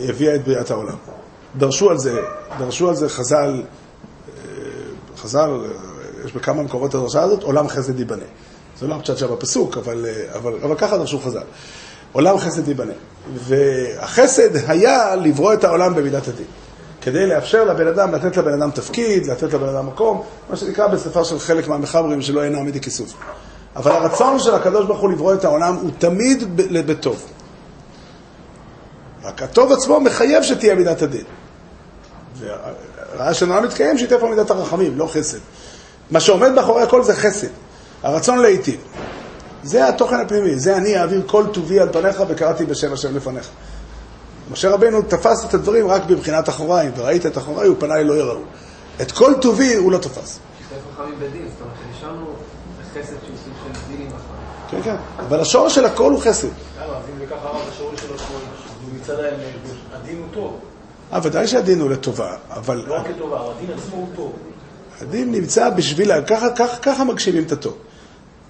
הביאה 0.00 0.34
את 0.34 0.44
בריאת 0.44 0.70
העולם. 0.70 0.96
דרשו 1.56 1.90
על 1.90 1.98
זה, 1.98 2.20
דרשו 2.58 2.88
על 2.88 2.94
זה 2.94 3.08
חז"ל, 3.08 3.62
אה, 4.28 4.42
חז"ל, 5.16 5.50
אה, 5.50 5.70
יש 6.24 6.32
בכמה 6.32 6.62
מקומות 6.62 6.94
הדרשה 6.94 7.22
הזאת, 7.22 7.42
עולם 7.42 7.68
חסד 7.68 7.98
ייבנה. 7.98 8.24
זה 8.78 8.86
לא 8.86 8.94
הפשט 8.94 9.16
שם 9.18 9.32
בפסוק, 9.32 9.76
אבל, 9.76 10.06
אה, 10.06 10.36
אבל, 10.36 10.54
אבל 10.62 10.76
ככה 10.76 10.98
דרשו 10.98 11.20
חז"ל. 11.20 11.42
עולם 12.12 12.38
חסד 12.38 12.68
ייבנה. 12.68 12.92
והחסד 13.34 14.56
היה 14.70 15.16
לברוא 15.16 15.52
את 15.52 15.64
העולם 15.64 15.94
במידת 15.94 16.28
הדין. 16.28 16.46
כדי 17.02 17.26
לאפשר 17.26 17.64
לבן 17.64 17.86
אדם, 17.86 18.14
לתת 18.14 18.36
לבן 18.36 18.52
אדם 18.52 18.70
תפקיד, 18.70 19.26
לתת 19.26 19.52
לבן 19.52 19.68
אדם 19.68 19.86
מקום, 19.86 20.22
מה 20.50 20.56
שנקרא 20.56 20.86
בשפה 20.86 21.24
של 21.24 21.38
חלק 21.38 21.68
מהמחברים 21.68 22.22
שלא 22.22 22.44
אינה 22.44 22.58
עמידי 22.58 22.80
כיסוף. 22.80 23.14
אבל 23.76 23.92
הרצון 23.92 24.38
של 24.38 24.54
הקדוש 24.54 24.86
ברוך 24.86 25.00
הוא 25.00 25.10
לברוא 25.10 25.34
את 25.34 25.44
העולם 25.44 25.74
הוא 25.74 25.90
תמיד 25.98 26.56
בטוב. 26.56 27.26
רק 29.24 29.42
הטוב 29.42 29.72
עצמו 29.72 30.00
מחייב 30.00 30.42
שתהיה 30.42 30.74
מידת 30.74 31.02
הדין. 31.02 31.24
ורעש 32.38 33.40
של 33.40 33.52
העולם 33.52 33.66
מתקיים 33.66 33.98
שתהיה 33.98 34.20
פה 34.20 34.28
מידת 34.28 34.50
הרחמים, 34.50 34.98
לא 34.98 35.06
חסד. 35.06 35.38
מה 36.10 36.20
שעומד 36.20 36.52
מאחורי 36.52 36.82
הכל 36.82 37.02
זה 37.02 37.14
חסד. 37.14 37.48
הרצון 38.02 38.38
להיטיב. 38.38 38.80
זה 39.62 39.88
התוכן 39.88 40.20
הפנימי, 40.20 40.58
זה 40.58 40.76
אני 40.76 41.00
אעביר 41.00 41.22
כל 41.26 41.44
טובי 41.52 41.80
על 41.80 41.88
פניך 41.92 42.22
וקראתי 42.28 42.64
בשם 42.64 42.92
השם 42.92 43.16
לפניך. 43.16 43.48
משה 44.50 44.70
רבנו 44.70 45.02
תפס 45.02 45.44
את 45.44 45.54
הדברים 45.54 45.88
רק 45.88 46.02
בבחינת 46.04 46.48
אחוריים, 46.48 46.92
וראית 46.96 47.26
את 47.26 47.38
אחוריי 47.38 47.68
ופניי 47.68 48.04
לא 48.04 48.14
יראו. 48.14 48.40
את 49.02 49.12
כל 49.12 49.32
טובי 49.40 49.74
הוא 49.74 49.92
לא 49.92 49.98
תפס. 49.98 50.38
שיתף 50.58 50.82
חכמים 50.94 51.14
בדין, 51.18 51.48
זאת 51.48 51.60
אומרת 51.60 51.74
שנשארנו 51.94 52.26
בחסד 52.80 53.06
שהוא 53.08 53.36
סוג 53.44 53.52
של 53.64 53.80
דין 53.88 54.06
עם 54.06 54.06
החיים. 54.06 54.82
כן, 54.82 54.90
כן. 54.90 54.96
אבל 55.18 55.40
השורש 55.40 55.74
של 55.74 55.84
הכל 55.84 56.10
הוא 56.10 56.20
חסד. 56.20 56.48
למה? 56.48 56.86
אז 56.86 57.02
אם 57.14 57.18
ניקח 57.18 57.36
הרב 57.42 57.62
השורש 57.72 58.00
שלו, 58.00 58.18
שהוא 58.18 58.38
מצד 59.00 59.20
האמת, 59.20 59.52
הדין 59.92 60.18
הוא 60.18 60.26
טוב. 60.32 60.58
אה, 61.12 61.18
ודאי 61.22 61.46
שהדין 61.46 61.80
הוא 61.80 61.90
לטובה, 61.90 62.36
אבל 62.50 62.84
לא 62.86 62.94
רק 62.94 63.06
כטובה, 63.16 63.40
הדין 63.40 63.76
עצמו 63.78 63.96
הוא 63.96 64.08
טוב. 64.16 64.32
הדין 65.00 65.32
נמצא 65.32 65.70
בשביל... 65.70 66.20
ככה, 66.20 66.50
ככה, 66.50 66.76
ככה 66.76 67.04
מגשימים 67.04 67.44
את 67.44 67.52
הטוב. 67.52 67.74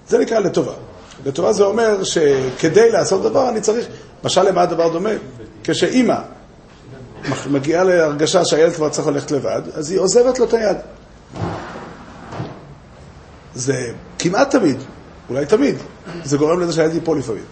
זה 0.07 0.17
נקרא 0.17 0.39
לטובה. 0.39 0.73
לטובה 1.25 1.53
זה 1.53 1.63
אומר 1.63 2.03
שכדי 2.03 2.91
לעשות 2.91 3.21
דבר 3.21 3.49
אני 3.49 3.61
צריך... 3.61 3.87
משל 4.23 4.43
למה 4.43 4.61
הדבר 4.61 4.89
דומה? 4.89 5.09
כשאימא 5.63 6.15
מגיעה 7.49 7.83
להרגשה 7.83 8.45
שהילד 8.45 8.73
כבר 8.73 8.89
צריך 8.89 9.07
ללכת 9.07 9.31
לבד, 9.31 9.61
אז 9.73 9.91
היא 9.91 9.99
עוזבת 9.99 10.39
לו 10.39 10.45
את 10.45 10.53
היד. 10.53 10.77
זה 13.55 13.91
כמעט 14.19 14.51
תמיד, 14.51 14.77
אולי 15.29 15.45
תמיד, 15.45 15.75
זה 16.23 16.37
גורם 16.37 16.59
לזה 16.59 16.73
שהילד 16.73 16.93
ייפול 16.93 17.19
לפעמים. 17.19 17.43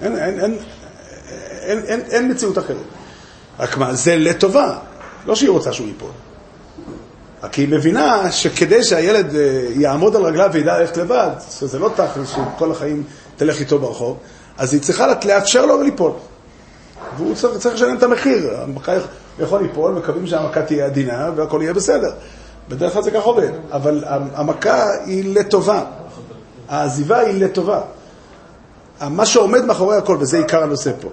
אין, 0.00 0.18
אין, 0.18 0.40
אין, 0.40 0.58
אין, 1.60 1.78
אין, 1.78 2.00
אין 2.10 2.30
מציאות 2.30 2.58
אחרת. 2.58 2.76
רק 3.58 3.76
מה, 3.76 3.94
זה 3.94 4.16
לטובה, 4.16 4.78
לא 5.26 5.34
שהיא 5.34 5.50
רוצה 5.50 5.72
שהוא 5.72 5.86
ייפול. 5.86 6.10
רק 7.42 7.54
היא 7.54 7.68
מבינה 7.68 8.32
שכדי 8.32 8.84
שהילד 8.84 9.36
אה, 9.36 9.66
יעמוד 9.70 10.16
על 10.16 10.22
רגליו 10.22 10.50
וידע 10.52 10.78
ללכת 10.78 10.96
לבד, 10.96 11.30
שזה 11.50 11.78
לא 11.78 11.90
תכל'ס 11.96 12.28
שכל 12.28 12.72
החיים 12.72 13.02
תלך 13.36 13.60
איתו 13.60 13.78
ברחוב, 13.78 14.18
אז 14.58 14.72
היא 14.72 14.82
צריכה 14.82 15.06
לאפשר 15.24 15.66
לו 15.66 15.82
ליפול. 15.82 16.12
והוא 17.16 17.34
צריך, 17.34 17.58
צריך 17.58 17.74
לשלם 17.74 17.96
את 17.96 18.02
המחיר. 18.02 18.50
המכה 18.62 18.92
יכול 19.38 19.62
ליפול, 19.62 19.92
מקווים 19.92 20.26
שהמכה 20.26 20.62
תהיה 20.62 20.86
עדינה 20.86 21.30
והכל 21.36 21.58
יהיה 21.62 21.72
בסדר. 21.74 22.10
בדרך 22.68 22.92
כלל 22.92 23.02
זה 23.02 23.10
כך 23.10 23.22
עובד. 23.22 23.50
אבל 23.72 24.04
המכה 24.34 24.84
היא 25.04 25.34
לטובה. 25.34 25.84
העזיבה 26.68 27.18
היא 27.18 27.44
לטובה. 27.44 27.80
מה 29.10 29.26
שעומד 29.26 29.64
מאחורי 29.64 29.96
הכל, 29.96 30.16
וזה 30.20 30.36
עיקר 30.38 30.62
הנושא 30.62 30.90
פה. 31.00 31.08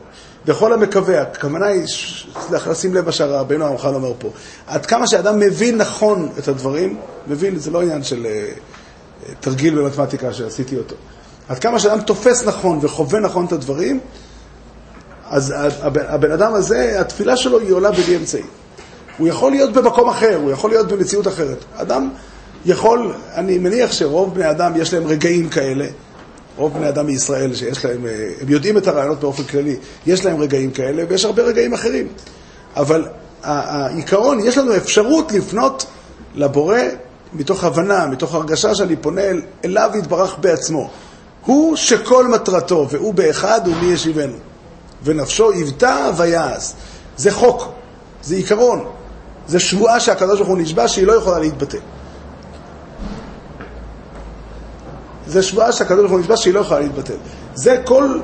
וכל 0.45 0.73
המקווה, 0.73 1.21
הכוונה 1.21 1.65
היא 1.65 1.87
ש- 1.87 2.27
לשים 2.67 2.93
לב 2.93 3.05
מה 3.05 3.11
שרבנו 3.11 3.65
הרמח"ל 3.65 3.95
אומר 3.95 4.13
פה. 4.19 4.29
עד 4.67 4.85
כמה 4.85 5.07
שאדם 5.07 5.39
מבין 5.39 5.77
נכון 5.77 6.29
את 6.39 6.47
הדברים, 6.47 6.97
מבין, 7.27 7.59
זה 7.59 7.71
לא 7.71 7.81
עניין 7.81 8.03
של 8.03 8.25
אה, 8.25 8.45
תרגיל 9.39 9.75
במתמטיקה 9.81 10.33
שעשיתי 10.33 10.77
אותו. 10.77 10.95
עד 11.49 11.59
כמה 11.59 11.79
שאדם 11.79 12.01
תופס 12.01 12.47
נכון 12.47 12.79
וחווה 12.81 13.19
נכון 13.19 13.45
את 13.45 13.51
הדברים, 13.51 13.99
אז 15.29 15.53
הבן, 15.91 16.31
אדם 16.31 16.53
הזה, 16.53 16.99
התפילה 16.99 17.37
שלו 17.37 17.59
היא 17.59 17.71
עולה 17.73 17.91
בלי 17.91 18.15
אמצעי. 18.17 18.41
הוא 19.17 19.27
יכול 19.27 19.51
להיות 19.51 19.73
במקום 19.73 20.09
אחר, 20.09 20.35
הוא 20.41 20.51
יכול 20.51 20.69
להיות 20.69 20.87
במציאות 20.87 21.27
אחרת. 21.27 21.57
אדם 21.75 22.09
יכול, 22.65 23.13
אני 23.35 23.57
מניח 23.57 23.91
שרוב 23.91 24.33
בני 24.35 24.49
אדם 24.51 24.71
יש 24.75 24.93
להם 24.93 25.07
רגעים 25.07 25.49
כאלה, 25.49 25.85
רוב 26.57 26.73
בני 26.73 26.89
אדם 26.89 27.05
מישראל 27.05 27.55
שיש 27.55 27.85
להם, 27.85 28.05
אה, 28.05 28.29
הם 28.41 28.49
יודעים 28.49 28.77
את 28.77 28.87
הרעיונות 28.87 29.19
באופן 29.19 29.43
כללי, 29.43 29.75
יש 30.07 30.25
להם 30.25 30.41
רגעים 30.41 30.71
כאלה 30.71 31.03
ויש 31.09 31.25
הרבה 31.25 31.43
רגעים 31.43 31.73
אחרים. 31.73 32.07
אבל 32.75 33.05
העיקרון, 33.43 34.39
יש 34.43 34.57
לנו 34.57 34.75
אפשרות 34.75 35.31
לפנות 35.31 35.85
לבורא 36.35 36.77
מתוך 37.33 37.63
הבנה, 37.63 38.05
מתוך 38.07 38.35
הרגשה 38.35 38.75
שאני 38.75 38.95
פונה 38.95 39.21
אל- 39.21 39.41
אליו 39.65 39.91
יתברך 39.95 40.35
בעצמו. 40.41 40.89
הוא 41.45 41.75
שכל 41.75 42.27
מטרתו, 42.27 42.87
והוא 42.89 43.13
באחד 43.13 43.61
ומי 43.65 43.93
ישיבנו. 43.93 44.35
ונפשו 45.03 45.53
יבטא 45.53 46.11
ויעש. 46.17 46.71
זה 47.17 47.31
חוק, 47.31 47.71
זה 48.21 48.35
עיקרון, 48.35 48.85
זה 49.47 49.59
שבועה 49.59 49.99
שהקדוש 49.99 50.37
ברוך 50.37 50.49
הוא 50.49 50.57
נשבע 50.57 50.87
שהיא 50.87 51.07
לא 51.07 51.13
יכולה 51.13 51.39
להתבטא. 51.39 51.77
זה 55.27 55.43
שבועה 55.43 55.71
שהקדוש 55.71 55.99
ברוך 55.99 56.11
הוא 56.11 56.19
נשבע 56.19 56.37
שהיא 56.37 56.53
לא 56.53 56.59
יכולה 56.59 56.79
להתבטל. 56.79 57.17
זה 57.53 57.81
כל, 57.85 58.19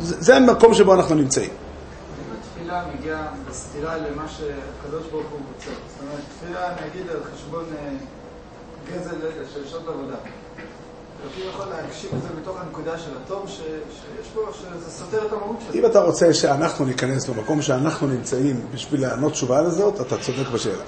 זה, 0.00 0.16
זה 0.20 0.36
המקום 0.36 0.74
שבו 0.74 0.94
אנחנו 0.94 1.14
נמצאים. 1.14 1.50
אם 1.50 2.36
התפילה 2.40 2.84
מגיעה 2.94 3.26
בסתירה 3.50 3.96
למה 3.96 4.28
שהקדוש 4.28 5.06
ברוך 5.10 5.26
הוא 5.30 5.40
רוצה, 5.54 5.70
זאת 5.70 6.00
אומרת, 6.02 6.20
תפילה 6.38 6.74
נגיד 6.86 7.10
על 7.10 7.20
חשבון 7.34 7.64
אה, 7.78 7.92
גזל 8.88 9.16
של 9.54 9.68
שעות 9.68 9.88
עבודה. 9.88 10.16
אם 15.74 15.86
אתה 15.86 16.00
רוצה 16.00 16.34
שאנחנו 16.34 16.84
ניכנס 16.84 17.28
למקום 17.28 17.62
שאנחנו 17.62 18.06
נמצאים 18.06 18.66
בשביל 18.74 19.00
לענות 19.00 19.32
תשובה 19.32 19.62
לזאת, 19.62 20.00
אתה 20.00 20.16
צודק 20.18 20.48
בשאלה. 20.54 20.84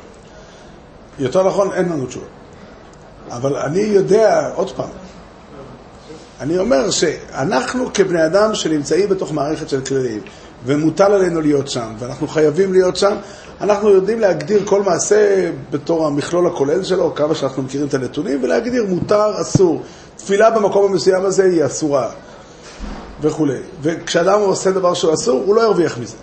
יותר 1.19 1.49
נכון, 1.49 1.73
אין 1.73 1.89
לנו 1.89 2.07
תשובה. 2.07 2.27
אבל 3.31 3.57
אני 3.57 3.81
יודע, 3.81 4.51
עוד 4.55 4.71
פעם, 4.71 4.89
אני 6.41 6.59
אומר 6.59 6.91
שאנחנו 6.91 7.93
כבני 7.95 8.27
אדם 8.27 8.55
שנמצאים 8.55 9.09
בתוך 9.09 9.33
מערכת 9.33 9.69
של 9.69 9.81
כללים, 9.85 10.21
ומוטל 10.65 11.13
עלינו 11.13 11.41
להיות 11.41 11.69
שם, 11.69 11.95
ואנחנו 11.99 12.29
חייבים 12.29 12.73
להיות 12.73 12.97
שם, 12.97 13.17
אנחנו 13.61 13.89
יודעים 13.89 14.21
להגדיר 14.21 14.63
כל 14.65 14.83
מעשה 14.83 15.51
בתור 15.71 16.07
המכלול 16.07 16.47
הכולל 16.47 16.85
שלו, 16.85 17.15
כמה 17.15 17.35
שאנחנו 17.35 17.63
מכירים 17.63 17.87
את 17.87 17.95
הנתונים, 17.95 18.45
ולהגדיר 18.45 18.85
מותר, 18.89 19.41
אסור. 19.41 19.83
תפילה 20.25 20.51
במקום 20.51 20.93
המסוים 20.93 21.25
הזה 21.25 21.45
היא 21.45 21.67
אסורה, 21.67 22.11
וכולי. 23.21 23.59
וכשאדם 23.83 24.41
עושה 24.41 24.71
דבר 24.71 24.95
שהוא 24.95 25.15
אסור, 25.15 25.43
הוא 25.47 25.55
לא 25.55 25.61
ירוויח 25.61 25.99
מזה. 25.99 26.17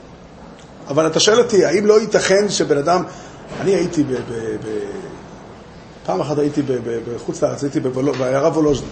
אבל 0.88 1.08
אתה 1.08 1.20
שואל 1.20 1.40
אותי, 1.40 1.66
האם 1.66 1.86
לא 1.86 2.02
ייתכן 2.02 2.50
שבן 2.50 2.78
אדם... 2.78 3.04
אני 3.62 3.72
הייתי 3.76 4.04
ב... 4.04 4.12
ב, 4.12 4.18
ב 4.66 4.80
פעם 6.06 6.22
אחת 6.22 6.38
הייתי 6.38 6.62
בחוץ 7.14 7.44
לארץ, 7.44 7.64
הייתי 7.64 7.80
בעיירה 7.80 8.50
וולוז'ין. 8.50 8.88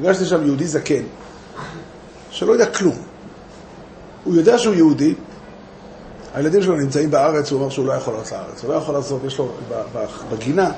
פגשתי 0.00 0.24
שם 0.24 0.46
יהודי 0.46 0.66
זקן, 0.66 1.02
שלא 2.30 2.52
יודע 2.52 2.66
כלום. 2.66 2.96
הוא 4.24 4.34
יודע 4.34 4.58
שהוא 4.58 4.74
יהודי, 4.74 5.14
הילדים 6.38 6.62
שלו 6.62 6.76
נמצאים 6.76 7.10
בארץ, 7.10 7.50
הוא 7.52 7.58
אומר 7.60 7.70
שהוא 7.70 7.86
לא 7.86 7.92
יכול 7.92 8.14
לעשות 8.14 8.32
לארץ. 8.32 8.62
הוא 8.62 8.72
לא 8.72 8.78
יכול 8.78 8.94
לעשות, 8.94 9.20
יש 9.26 9.38
לו 9.38 9.48
בגינה 10.32 10.70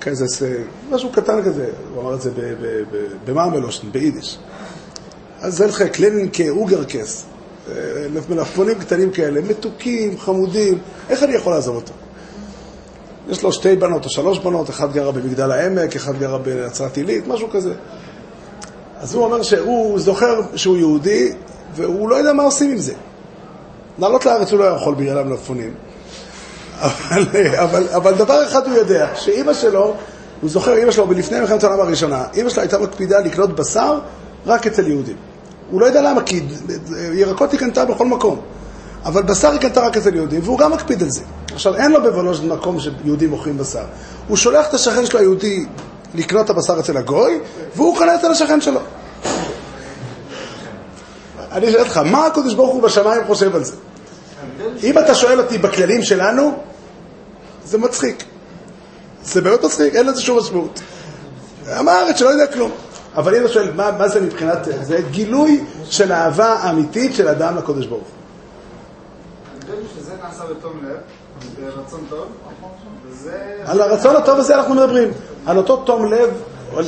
כזה, 0.00 0.28
ס- 0.28 0.42
משהו 0.90 1.12
קטן 1.12 1.42
כזה, 1.44 1.66
הוא 1.94 2.02
אמר 2.02 2.14
את 2.14 2.20
זה 2.20 2.30
במאמלושן, 3.24 3.92
ביידיש. 3.92 4.38
אז 5.40 5.56
זה 5.56 5.66
לך 5.66 5.82
קלנינקה, 5.82 6.48
אוגרקס, 6.48 7.24
אה, 7.68 7.74
מלפפונים 8.28 8.78
קטנים 8.78 9.10
כאלה, 9.10 9.40
מתוקים, 9.48 10.18
חמודים, 10.18 10.78
איך 11.10 11.22
אני 11.22 11.34
יכול 11.34 11.52
לעזוב 11.52 11.76
אותו? 11.76 11.92
יש 13.28 13.42
לו 13.42 13.52
שתי 13.52 13.76
בנות 13.76 14.04
או 14.04 14.10
שלוש 14.10 14.38
בנות, 14.38 14.70
אחת 14.70 14.92
גרה 14.92 15.12
במגדל 15.12 15.50
העמק, 15.50 15.96
אחת 15.96 16.14
גרה 16.18 16.38
בנצרת 16.38 16.96
עילית, 16.96 17.26
משהו 17.26 17.50
כזה. 17.50 17.74
אז 19.00 19.14
הוא 19.14 19.24
אומר 19.24 19.42
שהוא 19.42 19.98
זוכר 20.00 20.40
שהוא 20.56 20.76
יהודי, 20.76 21.32
והוא 21.74 22.08
לא 22.08 22.16
יודע 22.16 22.32
מה 22.32 22.42
עושים 22.42 22.70
עם 22.70 22.78
זה. 22.78 22.94
לעלות 23.98 24.26
לארץ 24.26 24.52
הוא 24.52 24.58
לא 24.58 24.64
יכול 24.64 24.94
בגלל 24.94 25.18
המלפפונים. 25.18 25.74
אבל, 26.80 27.26
אבל, 27.56 27.88
אבל 27.88 28.14
דבר 28.14 28.46
אחד 28.46 28.66
הוא 28.66 28.76
יודע, 28.76 29.08
שאימא 29.14 29.54
שלו, 29.54 29.94
הוא 30.40 30.50
זוכר, 30.50 30.76
אימא 30.76 30.90
שלו, 30.90 31.12
לפני 31.12 31.40
מלחמת 31.40 31.64
העולם 31.64 31.80
הראשונה, 31.80 32.24
אימא 32.34 32.50
שלו 32.50 32.62
הייתה 32.62 32.78
מקפידה 32.78 33.20
לקנות 33.20 33.56
בשר 33.56 33.98
רק 34.46 34.66
אצל 34.66 34.88
יהודים. 34.88 35.16
הוא 35.70 35.80
לא 35.80 35.86
יודע 35.86 36.02
למה, 36.02 36.22
כי 36.22 36.42
ירקות 37.12 37.52
היא 37.52 37.60
קנתה 37.60 37.84
בכל 37.84 38.06
מקום. 38.06 38.40
אבל 39.04 39.22
בשר 39.22 39.50
היא 39.50 39.60
קנתה 39.60 39.80
רק 39.80 39.96
אצל 39.96 40.14
יהודים, 40.14 40.40
והוא 40.44 40.58
גם 40.58 40.72
מקפיד 40.72 41.02
על 41.02 41.10
זה. 41.10 41.20
עכשיו, 41.52 41.76
אין 41.76 41.92
לו 41.92 42.02
בוולוז'ין 42.02 42.48
מקום 42.48 42.80
שיהודים 42.80 43.30
מוכרים 43.30 43.58
בשר. 43.58 43.84
הוא 44.28 44.36
שולח 44.36 44.68
את 44.68 44.74
השכן 44.74 45.06
שלו 45.06 45.20
היהודי 45.20 45.66
לקנות 46.14 46.44
את 46.44 46.50
הבשר 46.50 46.80
אצל 46.80 46.96
הגוי, 46.96 47.40
והוא 47.76 47.96
קונה 47.96 48.14
אצל 48.14 48.30
השכן 48.30 48.60
שלו. 48.60 48.80
אני 51.52 51.72
שואל 51.72 51.82
אותך, 51.82 51.96
מה 51.96 52.26
הקדוש 52.26 52.54
ברוך 52.54 52.74
הוא 52.74 52.82
בשמיים 52.82 53.24
חושב 53.26 53.56
על 53.56 53.64
זה? 53.64 53.74
אם 54.84 54.98
אתה 54.98 55.14
שואל 55.14 55.40
אותי 55.40 55.58
בכללים 55.58 56.02
שלנו, 56.02 56.52
זה 57.64 57.78
מצחיק. 57.78 58.24
זה 59.24 59.40
באמת 59.40 59.64
מצחיק, 59.64 59.94
אין 59.94 60.06
לזה 60.06 60.22
שום 60.22 60.38
משמעות. 60.38 60.80
עם 61.78 61.88
הארץ 61.88 62.18
שלא 62.18 62.28
יודע 62.28 62.46
כלום. 62.46 62.70
אבל 63.16 63.34
אם 63.34 63.44
אתה 63.44 63.52
שואל, 63.52 63.72
מה, 63.74 63.90
מה 63.98 64.08
זה 64.08 64.20
מבחינת... 64.20 64.58
זה 64.82 65.00
גילוי 65.10 65.64
של 65.84 66.12
אהבה 66.12 66.70
אמיתית 66.70 67.14
של 67.14 67.28
אדם 67.28 67.56
לקדוש 67.56 67.86
ברוך 67.86 68.02
הוא. 68.02 68.10
ההבדל 69.54 69.72
הוא 69.72 69.88
שזה 69.96 70.12
נעשה 70.22 70.44
בתום 70.44 70.80
לב, 70.84 70.96
ברצון 71.60 72.00
טוב, 72.08 72.26
וזה... 73.06 73.62
על 73.66 73.80
הרצון 73.80 74.16
הטוב 74.16 74.38
הזה 74.38 74.56
אנחנו 74.56 74.74
מדברים. 74.74 75.08
על 75.46 75.56
אותו 75.56 75.76
תום 75.76 76.12
לב, 76.12 76.30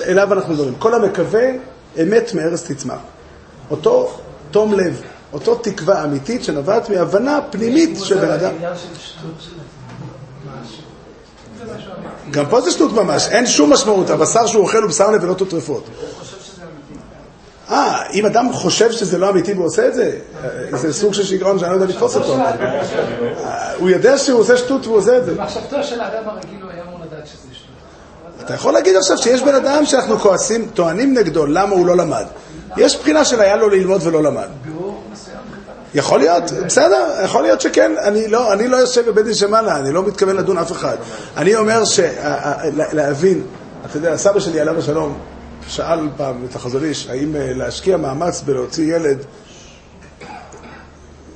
אליו 0.07 0.33
אנחנו 0.33 0.55
מדברים. 0.55 0.75
כל 0.79 0.95
המקווה, 0.95 1.49
אמת 2.03 2.35
מארץ 2.35 2.71
תצמח. 2.71 2.99
אותו 3.71 4.19
תום 4.51 4.73
לב, 4.75 5.03
אותו 5.33 5.55
תקווה 5.55 6.05
אמיתית 6.05 6.45
שנובעת 6.45 6.91
מהבנה 6.91 7.39
פנימית 7.51 7.99
של 8.05 8.19
בן 8.19 8.31
אדם. 8.31 8.53
גם 12.31 12.45
פה 12.51 12.61
זה 12.61 12.71
שטות 12.71 12.93
ממש, 12.93 13.29
אין 13.29 13.47
שום 13.47 13.73
משמעות. 13.73 14.11
הבשר 14.11 14.47
שהוא 14.47 14.63
אוכל 14.63 14.83
הוא 14.83 14.89
בשר 14.91 15.11
נבלות 15.11 15.43
וטרפות. 15.43 15.85
אה, 17.71 18.03
אם 18.13 18.27
אדם 18.27 18.53
חושב 18.53 18.93
שזה 18.93 19.19
לא 19.19 19.31
אמיתי 19.31 19.53
והוא 19.53 19.67
עושה 19.67 19.89
את 19.89 19.95
זה, 19.95 20.19
אה, 20.45 20.79
זה 20.79 20.93
סוג 20.93 21.15
של 21.15 21.25
שיגעון 21.25 21.59
שאני 21.59 21.71
לא 21.71 21.75
יודע 21.75 21.87
לתפוס 21.87 22.17
אותו. 22.17 22.37
אה, 22.37 23.73
הוא 23.75 23.91
יודע 23.91 24.19
שהוא 24.19 24.41
עושה 24.41 24.57
שטות 24.57 24.87
והוא 24.87 24.99
עושה 24.99 25.19
את 25.19 25.25
זה. 25.25 25.35
במחשבתו 25.35 25.83
של 25.83 26.01
האדם 26.01 26.29
הרגיל 26.29 26.63
הוא 26.63 26.71
היה 26.71 26.83
אמור 26.83 26.99
לדעת 27.07 27.27
שזה 27.27 27.55
שטות. 27.55 27.67
אתה 28.45 28.55
יכול 28.55 28.73
להגיד 28.73 28.97
עכשיו 28.97 29.19
שיש 29.19 29.43
בן 29.43 29.55
אדם 29.55 29.87
שאנחנו 29.87 30.19
כועסים, 30.19 30.69
טוענים 30.75 31.15
נגדו, 31.15 31.47
למה 31.47 31.75
הוא 31.75 31.87
לא 31.87 31.97
למד. 31.97 32.25
יש 32.77 32.97
בחינה 32.97 33.25
של 33.25 33.41
היה 33.41 33.57
לו 33.57 33.69
ללמוד 33.69 34.01
ולא 34.05 34.23
למד. 34.23 34.49
יכול 35.97 36.19
להיות, 36.19 36.43
בסדר, 36.67 37.21
יכול 37.25 37.43
להיות 37.43 37.61
שכן. 37.61 37.93
אני 37.99 38.29
לא, 38.29 38.53
אני 38.53 38.69
לא 38.69 38.77
יושב 38.77 39.11
בבית 39.11 39.25
דין 39.25 39.35
שמעלה, 39.35 39.77
אני 39.79 39.93
לא 39.93 40.03
מתכוון 40.07 40.37
לדון 40.37 40.59
אף 40.59 40.73
אחד. 40.73 40.97
אני 41.37 41.57
אומר 41.57 41.83
שלהבין, 41.85 43.43
אתה 43.87 43.97
יודע, 43.97 44.17
סבא 44.17 44.41
שלי 44.41 44.61
עליו 44.61 44.79
השלום 44.79 45.19
שאל 45.69 46.09
פעם 46.17 46.47
את 46.51 46.57
החזון 46.57 46.85
איש, 46.85 47.07
האם 47.07 47.37
אה, 47.37 47.53
להשקיע 47.55 47.97
מאמץ 47.97 48.43
בלהוציא 48.43 48.97
ילד 48.97 49.19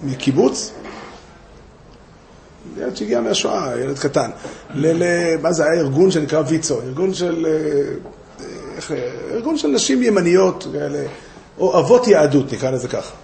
מקיבוץ, 0.02 0.72
ילד 2.78 2.96
שהגיע 2.96 3.20
מהשואה, 3.20 3.80
ילד 3.80 3.98
קטן, 3.98 4.30
מה 5.42 5.52
זה 5.52 5.64
היה 5.64 5.80
ארגון 5.80 6.10
שנקרא 6.10 6.42
ויצו, 6.46 6.80
ארגון 6.80 7.14
של, 7.14 7.46
אה, 7.46 8.42
איך, 8.76 8.92
אה, 8.92 9.10
ארגון 9.30 9.58
של 9.58 9.68
נשים 9.68 10.02
ימניות, 10.02 10.66
כאלה, 10.72 11.02
או 11.58 11.78
אבות 11.78 12.06
יהדות, 12.06 12.52
נקרא 12.52 12.70
לזה 12.70 12.88
ככה. 12.88 13.14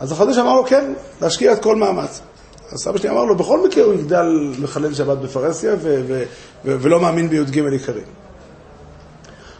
אז 0.00 0.12
החדש 0.12 0.38
אמר 0.38 0.54
לו, 0.54 0.66
כן, 0.66 0.92
להשקיע 1.22 1.52
את 1.52 1.62
כל 1.62 1.76
מאמץ. 1.76 2.20
אז 2.72 2.78
סבא 2.78 2.98
שלי 2.98 3.10
אמר 3.10 3.24
לו, 3.24 3.36
בכל 3.36 3.66
מקרה 3.66 3.84
הוא 3.84 3.94
יגדל 3.94 4.52
מחלל 4.58 4.94
שבת 4.94 5.18
בפרהסיה 5.18 5.74
ולא 6.64 7.00
מאמין 7.00 7.28
בי"ג 7.28 7.58
עיקרים. 7.58 8.04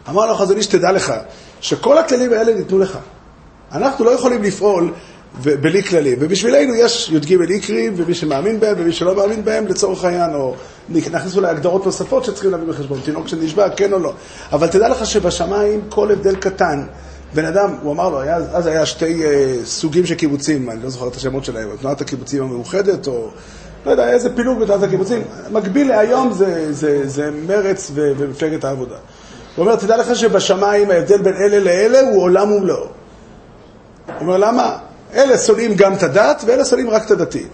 אמר 0.09 0.25
לו 0.25 0.31
החזון 0.31 0.57
איש, 0.57 0.67
תדע 0.67 0.91
לך, 0.91 1.13
שכל 1.61 1.97
הכללים 1.97 2.33
האלה 2.33 2.53
ניתנו 2.53 2.79
לך. 2.79 2.97
אנחנו 3.71 4.05
לא 4.05 4.11
יכולים 4.11 4.43
לפעול 4.43 4.93
בלי 5.43 5.83
כללים, 5.83 6.17
ובשבילנו 6.21 6.75
יש 6.75 7.09
י"ג 7.09 7.41
עיקרים, 7.41 7.93
ומי 7.97 8.13
שמאמין 8.13 8.59
בהם 8.59 8.75
ומי 8.79 8.91
שלא 8.93 9.15
מאמין 9.15 9.45
בהם, 9.45 9.67
לצורך 9.67 10.03
העניין, 10.03 10.33
או 10.33 10.55
נכניס 10.89 11.35
אולי 11.35 11.47
הגדרות 11.47 11.85
נוספות 11.85 12.25
שצריכים 12.25 12.51
להביא 12.51 12.67
בחשבון, 12.67 12.99
תינוק 13.05 13.27
שנשבע, 13.27 13.69
כן 13.69 13.93
או 13.93 13.99
לא. 13.99 14.13
אבל 14.51 14.67
תדע 14.67 14.89
לך 14.89 15.05
שבשמיים 15.05 15.81
כל 15.89 16.11
הבדל 16.11 16.35
קטן, 16.35 16.83
בן 17.33 17.45
אדם, 17.45 17.75
הוא 17.81 17.93
אמר 17.93 18.09
לו, 18.09 18.21
היה, 18.21 18.35
אז 18.35 18.67
היה 18.67 18.85
שתי 18.85 19.25
אה, 19.25 19.55
סוגים 19.65 20.05
של 20.05 20.15
קיבוצים, 20.15 20.69
אני 20.69 20.83
לא 20.83 20.89
זוכר 20.89 21.07
את 21.07 21.15
השמות 21.15 21.45
שלהם, 21.45 21.69
תנועת 21.81 22.01
הקיבוצים 22.01 22.43
המאוחדת, 22.43 23.07
או 23.07 23.29
לא 23.85 23.91
יודע, 23.91 24.09
איזה 24.09 24.35
פילוג 24.35 24.59
בתנועת 24.59 24.83
הקיבוצים. 24.83 25.21
מקביל 25.51 25.87
להיום 25.87 26.33
זה, 26.33 26.73
זה, 26.73 27.07
זה 27.07 27.31
מרץ 27.47 27.91
ו- 27.93 28.11
ומפלגת 28.17 28.63
העבודה. 28.63 28.95
הוא 29.55 29.65
אומר, 29.65 29.75
תדע 29.75 29.97
לך 29.97 30.15
שבשמיים 30.15 30.91
ההבדל 30.91 31.21
בין 31.21 31.33
אלה 31.33 31.59
לאלה 31.59 31.99
הוא 31.99 32.21
עולם 32.23 32.51
ומלואו. 32.51 32.79
הוא 32.79 32.89
אומר, 34.21 34.37
למה? 34.37 34.77
אלה 35.13 35.37
שונאים 35.37 35.75
גם 35.75 35.93
את 35.93 36.03
הדת, 36.03 36.43
ואלה 36.47 36.65
שונאים 36.65 36.89
רק 36.89 37.05
את 37.05 37.11
הדתיים. 37.11 37.47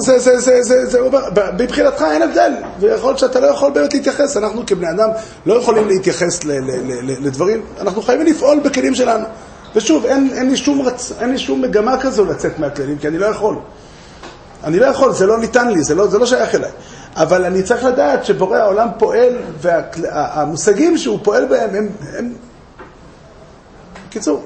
זה, 0.00 0.18
זה, 0.18 0.38
זה, 0.40 0.62
זה, 0.62 0.86
זה, 0.86 0.98
מבחינתך 1.58 2.04
אין 2.12 2.22
הבדל, 2.22 2.52
ויכול 2.80 3.08
להיות 3.08 3.18
שאתה 3.18 3.40
לא 3.40 3.46
יכול 3.46 3.72
באמת 3.72 3.94
להתייחס, 3.94 4.36
אנחנו 4.36 4.62
כבני 4.66 4.90
אדם 4.90 5.08
לא 5.46 5.54
יכולים 5.54 5.88
להתייחס 5.88 6.44
ל, 6.44 6.52
ל, 6.52 6.70
ל, 6.70 7.10
ל, 7.10 7.26
לדברים, 7.26 7.62
אנחנו 7.80 8.02
חייבים 8.02 8.26
לפעול 8.26 8.60
בכלים 8.60 8.94
שלנו. 8.94 9.24
ושוב, 9.74 10.06
אין, 10.06 10.30
אין, 10.32 10.50
לי 10.50 10.56
שום 10.56 10.82
רצ... 10.82 11.12
אין 11.20 11.30
לי 11.30 11.38
שום 11.38 11.62
מגמה 11.62 12.00
כזו 12.00 12.24
לצאת 12.24 12.58
מהכללים, 12.58 12.98
כי 12.98 13.08
אני 13.08 13.18
לא 13.18 13.26
יכול. 13.26 13.56
אני 14.64 14.78
לא 14.78 14.86
יכול, 14.86 15.12
זה 15.12 15.26
לא 15.26 15.38
ניתן 15.38 15.68
לי, 15.68 15.82
זה 15.82 15.94
לא, 15.94 16.06
זה 16.06 16.18
לא 16.18 16.26
שייך 16.26 16.54
אליי. 16.54 16.70
אבל 17.16 17.44
אני 17.44 17.62
צריך 17.62 17.84
לדעת 17.84 18.24
שבורא 18.24 18.58
העולם 18.58 18.88
פועל, 18.98 19.32
והמושגים 19.60 20.98
שהוא 20.98 21.18
פועל 21.22 21.44
בהם 21.44 21.74
הם... 21.74 21.88
הם... 22.18 22.32
בקיצור, 24.08 24.42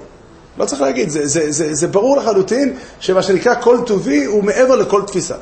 לא 0.59 0.65
צריך 0.65 0.83
להגיד, 0.83 1.09
זה, 1.09 1.27
זה, 1.27 1.53
זה, 1.53 1.75
זה 1.75 1.87
ברור 1.87 2.17
לחלוטין 2.17 2.77
שמה 3.01 3.23
שנקרא 3.23 3.55
כל 3.61 3.79
טובי 3.87 4.25
הוא 4.25 4.45
מעבר 4.45 4.77
לכל 4.77 5.03
תפיסה. 5.07 5.35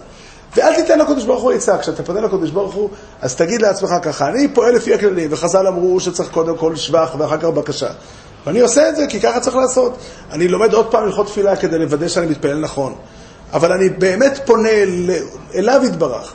ואל 0.56 0.74
תיתן 0.74 0.98
לקדוש 0.98 1.24
ברוך 1.24 1.42
הוא 1.42 1.52
עצה, 1.52 1.78
כשאתה 1.78 2.02
פונה 2.02 2.20
לקדוש 2.20 2.50
ברוך 2.50 2.74
הוא, 2.74 2.90
אז 3.22 3.36
תגיד 3.36 3.62
לעצמך 3.62 3.90
ככה, 4.02 4.28
אני 4.28 4.48
פועל 4.48 4.74
לפי 4.74 4.94
הכללים, 4.94 5.28
וחז"ל 5.32 5.66
אמרו 5.66 6.00
שצריך 6.00 6.30
קודם 6.30 6.56
כל 6.56 6.76
שבח 6.76 7.14
ואחר 7.18 7.38
כך 7.38 7.44
בקשה. 7.44 7.88
ואני 8.46 8.60
עושה 8.60 8.88
את 8.88 8.96
זה 8.96 9.06
כי 9.06 9.20
ככה 9.20 9.40
צריך 9.40 9.56
לעשות. 9.56 9.96
אני 10.32 10.48
לומד 10.48 10.74
עוד 10.74 10.90
פעם 10.90 11.04
הלכות 11.04 11.26
תפילה 11.26 11.56
כדי 11.56 11.78
לוודא 11.78 12.08
שאני 12.08 12.26
מתפלל 12.26 12.58
נכון. 12.58 12.94
אבל 13.52 13.72
אני 13.72 13.88
באמת 13.88 14.40
פונה 14.44 14.68
אל, 14.68 15.10
אליו 15.54 15.80
יתברך, 15.84 16.34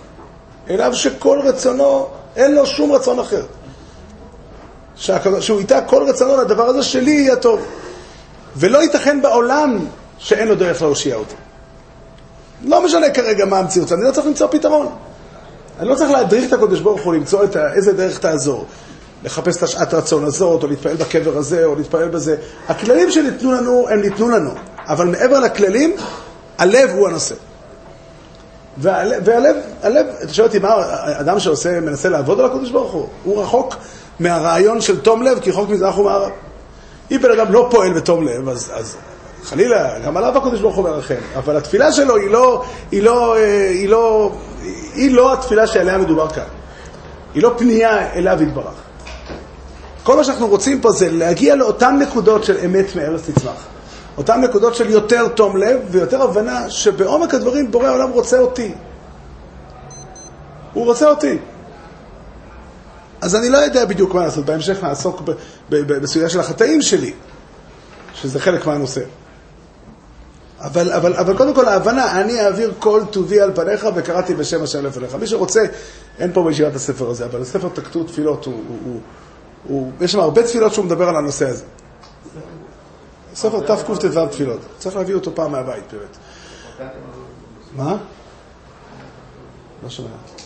אליו 0.69 0.95
שכל 0.95 1.39
רצונו, 1.43 2.07
אין 2.36 2.55
לו 2.55 2.65
שום 2.65 2.91
רצון 2.91 3.19
אחר. 3.19 3.43
שהוא 5.39 5.59
ייטע 5.59 5.82
כל 5.82 6.09
רצונו 6.09 6.38
לדבר 6.38 6.63
הזה 6.63 6.84
שלי 6.84 7.11
יהיה 7.11 7.36
טוב. 7.36 7.65
ולא 8.56 8.78
ייתכן 8.84 9.22
בעולם 9.22 9.80
שאין 10.18 10.47
לו 10.47 10.56
דרך 10.56 10.82
להושיע 10.82 11.16
אותי. 11.16 11.36
לא 12.66 12.86
משנה 12.86 13.10
כרגע 13.10 13.45
מה 13.45 13.60
המציאות, 13.60 13.91
אני 13.91 14.04
לא 14.04 14.12
צריך 14.12 14.28
למצוא 14.28 14.47
פתרון. 14.52 14.88
אני 15.80 15.89
לא 15.89 15.95
צריך 15.95 16.12
להדריך 16.12 16.47
את 16.47 16.54
הקדוש 16.54 16.80
ברוך 16.80 17.02
הוא 17.02 17.14
למצוא 17.14 17.43
את 17.43 17.56
ה- 17.56 17.74
איזה 17.74 17.93
דרך 17.93 18.20
תעזור. 18.20 18.66
לחפש 19.24 19.58
את 19.58 19.64
השעת 19.64 19.93
רצון 19.93 20.24
הזאת, 20.26 20.64
או 20.64 20.68
להתפעל 20.68 20.95
בקבר 20.95 21.38
הזה, 21.38 21.66
או 21.66 21.76
להתפעל 21.76 22.08
בזה. 22.10 22.36
הכללים 22.68 23.12
שניתנו 23.12 23.52
לנו, 23.52 23.88
הם 23.89 24.02
ניתנו 24.02 24.30
לנו. 24.30 24.52
אבל 24.88 25.08
מעבר 25.08 25.39
לכללים, 25.39 25.95
הלב 26.58 26.89
הוא 26.89 27.08
הנושא. 27.08 27.36
והלב, 28.78 29.22
והלב, 29.26 29.56
הלב, 29.84 30.06
אתה 30.24 30.34
שואל 30.34 30.47
אותי 30.47 30.60
מה, 30.60 30.70
אדם 31.20 31.39
שעושה, 31.39 31.80
מנסה 31.80 32.10
לעבוד 32.10 32.39
על 32.39 32.45
הקדוש 32.45 32.72
ברוך 32.72 32.91
הוא, 32.91 33.08
הוא 33.24 33.41
רחוק 33.43 33.76
מהרעיון 34.20 34.82
של 34.82 35.00
תום 35.00 35.24
לב, 35.24 35.39
כי 35.39 35.52
רחוק 35.52 35.70
מזרח 35.70 35.97
ומערב. 35.97 36.32
אם 37.12 37.22
בן 37.22 37.32
אדם 37.32 37.53
לא 37.53 37.68
פועל 37.72 37.93
בתום 37.93 38.28
לב, 38.28 38.49
אז, 38.49 38.72
אז 38.76 38.95
חלילה, 39.43 39.99
גם 39.99 40.18
עליו 40.18 40.38
הקדוש 40.38 40.62
ברוך 40.62 40.76
הוא 40.76 40.84
מרחם. 40.84 41.16
אבל 41.36 41.57
התפילה 41.57 41.91
שלו 41.91 42.16
היא 42.16 42.30
לא, 42.30 42.64
היא 42.91 43.03
לא, 43.03 43.36
אה, 43.38 43.70
היא 43.70 43.89
לא, 43.89 44.32
היא 44.93 45.12
לא 45.12 45.34
התפילה 45.34 45.68
שעליה 45.68 45.97
מדובר 45.97 46.30
כאן. 46.30 46.43
היא 47.34 47.43
לא 47.43 47.53
פנייה 47.57 48.14
אליו 48.14 48.43
יתברך. 48.43 48.74
כל 50.03 50.16
מה 50.16 50.24
שאנחנו 50.24 50.47
רוצים 50.47 50.82
פה 50.82 50.91
זה 50.91 51.12
להגיע 51.12 51.55
לאותן 51.55 51.97
נקודות 51.99 52.43
של 52.43 52.57
אמת 52.66 52.95
מארץ 52.95 53.30
תצמח. 53.30 53.68
אותן 54.18 54.41
נקודות 54.41 54.76
של 54.76 54.89
יותר 54.89 55.28
תום 55.28 55.57
לב 55.57 55.80
ויותר 55.91 56.22
הבנה 56.22 56.70
שבעומק 56.70 57.34
הדברים 57.34 57.72
בורא 57.72 57.88
העולם 57.88 58.10
רוצה 58.10 58.39
אותי. 58.39 58.74
הוא 60.74 60.86
רוצה 60.86 61.10
אותי. 61.10 61.38
אז 63.22 63.36
אני 63.36 63.49
לא 63.49 63.57
יודע 63.57 63.86
בדיוק 63.86 64.13
מה 64.13 64.22
לעשות. 64.22 64.45
בהמשך 64.45 64.84
נעסוק 64.84 65.22
בסוגיה 65.70 66.30
של 66.30 66.39
החטאים 66.39 66.82
שלי, 66.82 67.13
שזה 68.13 68.39
חלק 68.39 68.65
מהנושא. 68.65 69.01
אבל, 70.59 70.91
אבל, 70.91 71.13
אבל 71.13 71.38
קודם 71.38 71.53
כל 71.53 71.67
ההבנה, 71.67 72.22
אני 72.22 72.45
אעביר 72.45 72.74
כל 72.80 73.01
טובי 73.11 73.41
על 73.41 73.51
פניך 73.55 73.88
וקראתי 73.95 74.36
בשם 74.36 74.63
השם 74.63 74.86
לפניך. 74.86 75.15
מי 75.15 75.28
שרוצה, 75.28 75.61
אין 76.20 76.34
פה 76.34 76.43
בישיבת 76.43 76.76
הספר 76.76 77.09
הזה, 77.09 77.26
אבל 77.26 77.41
הספר 77.41 77.70
תקטו 77.74 78.03
תפילות, 78.03 78.45
הוא, 78.45 78.53
הוא, 78.67 78.78
הוא, 78.86 79.01
הוא, 79.67 79.91
יש 80.01 80.11
שם 80.11 80.20
הרבה 80.20 80.43
תפילות 80.43 80.74
שהוא 80.74 80.86
מדבר 80.86 81.09
על 81.09 81.15
הנושא 81.15 81.49
הזה. 81.49 81.63
ספר 83.36 83.59
תקט"ו 83.59 84.28
תפילות. 84.28 84.59
צריך 84.78 84.95
להביא 84.95 85.15
אותו 85.15 85.36
פעם 85.36 85.51
מהבית, 85.51 85.84
באמת. 85.91 86.17
מה? 87.76 87.97
לא 89.84 89.89
שומע. 89.89 90.38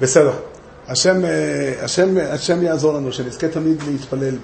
בסדר. 0.00 0.32
השם, 0.88 1.24
אה, 1.24 1.72
השם, 1.84 2.08
השם 2.32 2.62
יעזור 2.62 2.92
לנו, 2.92 3.12
שנזכה 3.12 3.48
תמיד 3.48 3.82
להתפלל, 3.90 4.34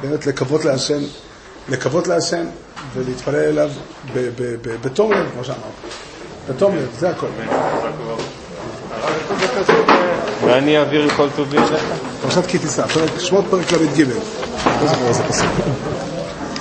באמת 0.00 0.26
לקוות 0.26 0.64
להשם, 0.64 0.98
לקוות 1.68 2.06
להשם 2.08 2.44
ולהתפלל 2.94 3.34
אליו 3.36 3.70
ב- 4.14 4.18
ב- 4.18 4.56
ב- 4.62 4.76
בתום 4.86 5.12
לב, 5.12 5.30
כמו 5.34 5.44
שאמרת. 5.44 5.58
בתום 6.48 6.76
לב, 6.76 6.88
זה 6.98 7.10
הכל. 7.10 7.26
ואני 10.44 10.78
אעביר 10.78 11.08
כל 11.16 11.28
טובי 11.36 11.58
אליך. 11.58 11.72
פרשת 12.22 12.46
כי 12.46 12.58
תישא, 12.58 12.82
שמות 13.18 13.44
פרק 13.50 13.72
ל"ג. 13.72 14.00
לא 14.80 14.86
זוכר 14.86 15.08
איזה 15.08 15.22
פסוק. 15.22 15.50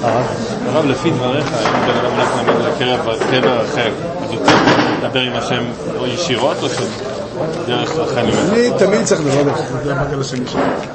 הרב, 0.02 0.86
לפי 0.86 1.12
דבריך, 1.12 1.48
אם 1.48 1.86
בן 1.88 1.98
אדם 1.98 2.12
הולך 2.12 2.30
נגיד 2.38 2.56
לקבר 2.66 3.18
קבר 3.20 3.66
אחר, 3.66 3.92
אז 4.24 4.32
הוא 4.32 4.40
צריך 4.46 5.04
לדבר 5.04 5.20
עם 5.20 5.34
השם 5.34 5.64
או 5.98 6.08
ישירות 6.08 6.58
או 6.62 6.68
ממנו? 6.68 7.13
אני 8.18 8.70
תמיד 8.80 9.04
צריך 9.06 9.22
לדבר 9.22 10.94